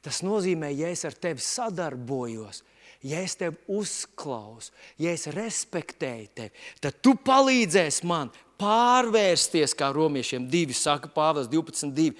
Tas 0.00 0.22
nozīmē, 0.24 0.70
ja 0.72 0.88
es 0.88 1.04
ar 1.04 1.16
tevi 1.20 1.42
sadarbojos, 1.44 2.62
ja 3.04 3.20
es 3.20 3.36
tevi 3.36 3.58
uzklausu, 3.68 4.72
ja 5.00 5.12
es 5.12 5.26
respektēju 5.34 6.30
tevi, 6.36 6.68
tad 6.80 7.02
tu 7.04 7.14
palīdzēsi 7.20 8.08
man 8.08 8.32
pārvērsties, 8.60 9.74
kā 9.76 9.90
romiešiem 9.92 10.48
divi 10.52 10.76
saka, 10.76 11.10
Pāvils 11.12 11.48
12. 11.52 12.12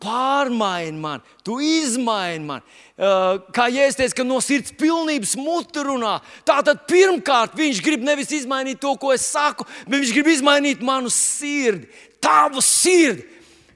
Pārmaini 0.00 0.96
mani, 0.96 1.34
tu 1.44 1.58
izmaini 1.60 2.46
mani. 2.48 2.78
Uh, 3.00 3.40
kā 3.52 3.66
Jēzus 3.72 3.98
teica, 3.98 4.16
ka 4.20 4.24
no 4.24 4.38
sirds 4.44 4.72
pilnības 4.76 5.34
mute 5.40 5.84
runā. 5.84 6.14
Tātad 6.48 6.86
pirmkārt 6.88 7.56
viņš 7.56 7.82
grib 7.84 8.04
nevis 8.04 8.32
izmainīt 8.36 8.80
to, 8.80 8.94
ko 9.00 9.12
es 9.12 9.26
saku, 9.28 9.66
bet 9.84 9.98
viņš 9.98 10.14
grib 10.16 10.30
izmainīt 10.32 10.84
manu 10.84 11.12
sirdi, 11.12 11.88
tavu 12.20 12.64
sirdi. 12.64 13.26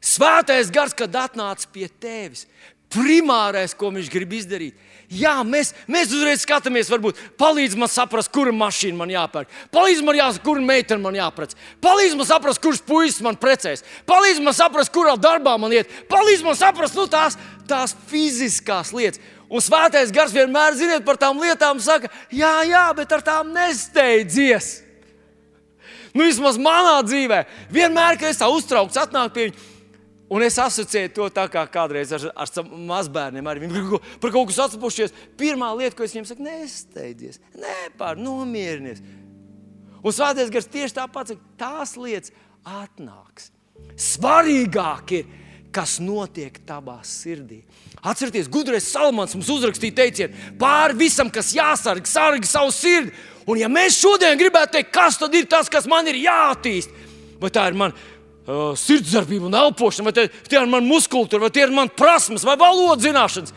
Svētais 0.05 0.69
gars, 0.73 0.93
kad 0.97 1.15
atnāca 1.17 1.69
pie 1.73 1.87
tevis, 1.89 2.45
primārais, 2.93 3.77
ko 3.77 3.93
viņš 3.95 4.11
grib 4.13 4.35
izdarīt, 4.37 4.75
Jā, 5.13 5.35
mēs, 5.47 5.73
mēs 5.91 6.13
uzreiz 6.15 6.43
skatāmies, 6.43 6.89
varbūt 6.91 7.19
palīdz 7.39 7.77
man 7.79 7.91
saprast, 7.93 8.31
kura 8.33 8.53
mašīna 8.57 8.97
man 8.99 9.13
jāpērk. 9.13 9.51
Palīdz 9.75 10.01
man 10.07 10.17
jāsaka, 10.19 10.45
kura 10.47 10.65
meitene 10.65 11.03
man 11.03 11.19
jāprecē. 11.19 11.59
Palīdz 11.85 12.17
man 12.19 12.29
saprast, 12.29 12.63
kurš 12.65 12.81
puisis 12.87 13.21
man 13.25 13.37
precēs. 13.41 13.85
Palīdz 14.09 14.41
man 14.45 14.57
saprast, 14.57 14.93
kurā 14.95 15.15
darbā 15.21 15.55
man 15.61 15.75
iet. 15.77 15.93
Palīdz 16.11 16.45
man 16.47 16.57
saprast 16.59 16.97
nu, 16.97 17.05
tās, 17.11 17.37
tās 17.69 17.95
fiziskās 18.09 18.95
lietas. 18.97 19.21
Un 19.53 19.63
svētais 19.63 20.11
gars 20.15 20.33
vienmēr 20.35 20.75
ziniet 20.79 21.05
par 21.07 21.21
tām 21.21 21.39
lietām, 21.43 21.83
saka, 21.85 22.09
jā, 22.33 22.55
jā, 22.67 22.89
bet 22.97 23.13
ar 23.13 23.23
tām 23.23 23.53
nesteidzies. 23.55 24.81
Nu, 26.15 26.25
vismaz 26.25 26.57
manā 26.59 26.97
dzīvē, 27.05 27.45
vienmēr, 27.75 28.17
kad 28.19 28.33
es 28.33 28.41
tā 28.41 28.49
uztraukts, 28.51 28.99
atnāk 28.99 29.35
pie 29.35 29.49
viņa 29.51 29.74
Un 30.33 30.43
es 30.43 30.57
asociēju 30.61 31.13
to 31.13 31.27
tā 31.37 31.45
kā 31.53 31.67
kādreiz 31.69 32.13
ar, 32.17 32.31
ar 32.33 32.71
mazbērniem. 32.89 33.49
Arī 33.51 33.67
viņi 33.67 34.01
par 34.23 34.33
kaut 34.33 34.49
ko 34.49 34.65
atpūsties. 34.65 35.13
Pirmā 35.41 35.69
lieta, 35.77 35.97
ko 35.99 36.07
es 36.07 36.15
viņiem 36.15 36.29
saku, 36.31 36.47
nesteidzies, 36.47 37.41
nepār, 37.61 38.17
nomierinies. 38.21 39.03
Un 40.05 40.13
svētais 40.13 40.53
gars 40.53 40.69
tieši 40.69 40.97
tāpat 40.97 41.33
saka, 41.33 41.53
tās 41.61 41.95
lietas 42.01 42.33
atnāks. 42.65 43.51
Svarīgāk 44.01 45.13
ir, 45.19 45.29
kas 45.75 45.99
notiek 46.01 46.57
tavā 46.65 47.01
sirdī. 47.05 47.61
Atcerieties, 48.05 48.49
gudrais 48.53 48.87
Salmans 48.87 49.35
mums 49.35 49.51
uzrakstīja 49.51 49.97
teicienu, 49.99 50.51
pāri 50.61 50.97
visam, 51.01 51.33
kas 51.33 51.53
jāsargā, 51.57 52.07
sargi 52.09 52.49
savu 52.49 52.73
sirdi. 52.75 53.13
Un 53.51 53.59
ja 53.61 53.69
mēs 53.69 53.99
šodien 54.01 54.39
gribētu 54.41 54.79
teikt, 54.79 54.93
kas 54.95 55.19
tad 55.21 55.35
ir 55.37 55.49
tas, 55.51 55.69
kas 55.73 55.89
man 55.91 56.07
ir 56.09 56.21
jāattīst, 56.23 56.93
vai 57.41 57.51
tā 57.53 57.67
ir 57.69 57.77
mana 57.77 58.14
uh, 58.47 58.73
sirdsdarbība 58.79 59.49
un 59.49 59.59
elpošana, 59.59 60.11
vai 60.11 60.29
tie 60.29 60.61
ir 60.61 60.71
mani 60.71 60.89
muskultūra, 60.91 61.47
vai 61.47 61.53
tie 61.55 61.65
ir 61.67 61.75
mani 61.75 61.93
prasmes 61.97 62.45
vai 62.47 62.57
valodas 62.61 63.05
zināšanas. 63.07 63.55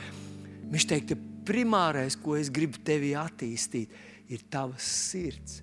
Viņš 0.72 0.88
teica, 0.90 1.18
primārais, 1.48 2.18
ko 2.20 2.36
es 2.40 2.52
gribu 2.54 2.82
tevī 2.84 3.14
attīstīt, 3.20 3.94
ir 4.32 4.44
tavs 4.52 4.88
sirds. 5.12 5.62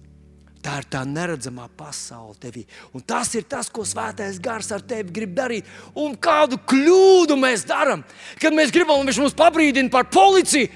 Tā 0.64 0.78
ir 0.80 0.86
tā 0.88 1.02
neredzamā 1.04 1.66
pasaule 1.76 2.38
tevī. 2.40 2.62
Un 2.96 3.02
tas 3.04 3.28
ir 3.36 3.44
tas, 3.44 3.68
ko 3.68 3.82
Svētais 3.84 4.38
Gars 4.40 4.70
ar 4.72 4.80
tevi 4.80 5.12
grib 5.12 5.34
darīt. 5.36 5.68
Un 5.92 6.14
kādu 6.16 6.56
kļūdu 6.56 7.36
mēs 7.36 7.66
darām, 7.68 8.00
kad 8.40 8.56
mēs 8.56 8.72
gribam, 8.72 9.02
lai 9.02 9.10
viņš 9.10 9.20
mums 9.20 9.36
pabrīdina 9.36 9.92
par 9.92 10.08
policiju, 10.08 10.70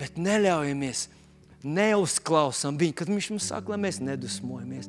bet 0.00 0.16
neļaujamies, 0.16 1.02
neuzklausām 1.68 2.80
viņu, 2.80 2.96
kad 2.96 3.12
viņš 3.12 3.28
mums 3.34 3.50
saka, 3.52 3.74
lai 3.74 3.82
mēs 3.84 4.00
nedusmojamies 4.00 4.88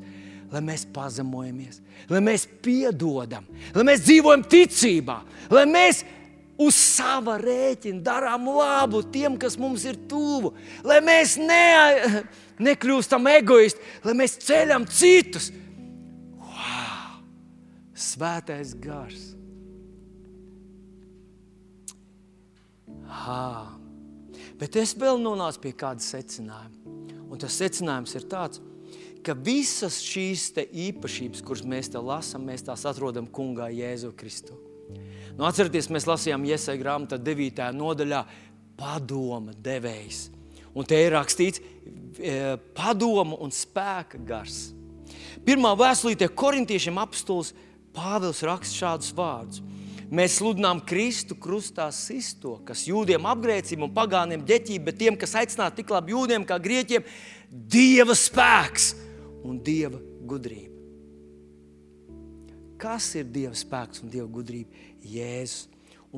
lai 0.52 0.62
mēs 0.64 0.86
pazemojamies, 0.96 1.82
lai 2.12 2.22
mēs 2.24 2.46
piedodam, 2.64 3.48
lai 3.76 3.86
mēs 3.88 4.04
dzīvojam 4.06 4.46
ticībā, 4.48 5.18
lai 5.52 5.66
mēs 5.70 6.04
uz 6.62 6.78
sava 6.78 7.38
rēķina 7.42 8.02
darām 8.06 8.48
labu 8.56 9.04
tiem, 9.14 9.38
kas 9.40 9.58
mums 9.60 9.86
ir 9.90 10.00
tuvu, 10.10 10.54
lai 10.88 11.00
mēs 11.06 11.38
ne, 11.42 12.24
nekļūstam 12.64 13.32
egoisti, 13.36 13.84
lai 14.08 14.16
mēs 14.18 14.38
ceļam 14.48 14.88
citus. 14.90 15.52
Wow! 16.40 17.20
Svētais 17.98 18.74
gars! 18.82 19.34
Ha. 23.28 23.44
Bet 24.58 24.78
es 24.80 24.96
vēl 24.98 25.20
nonācu 25.22 25.62
pie 25.68 25.74
kāda 25.78 26.02
secinājuma. 26.02 26.96
Un 27.28 27.42
tas 27.42 27.58
secinājums 27.60 28.16
ir 28.18 28.26
tāds, 28.32 28.62
ka 28.62 28.77
ka 29.28 29.36
visas 29.36 30.00
šīs 30.06 30.54
īpašības, 30.88 31.44
kuras 31.44 31.66
mēs 31.68 31.92
te 31.92 32.00
lasām, 32.00 32.46
mēs 32.48 32.64
tās 32.64 32.86
atrodam 32.88 33.28
Kungā 33.28 33.68
Jēzu 33.76 34.14
Kristu. 34.16 34.56
Nu, 35.38 35.46
atcerieties, 35.46 35.90
mēs 35.92 36.08
lasījām 36.08 36.46
Iesai 36.48 36.78
grāmatā 36.80 37.20
9. 37.20 37.60
nodaļā 37.76 38.24
padoma 38.80 39.56
devējs. 39.64 40.28
Un 40.78 40.86
te 40.88 41.00
ir 41.02 41.12
rakstīts 41.18 41.60
e, 41.60 42.56
padomu 42.78 43.40
un 43.44 43.52
spēka 43.52 44.22
gars. 44.24 44.70
Pirmā 45.46 45.74
vēstulītē 45.78 46.30
korintiešiem 46.32 47.00
apstulis 47.02 47.54
Pāvils 47.98 48.44
raksta 48.46 48.78
šādus 48.84 49.10
vārdus. 49.18 49.64
Mēs 50.14 50.38
sludinām 50.38 50.80
Kristu 50.88 51.36
krustā 51.36 51.90
sisto, 51.92 52.60
kas 52.64 52.86
jūdiem 52.88 53.26
apgrēcību 53.28 53.90
un 53.90 53.96
pagāniem 53.96 54.46
ģeķību, 54.48 54.86
bet 54.86 55.00
tiem, 55.02 55.18
kas 55.20 55.34
aicināti 55.42 55.82
tik 55.82 55.92
labi 55.92 56.14
jūdiem 56.14 56.46
kā 56.48 56.60
grieķiem, 56.64 57.04
Dieva 57.48 58.16
spēks 58.16 58.94
un 59.48 59.62
dieva 59.64 60.00
gudrība. 60.28 60.76
Kas 62.78 63.10
ir 63.18 63.26
dieva 63.34 63.58
spēks 63.58 64.04
un 64.04 64.12
dieva 64.14 64.28
gudrība? 64.30 64.70
Jēzus. 65.02 65.68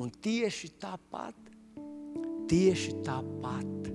Un 0.00 0.10
tieši 0.22 0.70
tāpat, 0.80 1.36
tieši 2.48 3.00
tāpat 3.04 3.90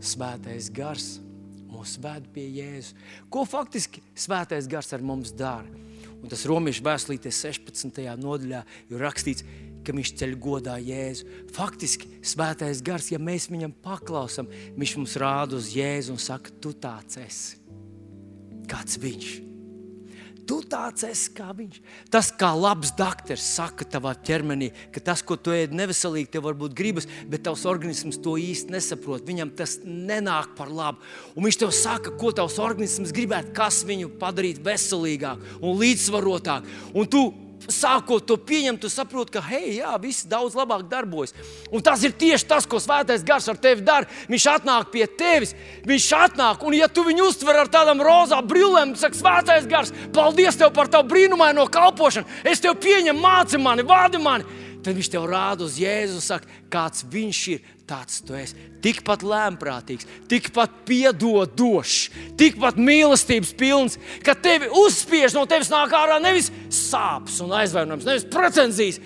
Svētais 0.00 0.70
gars 0.72 1.18
mūs 1.70 1.98
ved 2.00 2.24
pie 2.34 2.46
Jēzus. 2.56 2.94
Ko 3.28 3.44
faktiski 3.44 4.02
Svētais 4.16 4.68
gars 4.70 4.88
ar 4.96 5.04
mums 5.04 5.34
dara? 5.36 5.68
Un 6.20 6.28
tas 6.28 6.42
Romas 6.48 6.80
vēstulītē 6.84 7.30
16. 7.32 8.00
nodaļā 8.20 8.64
ir 8.90 9.00
rakstīts, 9.00 9.44
ka 9.44 9.69
viņš 9.88 10.14
ceļ 10.20 10.34
godā 10.40 10.76
Jēzu. 10.82 11.28
Faktiski 11.56 12.08
svētais 12.20 12.82
gars, 12.84 13.10
ja 13.12 13.20
mēs 13.22 13.48
viņam 13.50 13.72
paklausām, 13.84 14.50
viņš 14.76 14.96
mums 15.00 15.18
rāda 15.20 15.56
uz 15.58 15.72
Jēzu 15.74 16.16
un 16.16 16.20
saka, 16.20 16.52
tu 16.60 16.74
tāds 16.76 17.20
esi. 17.20 17.60
Kāds 18.70 19.00
viņš? 19.00 19.30
Tu 20.50 20.56
tāds 20.66 21.04
esi 21.06 21.30
kā 21.30 21.52
viņš. 21.54 21.76
Tas, 22.10 22.32
kā 22.34 22.48
labs 22.58 22.90
doktors 22.98 23.44
saka 23.54 23.86
tavā 23.86 24.16
ķermenī, 24.26 24.72
ka 24.90 25.02
tas, 25.10 25.22
ko 25.22 25.36
tu 25.38 25.52
ēd, 25.54 25.74
neveselīgi, 25.78 26.26
tev 26.32 26.48
varbūt 26.48 26.74
gribas, 26.74 27.06
bet 27.30 27.44
tavs 27.46 27.62
organisms 27.70 28.18
to 28.18 28.34
īsti 28.40 28.74
nesaprot. 28.74 29.22
Viņam 29.28 29.52
tas 29.54 29.76
nenāk 29.84 30.56
par 30.58 30.72
labu. 30.74 31.06
Un 31.36 31.46
viņš 31.46 31.60
tev 31.60 31.70
saka, 31.76 32.16
ko 32.18 32.32
tavs 32.34 32.58
organisms 32.62 33.14
gribētu, 33.14 33.54
kas 33.54 33.84
viņu 33.86 34.10
padarītu 34.18 34.64
veselīgāku 34.66 35.60
un 35.62 35.78
līdzsvarotāku. 35.84 36.74
Un 36.98 37.06
tu 37.14 37.22
sākot 37.68 38.24
to 38.26 38.36
pieņemt, 38.40 38.80
tu 38.80 38.88
saproti, 38.92 39.34
ka 39.36 39.42
hei, 39.44 39.76
jā, 39.80 39.92
viss 40.00 40.26
daudz 40.28 40.56
labāk 40.58 40.86
darbojas. 40.88 41.34
Un 41.72 41.84
tas 41.84 42.02
ir 42.06 42.14
tieši 42.16 42.48
tas, 42.48 42.66
ko 42.68 42.80
Svētais 42.80 43.24
Gars 43.26 43.48
ar 43.50 43.60
tevi 43.60 43.84
dara. 43.84 44.08
Viņš 44.30 44.46
atnāk 44.54 44.88
pie 44.94 45.04
tevis, 45.06 45.54
viņš 45.86 46.08
atnāk, 46.20 46.64
un 46.64 46.78
ja 46.78 46.88
tu 46.88 47.04
viņu 47.06 47.28
uztver 47.28 47.60
ar 47.60 47.70
tādām 47.72 48.00
rozā 48.04 48.40
brillēm, 48.40 48.96
saka, 49.00 49.18
Svētais 49.18 49.68
Gars, 49.70 49.92
paldies 50.14 50.58
tev 50.60 50.72
par 50.76 50.88
tavu 50.92 51.10
brīnumaino 51.12 51.66
kalpošanu. 51.72 52.40
Es 52.48 52.62
tev 52.62 52.78
pieņemu, 52.80 53.20
māci 53.20 53.60
mani, 53.60 53.86
vādi 53.86 54.22
mani. 54.22 54.68
Tad 54.80 54.96
viņš 54.96 55.10
tev 55.12 55.26
rāda 55.28 55.66
uz 55.66 55.76
Jēzu, 55.80 56.22
saka, 56.24 56.48
kāds 56.72 57.04
viņš 57.12 57.40
ir, 57.52 57.64
tāds 57.88 58.22
tu 58.24 58.36
esi. 58.38 58.56
Tikpat 58.80 59.24
lēmprātīgs, 59.26 60.08
tikpat 60.30 60.80
piedodošs, 60.88 62.08
tikpat 62.40 62.80
mīlestības 62.80 63.52
pilns, 63.60 63.98
ka 64.24 64.32
tevi 64.38 64.70
uzspiež 64.80 65.36
no 65.36 65.44
tevis 65.50 65.72
nāk 65.72 65.92
ārā 65.96 66.16
nevis 66.22 66.48
sāpes 66.72 67.42
un 67.44 67.52
aizvainojums, 67.60 68.08
nevis 68.08 68.28
pretenzijas, 68.32 69.00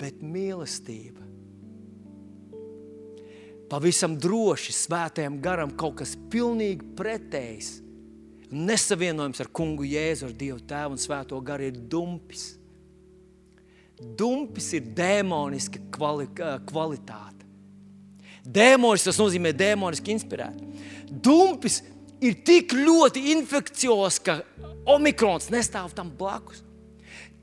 bet 0.00 0.22
mīlestība. 0.24 1.18
Pavisam 3.68 4.16
droši 4.16 4.72
svētajam 4.72 5.42
garam 5.44 5.74
kaut 5.76 5.98
kas 6.00 6.14
pilnīgi 6.32 6.94
pretējs. 6.96 7.74
Nesavienojams 8.48 9.42
ar 9.44 9.50
kungu 9.52 9.84
Jēzu, 9.84 10.30
ar 10.30 10.36
Dievu 10.40 10.62
Tēvu 10.64 10.96
un 10.96 11.02
Svēto 11.02 11.36
garu 11.44 11.68
ir 11.68 11.76
dumpis. 11.92 12.54
Dumpis 13.98 14.70
ir 14.78 14.92
dēmoniska 14.94 15.80
kvali, 15.94 16.28
kvalitāte. 16.68 17.46
Dēmonis 18.48 19.04
tas 19.04 19.18
nozīmē 19.20 19.52
dēmoniski 19.56 20.14
inspirēti. 20.14 20.68
Dumpis 21.10 21.82
ir 22.24 22.38
tik 22.46 22.72
ļoti 22.76 23.26
infekcijos, 23.34 24.20
ka 24.24 24.40
omikrons 24.88 25.50
nestāv 25.52 25.92
tam 25.96 26.12
blakus. 26.16 26.62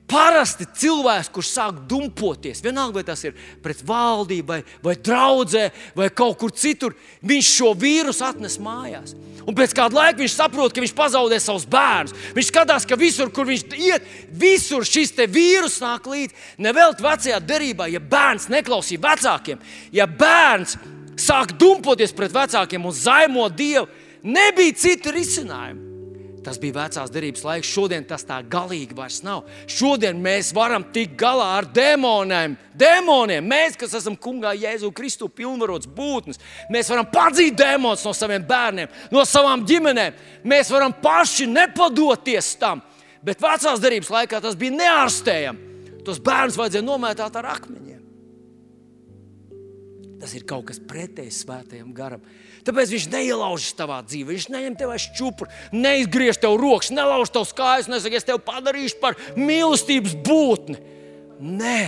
Parasti 0.05 0.67
cilvēks, 0.77 1.31
kurš 1.33 1.47
sāk 1.49 1.77
dumpoties, 1.89 2.59
vienalga 2.61 2.99
vai 2.99 3.03
tas 3.07 3.23
ir 3.25 3.33
pret 3.63 3.79
valdību, 3.87 4.45
vai, 4.51 4.59
vai 4.85 4.93
draudzē, 5.01 5.63
vai 5.97 6.11
kaut 6.13 6.37
kur 6.43 6.53
citur, 6.53 6.93
viņš 7.25 7.49
šo 7.55 7.71
vīrusu 7.81 8.21
atnes 8.27 8.59
mājās. 8.61 9.15
Un 9.45 9.57
pēc 9.57 9.73
kāda 9.77 9.97
laika 9.97 10.21
viņš 10.21 10.35
saprot, 10.35 10.73
ka 10.73 10.83
viņš 10.83 10.93
pazaudē 10.97 11.39
savus 11.41 11.65
bērnus. 11.69 12.13
Viņš 12.37 12.51
skatās, 12.51 12.85
ka 12.85 12.97
visur, 13.01 13.31
kur 13.33 13.49
viņš 13.49 13.65
iet, 13.77 14.05
visur 14.29 14.85
šis 14.85 15.13
vīrus 15.25 15.79
nāk 15.81 16.05
līdzi. 16.09 16.37
Nevelti 16.61 17.05
vecajā 17.05 17.41
derībā, 17.41 17.89
ja 17.89 18.01
bērns 18.01 18.49
neklausīja 18.53 19.01
vecākiem, 19.05 19.61
ja 19.93 20.05
bērns 20.05 20.77
sāk 21.17 21.57
dumpoties 21.57 22.13
pret 22.13 22.33
vecākiem 22.33 22.85
un 22.85 22.93
zaimot 22.93 23.57
Dievu, 23.57 23.89
nebija 24.21 24.77
citu 24.85 25.13
risinājumu. 25.13 25.84
Tas 26.45 26.59
bija 26.61 26.75
vecās 26.75 27.09
derības 27.09 27.41
laiks. 27.41 27.69
Šodien 27.73 28.03
tas 28.05 28.21
tā 28.27 28.37
galīgi 28.45 28.93
vairs 28.93 29.23
nav. 29.25 29.47
Šodien 29.65 30.19
mēs 30.21 30.51
varam 30.53 30.83
tikt 30.93 31.15
galā 31.17 31.47
ar 31.57 31.65
demoniem. 31.73 32.53
Demoniem. 32.77 33.47
Mēs, 33.49 33.77
kas 33.81 33.95
esam 33.97 34.13
kungā 34.13 34.51
Jēzu 34.53 34.91
Kristu 34.93 35.25
pilnvarots 35.31 35.89
būtnes, 35.89 36.41
mēs 36.69 36.91
varam 36.93 37.09
padzīt 37.09 37.57
demonus 37.57 38.05
no 38.05 38.13
saviem 38.13 38.45
bērniem, 38.45 38.91
no 39.15 39.25
savām 39.25 39.65
ģimenēm. 39.65 40.19
Mēs 40.45 40.69
varam 40.73 40.93
paši 41.01 41.49
nepadoties 41.49 42.53
tam. 42.61 42.83
Bet 43.25 43.41
vecās 43.41 43.81
derības 43.81 44.13
laikā 44.13 44.43
tas 44.43 44.57
bija 44.59 44.77
neārstējami. 44.77 45.73
Tos 46.05 46.21
bērnus 46.21 46.59
vajadzēja 46.61 46.85
nomētāt 46.85 47.41
ar 47.41 47.49
akmeņiem. 47.55 48.01
Tas 50.21 50.35
ir 50.37 50.45
kaut 50.45 50.67
kas 50.69 50.77
pretējs 50.81 51.41
svētajam 51.41 51.89
garam. 51.93 52.21
Tāpēc 52.65 52.95
viņš 52.95 53.05
neielaužas 53.13 53.75
tavā 53.77 53.99
dzīvē, 54.07 54.33
viņš 54.33 54.47
neņem 54.49 54.77
tev 54.79 54.93
čūpuru, 55.17 55.51
neizgriež 55.75 56.39
tev 56.41 56.55
rokas, 56.57 56.89
nelauž 56.93 57.29
tev 57.33 57.45
kājas, 57.53 57.89
nesaka, 57.91 58.17
es 58.17 58.25
tevi 58.25 58.41
padarīšu 58.41 58.97
par 59.03 59.19
mīlestības 59.37 60.15
būtni. 60.25 60.79
Nē, 61.45 61.79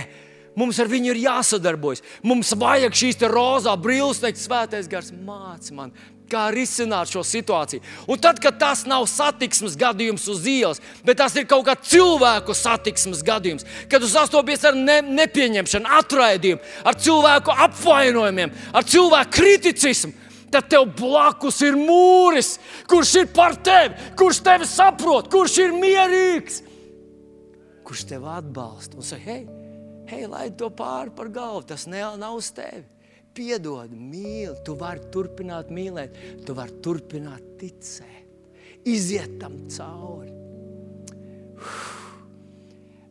mums 0.58 0.78
ar 0.78 0.90
viņu 0.90 1.10
ir 1.10 1.24
jāsadarbojas. 1.24 2.04
Mums 2.22 2.52
vajag 2.58 2.94
šīs 2.94 3.18
rozā 3.32 3.74
brilles, 3.80 4.22
teikt, 4.22 4.38
svētais 4.38 4.86
gars 4.90 5.10
māca 5.10 5.74
man, 5.74 5.90
kā 6.30 6.44
risināt 6.54 7.10
šo 7.10 7.24
situāciju. 7.26 7.82
Un 8.06 8.22
tad, 8.22 8.38
kad 8.42 8.60
tas 8.60 8.84
nav 8.86 9.08
satiksmes 9.10 9.74
gadījums 9.80 10.28
uz 10.30 10.46
ielas, 10.46 10.82
bet 11.02 11.18
tas 11.18 11.34
ir 11.40 11.48
kaut 11.48 11.66
kāds 11.66 11.90
cilvēku 11.90 12.54
satiksmes 12.54 13.24
gadījums, 13.26 13.66
kad 13.90 14.04
tu 14.04 14.12
sastopies 14.12 14.62
ar 14.68 14.78
ne, 14.78 15.00
nepieņemšanu, 15.02 15.90
atraidījumu, 16.02 16.62
ar 16.86 17.02
cilvēku 17.02 17.58
apvainojumiem, 17.66 18.54
ar 18.78 18.86
cilvēku 18.86 19.38
kriticismu. 19.40 20.27
Tad 20.52 20.68
tev 20.72 20.86
blakus 20.96 21.60
ir 21.66 21.76
mūris, 21.76 22.54
kurš 22.88 23.14
ir 23.22 23.30
par 23.36 23.58
tevi, 23.60 24.10
kurš 24.16 24.40
tevi 24.46 24.68
saprot, 24.68 25.28
kurš 25.32 25.58
ir 25.66 25.74
mierīgs, 25.76 26.62
kurš 27.84 28.06
tevi 28.08 28.30
atbalsta 28.32 28.96
un 28.96 29.04
saka, 29.04 29.24
hei, 29.28 29.42
hei 30.08 30.24
laid 30.28 30.56
to 30.60 30.70
pāri 30.72 31.12
par 31.16 31.28
galvu, 31.32 31.66
tas 31.68 31.84
nav 31.90 32.30
uz 32.32 32.52
tevi. 32.56 32.86
Piedod, 33.38 33.92
mīli, 33.92 34.56
tu 34.66 34.74
vari 34.80 35.04
turpināt 35.14 35.68
mīlēt, 35.70 36.16
tu 36.46 36.56
vari 36.58 36.80
turpināt 36.82 37.44
ticēt, 37.60 38.56
iziet 38.88 39.36
tam 39.38 39.60
cauri. 39.70 40.32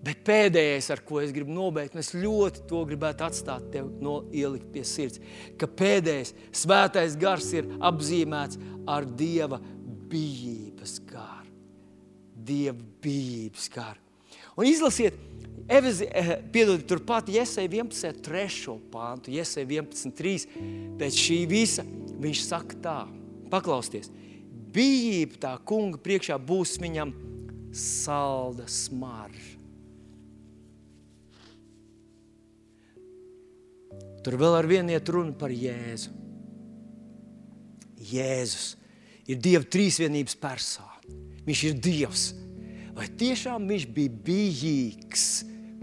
Bet 0.05 0.21
pēdējais, 0.27 0.91
ar 0.93 1.01
ko 1.03 1.19
es 1.23 1.33
gribu 1.35 1.51
nobeigt, 1.51 1.95
un 1.95 2.03
es 2.03 2.13
ļoti 2.15 2.67
to 2.69 2.83
gribētu 2.87 3.25
atstāt 3.25 3.71
tev, 3.73 3.89
no, 4.03 4.19
ielikt 4.31 4.69
pie 4.73 4.83
sirds, 4.87 5.21
ka 5.59 5.67
pēdējais 5.67 6.35
svētais 6.55 7.17
gars 7.19 7.49
ir 7.57 7.69
apzīmēts 7.89 8.61
ar 8.87 9.07
dieva 9.17 9.59
bijības 10.11 10.99
garu. 11.09 11.49
Dieva 12.47 12.77
bijības 13.03 13.65
garu. 13.73 14.03
Un 14.57 14.69
izlasiet, 14.69 15.17
Eh, 15.67 16.39
piedod, 16.51 16.79
turpat 16.87 17.27
Iesai 17.27 17.67
11, 17.67 18.21
3. 18.23 18.79
pāntu, 18.87 19.27
Iesai 19.35 19.65
11, 19.67 20.13
3. 20.15 20.45
Pēc 20.95 21.17
šī 21.19 21.41
visa 21.43 21.83
viņš 21.83 22.43
saka 22.47 22.77
tā, 22.79 22.97
paklausieties, 23.51 24.07
bijība 24.71 25.41
tā 25.43 25.51
kunga 25.67 25.99
priekšā 25.99 26.39
būs 26.39 26.77
viņam 26.79 27.11
salda 27.75 28.63
smarža. 28.63 29.56
Tur 34.27 34.35
vēl 34.35 34.57
ar 34.59 34.67
vienu 34.67 34.91
iet 34.91 35.07
runa 35.15 35.31
par 35.39 35.53
Jēzu. 35.55 36.11
Jēzus 38.11 38.73
ir 39.23 39.39
Dieva 39.39 39.63
trīsvienības 39.63 40.35
persona. 40.41 40.99
Viņš 41.47 41.61
ir 41.69 41.77
Dievs. 41.79 42.25
Vai 42.97 43.07
tiešām 43.07 43.69
viņš 43.71 43.85
bija 43.95 44.19
bijīgs? 44.27 45.29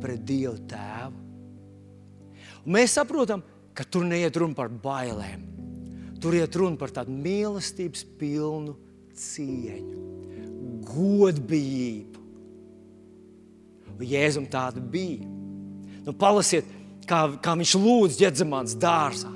pret 0.01 0.25
Dievu 0.27 0.59
Tēvu. 0.69 1.21
Un 2.65 2.77
mēs 2.77 2.97
saprotam, 2.99 3.43
ka 3.77 3.87
tur 3.87 4.05
neiet 4.09 4.37
runa 4.41 4.57
par 4.57 4.69
bailēm. 4.69 5.47
Tur 6.21 6.37
iet 6.37 6.57
runa 6.57 6.79
par 6.81 6.93
tādu 6.95 7.13
mīlestības 7.13 8.05
pilnu 8.19 8.77
cieņu, 9.21 10.05
godbijību. 10.89 12.23
Un 13.95 14.07
Jēzum 14.09 14.49
tāda 14.51 14.81
bija. 14.81 15.29
Nu, 16.05 16.13
palasiet, 16.17 16.69
kā, 17.09 17.25
kā 17.43 17.55
viņš 17.61 17.75
lūdz 17.81 18.21
ģedzamāns 18.21 18.77
dārzā. 18.81 19.33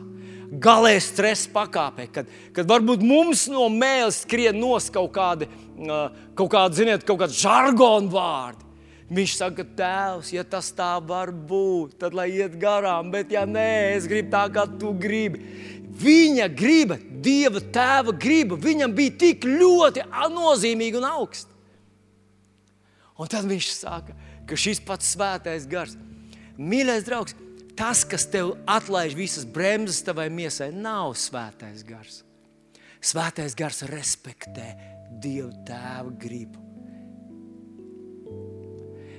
Galēji 0.49 1.03
stresa 1.05 1.51
pakāpē, 1.53 2.07
kad, 2.12 2.31
kad 2.57 2.69
varbūt 2.71 3.03
mums 3.05 3.45
no 3.53 3.66
mēles 3.69 4.23
skrien 4.25 4.57
nos 4.57 4.87
kaut 4.93 5.11
kādi, 5.12 5.49
kaut 6.39 6.49
kādi, 6.55 6.81
ziniet, 6.81 7.05
kaut 7.05 7.21
kādi 7.21 7.37
žargonu 7.37 8.09
vārdi. 8.14 8.64
Viņš 9.12 9.35
saka, 9.41 9.64
Tēvs, 9.77 10.35
ja 10.37 10.45
tas 10.45 10.69
tā 10.77 10.95
var 11.05 11.33
būt, 11.33 11.99
tad 12.01 12.16
lai 12.16 12.29
iet 12.37 12.57
garām, 12.61 13.12
bet 13.12 13.33
ja 13.33 13.47
nē, 13.49 13.97
es 13.97 14.09
gribu 14.09 14.33
tā, 14.33 14.43
kā 14.53 14.66
tu 14.81 14.93
gribi. 14.97 15.41
Viņa 15.99 16.49
griba, 16.53 16.99
Dieva 17.19 17.59
tēva 17.75 18.12
griba, 18.14 18.55
viņam 18.61 18.93
bija 18.95 19.16
tik 19.19 19.47
ļoti 19.49 20.05
nozīmīga 20.31 21.01
un 21.01 21.07
augsta. 21.09 21.51
Un 23.19 23.27
tad 23.27 23.49
viņš 23.51 23.71
saka, 23.75 24.14
ka 24.47 24.57
šis 24.57 24.79
pats 24.87 25.09
svētais 25.16 25.66
gars, 25.66 25.97
mīļais 26.61 27.07
draugs, 27.09 27.35
tas, 27.79 28.03
kas 28.05 28.26
tev 28.26 28.57
atlaiž 28.66 29.14
visas 29.14 29.47
bremzes 29.47 30.03
tavai 30.03 30.26
miesai, 30.33 30.72
nav 30.74 31.14
svētais 31.18 31.85
gars. 31.87 32.22
Svētais 32.99 33.55
gars 33.55 33.85
respektē 33.87 34.72
Dieva 35.22 35.53
tēva 35.66 36.11
gribu. 36.20 36.61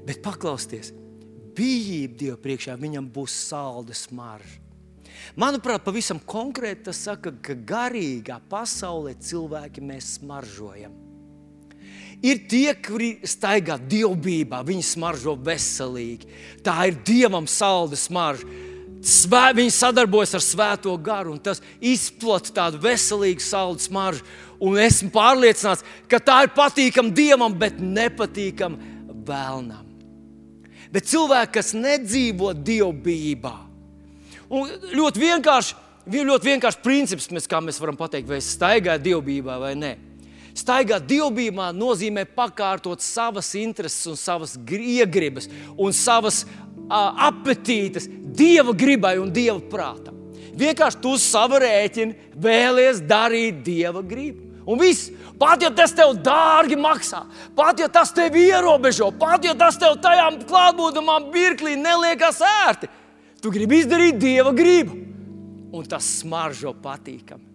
Bet 0.06 0.20
paklausieties, 0.26 0.92
bijība 1.56 2.20
Dieva 2.20 2.40
priekšā 2.44 2.76
viņam 2.80 3.08
būs 3.14 3.36
salda 3.50 3.96
smarža. 3.96 4.60
Manuprāt, 5.40 5.82
pavisam 5.84 6.20
konkrēti 6.22 6.88
tas 6.90 7.00
saka, 7.08 7.34
ka 7.44 7.56
garīgā 7.56 8.38
pasaulē 8.52 9.16
cilvēki 9.20 9.84
mēs 9.84 10.16
smaržojam. 10.20 11.09
Ir 12.26 12.42
tie, 12.52 12.74
kuri 12.76 13.14
staigā 13.24 13.78
dievbijā, 13.80 14.60
viņi 14.68 14.84
smaržo 14.84 15.38
veselīgi. 15.40 16.28
Tā 16.66 16.76
ir 16.90 17.00
dievam 17.08 17.48
salda 17.48 18.00
smarža. 18.00 18.48
Svē, 19.00 19.54
viņi 19.56 19.72
sadarbojas 19.72 20.36
ar 20.36 20.44
Svēto 20.44 20.92
garu, 21.00 21.32
un 21.32 21.40
tas 21.40 21.62
izplatīja 21.80 22.58
tādu 22.58 22.82
veselīgu 22.84 23.44
saldu 23.44 23.86
smaržu. 23.86 24.26
Un 24.60 24.76
esmu 24.84 25.08
pārliecināts, 25.14 25.86
ka 26.12 26.20
tā 26.20 26.42
ir 26.44 26.52
patīkama 26.52 27.16
dievam, 27.16 27.56
bet 27.56 27.80
nepatīkama 27.80 29.16
vēlnam 29.24 29.86
bet 30.94 31.10
cilvēki, 31.10 31.54
kas 31.60 31.74
nedzīvo 31.78 32.54
dievbijībā. 32.58 33.56
Un 34.50 34.70
ļoti 34.98 35.22
vienkārši, 35.22 35.76
ļoti 36.10 36.52
vienkārši 36.54 36.84
princips, 36.84 37.30
mēs, 37.34 37.48
kā 37.50 37.62
mēs 37.62 37.80
varam 37.82 37.98
pateikt, 38.00 38.30
vai 38.30 38.40
es 38.42 38.50
staigāju 38.56 39.06
dievbijībā 39.06 39.60
vai 39.62 39.76
nē. 39.78 39.94
Staigāt 40.58 41.06
dievbijā 41.10 41.70
nozīmē 41.76 42.26
pakārtot 42.36 43.04
savas 43.04 43.54
intereses, 43.60 44.06
un 44.10 44.18
savas 44.20 44.58
iegribas 44.58 45.50
un 45.78 45.94
savas 45.94 46.44
uh, 46.46 47.30
apetītes 47.30 48.10
dieva 48.10 48.74
gribai 48.74 49.18
un 49.22 49.32
dieva 49.34 49.60
prātam. 49.72 50.18
Vienkārši 50.60 51.00
tu 51.02 51.16
uz 51.16 51.24
savu 51.24 51.60
rēķinu 51.62 52.36
vēlies 52.42 53.02
darīt 53.08 53.64
dieva 53.64 54.04
gribu. 54.04 54.50
Un 54.70 54.78
viss, 54.78 55.10
pat 55.42 55.64
ja 55.64 55.72
tas 55.74 55.96
tev 55.98 56.14
dārgi 56.22 56.78
maksā, 56.78 57.24
pat 57.58 57.80
ja 57.82 57.88
tas 57.90 58.12
tevi 58.14 58.44
ierobežo, 58.52 59.08
pat 59.18 59.48
ja 59.48 59.56
tas 59.58 59.80
tev 59.82 59.96
tajā 60.04 60.28
klātbūtamā 60.46 61.16
mirklī 61.32 61.74
neliekas 61.80 62.44
ērti, 62.46 62.90
tu 63.42 63.50
gribi 63.54 63.82
izdarīt 63.82 64.20
dieva 64.22 64.54
gribu. 64.54 65.00
Un 65.74 65.86
tas 65.90 66.06
smaržo 66.20 66.76
patīkami. 66.84 67.49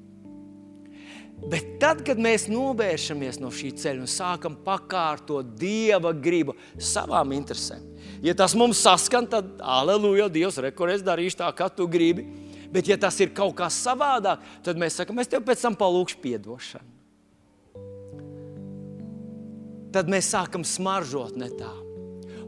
Bet 1.51 1.75
tad, 1.83 2.01
kad 2.07 2.21
mēs 2.21 2.47
novēršamies 2.49 3.37
no 3.43 3.51
šī 3.53 3.75
ceļa 3.77 4.05
un 4.05 4.09
sākam 4.09 4.57
pakārtot 4.65 5.51
dieva 5.61 6.15
gribu 6.17 6.55
savām 6.81 7.35
interesēm, 7.37 7.85
ja 8.25 8.33
tas 8.39 8.57
mums 8.57 8.81
saskan, 8.81 9.29
tad 9.29 9.61
aleluja, 9.61 10.31
Dievs, 10.33 10.57
rekur 10.65 10.95
es 10.95 11.05
darīšu 11.05 11.43
tā, 11.43 11.53
kā 11.57 11.69
tu 11.69 11.89
gribi. 11.91 12.25
Bet, 12.75 12.89
ja 12.91 12.97
tas 12.99 13.15
ir 13.23 13.31
kaut 13.31 13.53
kas 13.61 13.77
savādāk, 13.85 14.43
tad 14.67 14.81
mēs 14.81 14.97
sakām, 14.99 15.21
es 15.23 15.31
tev 15.31 15.45
pēc 15.47 15.61
tam 15.63 15.77
palūkšu 15.79 16.19
atdošanu 16.41 16.95
tad 19.95 20.11
mēs 20.11 20.33
sākam 20.35 20.67
smaržot 20.67 21.39
ne 21.39 21.51
tā. 21.55 21.71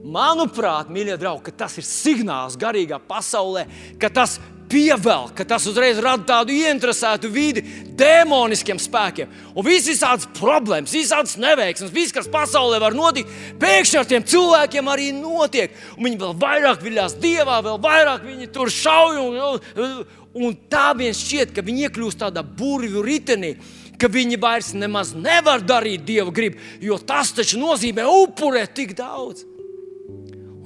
Manuprāt, 0.06 0.90
mīļie 0.92 1.16
draugi, 1.18 1.54
tas 1.58 1.74
ir 1.80 1.86
signāls 1.86 2.58
garīgā 2.58 2.98
pasaulē, 3.08 3.64
ka 4.02 4.10
tas 4.12 4.36
pievelk, 4.70 5.34
ka 5.38 5.46
tas 5.48 5.66
uzreiz 5.70 5.98
rada 6.02 6.24
tādu 6.26 6.54
ieinteresētu 6.54 7.30
vidi 7.32 7.62
demoniskiem 7.98 8.80
spēkiem. 8.82 9.30
Un 9.54 9.66
visas 9.66 10.02
tādas 10.02 10.28
problēmas, 10.38 10.94
visas 10.94 11.36
neveiksmes, 11.40 11.94
viss, 11.94 12.14
kas 12.14 12.28
pasaulē 12.32 12.80
var 12.82 12.96
notikt, 12.96 13.32
pēkšņi 13.62 14.00
ar 14.00 14.10
tiem 14.10 14.26
cilvēkiem 14.26 14.92
arī 14.92 15.08
notiek. 15.16 15.74
Un 15.96 16.08
viņi 16.08 16.20
vēl 16.22 16.36
vairāk 16.42 16.84
viļās 16.84 17.16
dievā, 17.22 17.62
vēl 17.64 17.80
vairāk 17.86 18.26
viņi 18.26 18.52
tur 18.54 18.72
šauj. 18.72 19.22
Un, 19.22 19.98
un 20.36 20.60
tā 20.70 20.90
viens 20.98 21.24
šķiet, 21.24 21.56
ka 21.56 21.64
viņi 21.66 21.88
iekļūst 21.88 22.24
tādā 22.26 22.44
burvju 22.46 23.04
ritenī 23.06 23.56
ka 23.96 24.10
viņi 24.12 24.36
vairs 24.36 24.74
nemaz 24.76 25.14
nevar 25.16 25.62
darīt 25.64 26.04
dieva 26.04 26.28
gribu, 26.28 26.60
jo 26.84 26.98
tas 27.00 27.32
taču 27.32 27.56
nozīmē 27.56 28.04
upurēt 28.04 28.74
tik 28.76 28.92
daudz. 28.98 29.46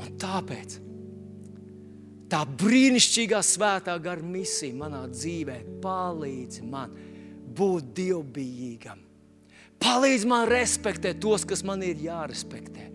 Un 0.01 0.17
tāpēc 0.19 0.90
tā 2.31 2.45
brīnišķīgā 2.47 3.41
svētā 3.45 3.97
gara 4.03 4.25
misija 4.25 4.77
manā 4.77 5.05
dzīvē 5.11 5.59
palīdz 5.83 6.63
man 6.67 6.95
būt 7.57 7.93
dievbijīgam. 7.97 9.07
Palīdz 9.81 10.27
man 10.29 10.45
respektēt 10.49 11.23
tos, 11.23 11.47
kas 11.49 11.63
man 11.65 11.81
ir 11.83 12.01
jārespektē. 12.05 12.91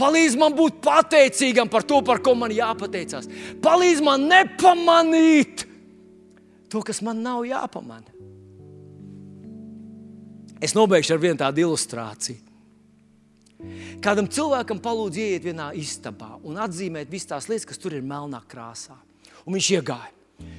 Palīdz 0.00 0.38
man 0.40 0.54
būt 0.56 0.80
pateicīgam 0.84 1.68
par 1.70 1.84
to, 1.84 2.00
par 2.02 2.22
ko 2.24 2.34
man 2.38 2.52
jāpateicās. 2.54 3.28
Palīdz 3.62 4.00
man 4.04 4.24
nepamanīt 4.30 5.66
to, 6.72 6.80
kas 6.86 7.02
man 7.04 7.20
nav 7.22 7.44
jāpamana. 7.44 8.08
Es 10.60 10.74
nobeigšu 10.76 11.16
ar 11.16 11.20
vienu 11.20 11.40
tādu 11.40 11.64
ilustrāciju. 11.64 12.49
Kādam 14.04 14.28
cilvēkam 14.30 14.80
palūdz 14.82 15.20
ieiet 15.20 15.44
vienā 15.44 15.70
istabā 15.78 16.36
un 16.46 16.58
atzīmēt 16.62 17.10
visas 17.12 17.30
tās 17.34 17.50
lietas, 17.50 17.68
kas 17.68 17.80
tur 17.80 17.96
ir 17.96 18.06
melnā 18.06 18.40
krāsā. 18.48 18.96
Un 19.44 19.56
viņš 19.56 19.70
iegāja. 19.78 20.12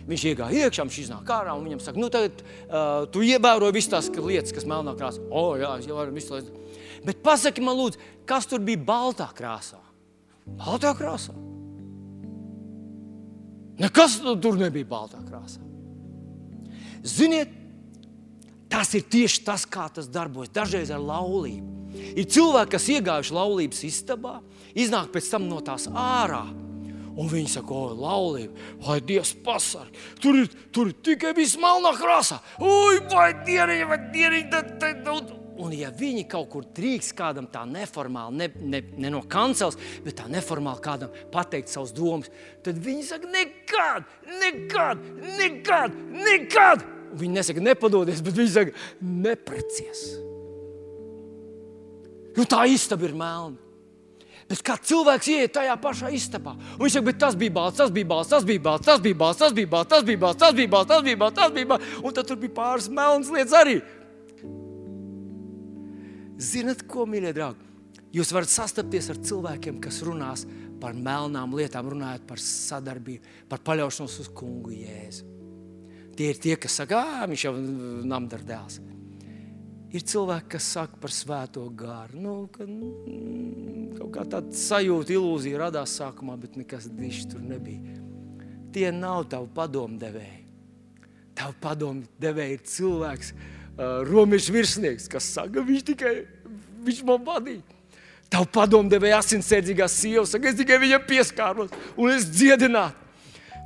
Viņš 0.06 0.26
iegāja 0.30 0.68
iekšā, 0.68 0.86
viņš 0.86 0.98
iznāk 1.02 1.30
ārā 1.34 1.56
un 1.58 1.66
viņam 1.66 1.80
saka, 1.82 2.02
nu, 2.02 2.10
tagad 2.14 2.42
uh, 2.44 3.08
tu 3.14 3.24
ievēroji 3.26 3.74
visas 3.74 3.94
tās 3.96 4.10
lietas, 4.14 4.54
kas 4.54 4.68
melnā 4.70 4.94
krāsā. 4.98 5.24
O, 5.30 5.52
oh, 5.52 5.54
jā, 5.58 5.72
es 5.82 5.88
ievēroju 5.90 6.18
visas 6.18 6.36
lietas. 6.36 6.82
Bet 7.06 7.24
pasaki 7.26 7.64
man, 7.66 7.80
lūdzu, 7.80 8.02
kas 8.30 8.46
tur 8.50 8.62
bija 8.66 8.82
baltā 8.86 9.30
krāsā? 9.38 9.80
Baltā 10.60 10.94
krāsā. 10.98 11.34
Nekas 13.82 14.20
tur 14.22 14.60
nebija 14.60 14.86
baltā 14.90 15.22
krāsā. 15.26 15.64
Ziniet, 17.02 17.50
tas 18.72 18.96
ir 18.98 19.06
tieši 19.12 19.44
tas, 19.46 19.68
kā 19.68 19.90
tas 19.94 20.10
darbojas. 20.12 20.54
Dažreiz 20.56 20.92
ar 20.94 21.04
laulību. 21.04 21.80
Ir 22.16 22.28
cilvēki, 22.32 22.72
kas 22.72 22.90
iegājuši 22.96 23.36
laulības 23.36 23.84
istabā, 23.88 24.38
iznāk 24.80 25.12
pēc 25.12 25.28
tam 25.34 25.50
no 25.52 25.60
tās 25.66 25.90
ārā. 25.92 26.46
Un 27.12 27.28
viņi 27.28 27.50
saka, 27.58 27.76
o, 27.76 27.92
laulība, 27.92 28.56
vai 28.86 29.02
Dievs 29.04 29.34
pasargā. 29.44 29.92
Tur, 30.24 30.38
ir, 30.40 30.48
tur 30.72 30.94
ir 30.94 30.96
tikai 31.04 31.34
viss 31.36 31.60
melnā 31.60 31.92
krāsā. 32.00 32.40
Ui, 32.64 33.02
vai 33.12 33.34
dieniņa, 33.44 33.88
vai 33.90 34.00
dieniņa. 34.14 34.62
Un, 35.62 35.76
ja 35.76 35.92
viņi 35.94 36.24
kaut 36.32 36.48
kur 36.54 36.66
drīkst 36.74 37.14
kādam 37.20 37.46
tā 37.52 37.66
neformāli, 37.70 38.40
ne, 38.40 38.48
ne, 38.72 38.80
ne 39.04 39.12
no 39.14 39.20
kancels, 39.30 39.76
bet 40.06 40.18
tā 40.22 40.30
neformāli 40.32 40.82
kādam 40.82 41.12
pateikt 41.34 41.70
savus 41.70 41.92
domas, 41.94 42.32
tad 42.66 42.80
viņi 42.82 43.06
saka, 43.12 43.30
nekad, 43.36 44.08
nekad, 44.40 45.06
nekad, 45.36 46.02
nekad. 46.16 46.88
Un 46.88 47.01
viņi 47.18 47.40
nesaka, 47.40 47.64
nepadodies, 47.64 48.22
bet 48.26 48.38
viņi 48.38 48.54
saka, 48.54 48.86
neprecies. 49.02 50.06
Jo 52.38 52.48
tā 52.48 52.64
istaba 52.72 53.08
ir 53.08 53.16
melna. 53.18 53.60
Bet 54.52 54.60
kā 54.68 54.76
cilvēks 54.76 55.30
ienāk 55.32 55.54
tajā 55.56 55.76
pašā 55.80 56.10
istabā, 56.12 56.58
viņš 56.80 56.98
saka, 56.98 57.14
tas 57.24 57.38
bija 57.40 57.54
balts, 57.56 57.80
tas 57.80 57.92
bija 57.94 58.08
balts, 58.10 58.28
tas 58.28 58.44
bija 58.44 58.60
balts, 58.60 58.88
tas 58.90 59.00
bija 59.06 59.16
balts, 59.16 59.38
tas 59.40 59.54
bija 59.56 59.72
balts, 59.72 59.92
tas 59.94 60.04
bija 60.04 60.20
balts, 60.20 60.40
tas 60.42 60.54
bija 60.58 60.68
balts, 60.74 60.90
tas 60.92 61.04
bija 61.08 61.20
balts, 61.22 61.38
tas 61.40 61.56
bija 61.56 61.70
balts, 61.72 61.98
un 62.02 62.16
tad 62.18 62.28
tur 62.28 62.40
bija 62.42 62.56
pāris 62.58 62.90
melnas 62.92 63.32
lietas 63.32 63.56
arī. 63.62 63.78
Ziniet, 66.42 66.84
ko, 66.90 67.06
mīļie 67.08 67.36
draugi? 67.38 67.70
Jūs 68.12 68.34
varat 68.36 68.52
sastapties 68.52 69.08
ar 69.14 69.22
cilvēkiem, 69.24 69.78
kas 69.84 70.02
runās 70.04 70.44
par 70.82 70.98
melnām 70.98 71.54
lietām, 71.56 71.88
runājot 71.94 72.26
par 72.28 72.42
sadarbību, 72.44 73.38
par 73.48 73.62
paļaušanos 73.64 74.18
uz 74.26 74.32
kungu 74.36 74.74
Jēzu. 74.76 75.41
Tie 76.22 76.28
ir 76.30 76.38
tie, 76.38 76.54
kas 76.62 76.76
saka, 76.78 77.00
ah, 77.02 77.22
viņš 77.26 77.44
jau 77.48 77.52
ir 77.58 78.02
namdardēls. 78.06 78.76
Ir 79.90 80.04
cilvēki, 80.06 80.52
kas 80.54 80.68
saka 80.76 81.00
par 81.02 81.10
svēto 81.10 81.64
gāru. 81.74 82.20
Nu, 82.22 82.34
ka, 82.54 82.62
mm, 82.62 83.96
kaut 83.96 84.12
kā 84.14 84.26
tāda 84.30 84.54
sajūta, 84.54 85.16
ilūzija 85.16 85.64
radās 85.64 85.96
sākumā, 85.98 86.36
bet 86.44 86.60
nekas 86.62 86.86
dišs 86.94 87.32
tur 87.32 87.42
nebija. 87.42 87.98
Tie 88.72 88.86
nav 88.94 89.26
tavi 89.34 89.50
padomdevēji. 89.56 90.38
Tavu 91.42 91.58
padomdevēji 91.66 92.60
ir 92.60 92.64
cilvēks, 92.70 93.34
uh, 93.34 94.06
robežu 94.06 94.54
virsnieks, 94.54 95.10
kas 95.10 95.26
saka, 95.26 95.66
viņš 95.66 95.88
tikai 95.90 96.14
viņš 96.86 97.04
man 97.10 97.26
vadīja. 97.26 97.66
Tavu 98.30 98.46
padomdevēja 98.62 99.24
asinsēdzīgā 99.26 99.90
sieva 99.90 100.30
saka, 100.30 100.54
es 100.54 100.62
tikai 100.62 100.78
viņam 100.86 101.10
pieskāros 101.10 101.74
un 101.98 102.14
es 102.14 102.30
dziedinātu. 102.30 103.10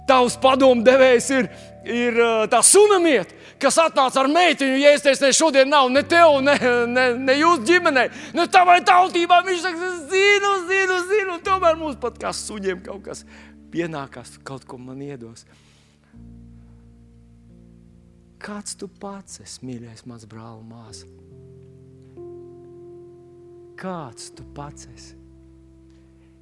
Tavs 0.05 0.35
padomdevējs 0.41 1.31
ir, 1.33 1.49
ir 1.89 2.19
tā 2.51 2.59
sunamiet, 2.65 3.31
kas 3.61 3.79
atnāca 3.81 4.21
ar 4.21 4.29
meitiņu. 4.29 4.77
Ja 4.81 4.93
es 4.93 5.03
teicu, 5.05 5.25
ne 5.25 5.33
šodien 5.33 5.71
nav 5.71 5.89
ne 5.93 6.03
tev, 6.05 6.37
ne, 6.45 6.55
ne, 6.91 7.07
ne 7.17 7.37
jūsu 7.39 7.65
ģimenei, 7.71 8.07
ne 8.37 8.45
tavai 8.51 8.79
tautībā. 8.85 9.41
Viņš 9.47 9.65
saka, 9.65 9.91
es 9.91 10.01
zinu, 10.13 10.53
zinu, 10.69 11.01
zinu. 11.09 11.37
Tomēr 11.45 11.79
mums 11.81 11.99
pat 12.01 12.19
kā 12.21 12.33
suņiem 12.35 12.83
kaut 12.85 13.05
kas 13.09 13.25
pienākās, 13.73 14.37
kaut 14.45 14.67
ko 14.69 14.79
man 14.81 15.01
iedos. 15.03 15.47
Kāds 18.45 18.75
tu 18.77 18.85
pats 19.01 19.39
esi, 19.41 19.63
mīļais, 19.65 20.05
mans 20.05 20.27
brāl, 20.29 20.59
māsa? 20.69 21.07
Kāds 23.79 24.29
tu 24.37 24.45
pats 24.55 24.85
esi? 24.93 25.15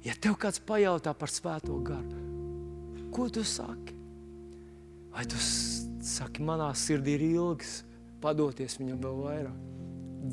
Ja 0.04 0.12
tev 0.20 0.36
kāds 0.36 0.60
pajautā 0.60 1.14
par 1.16 1.32
svēto 1.32 1.78
garu, 1.80 2.33
Ko 3.14 3.28
tu 3.30 3.44
saki? 3.46 3.94
Vai 5.14 5.22
tu 5.30 5.38
saki, 5.38 6.42
manā 6.42 6.72
sirdī 6.74 7.14
ir 7.14 7.28
ilgs 7.28 7.82
padoties 8.24 8.78
viņam 8.80 8.98
vēl 9.04 9.20
vairāk, 9.20 9.58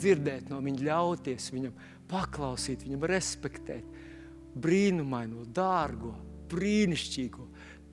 dzirdēt 0.01 0.49
no 0.49 0.61
viņa, 0.63 0.85
ļauties 0.87 1.49
viņam, 1.53 1.75
paklausīt 2.09 2.85
viņam, 2.87 3.05
respektēt 3.11 3.99
brīnumaino, 4.61 5.45
dārgo, 5.53 6.15
brīnišķīgo 6.51 7.47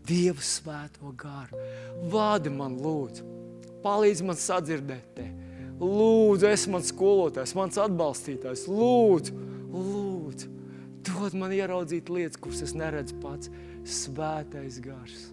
Dieva 0.09 0.41
svēto 0.41 1.11
garu. 1.20 1.59
Vādi 2.09 2.49
man, 2.49 2.78
lūdzu, 2.80 3.26
palīdzi 3.84 4.24
man 4.24 4.39
sadzirdēt 4.41 5.11
te. 5.18 5.26
Lūdzu, 5.78 6.49
esi 6.49 6.70
mans 6.72 6.89
skolotājs, 6.95 7.53
mans 7.59 7.76
atbalstītājs. 7.82 8.64
Lūdzu, 8.72 9.34
lūdzu, 9.74 10.49
dod 11.05 11.36
man 11.36 11.53
ieraudzīt 11.53 12.09
lietas, 12.09 12.41
kuras 12.41 12.64
es 12.64 12.72
neredzu 12.78 13.18
pats 13.20 13.53
svētais 13.89 14.78
gars. 14.84 15.28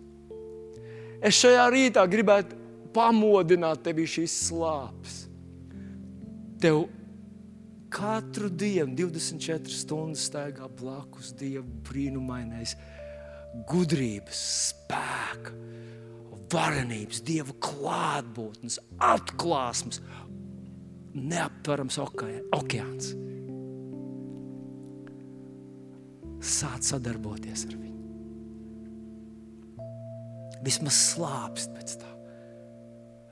Es 1.26 1.38
šajā 1.40 1.66
rītā 1.74 2.04
gribētu 2.10 2.58
pamodināt 2.96 3.84
tevi 3.86 4.06
šīs 4.08 4.36
slāpes. 4.50 5.24
Tev 6.62 6.86
katru 7.96 8.50
dienu, 8.50 8.96
24 8.98 9.72
stundas 9.72 10.26
staigā 10.30 10.68
blakus 10.80 11.34
Dieva 11.38 11.66
brīnumainais 11.88 12.76
gudrības, 13.70 14.42
spēka, 14.72 15.56
varenības, 16.52 17.24
Dieva 17.28 17.56
klātbūtnes, 17.64 18.80
atklāsmes, 19.14 20.02
neaptverams 21.16 22.00
okeāns. 22.04 23.14
Sāc 26.46 26.86
sadarboties 26.86 27.66
ar 27.66 27.80
viņu 27.80 27.85
vismaz 30.66 30.98
slāpst 31.14 31.74
pēc 31.76 31.98
tā. 32.02 32.12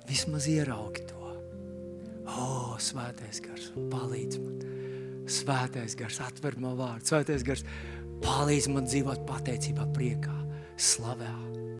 Vismaz 0.09 0.47
ieraugi 0.51 1.05
to. 1.09 1.19
O, 2.33 2.75
svētais 2.81 3.41
gars, 3.43 3.71
palīdz 3.91 4.39
man. 4.41 4.61
Svētais 5.29 5.95
gars, 5.99 6.19
atver 6.23 6.57
man 6.59 6.77
vārdu. 6.79 7.07
Svētais 7.11 7.45
gars, 7.47 7.63
palīdz 8.23 8.69
man 8.73 8.87
dzīvot 8.89 9.25
pateicībā, 9.29 9.87
priekā, 9.95 10.35
slavē. 10.77 11.31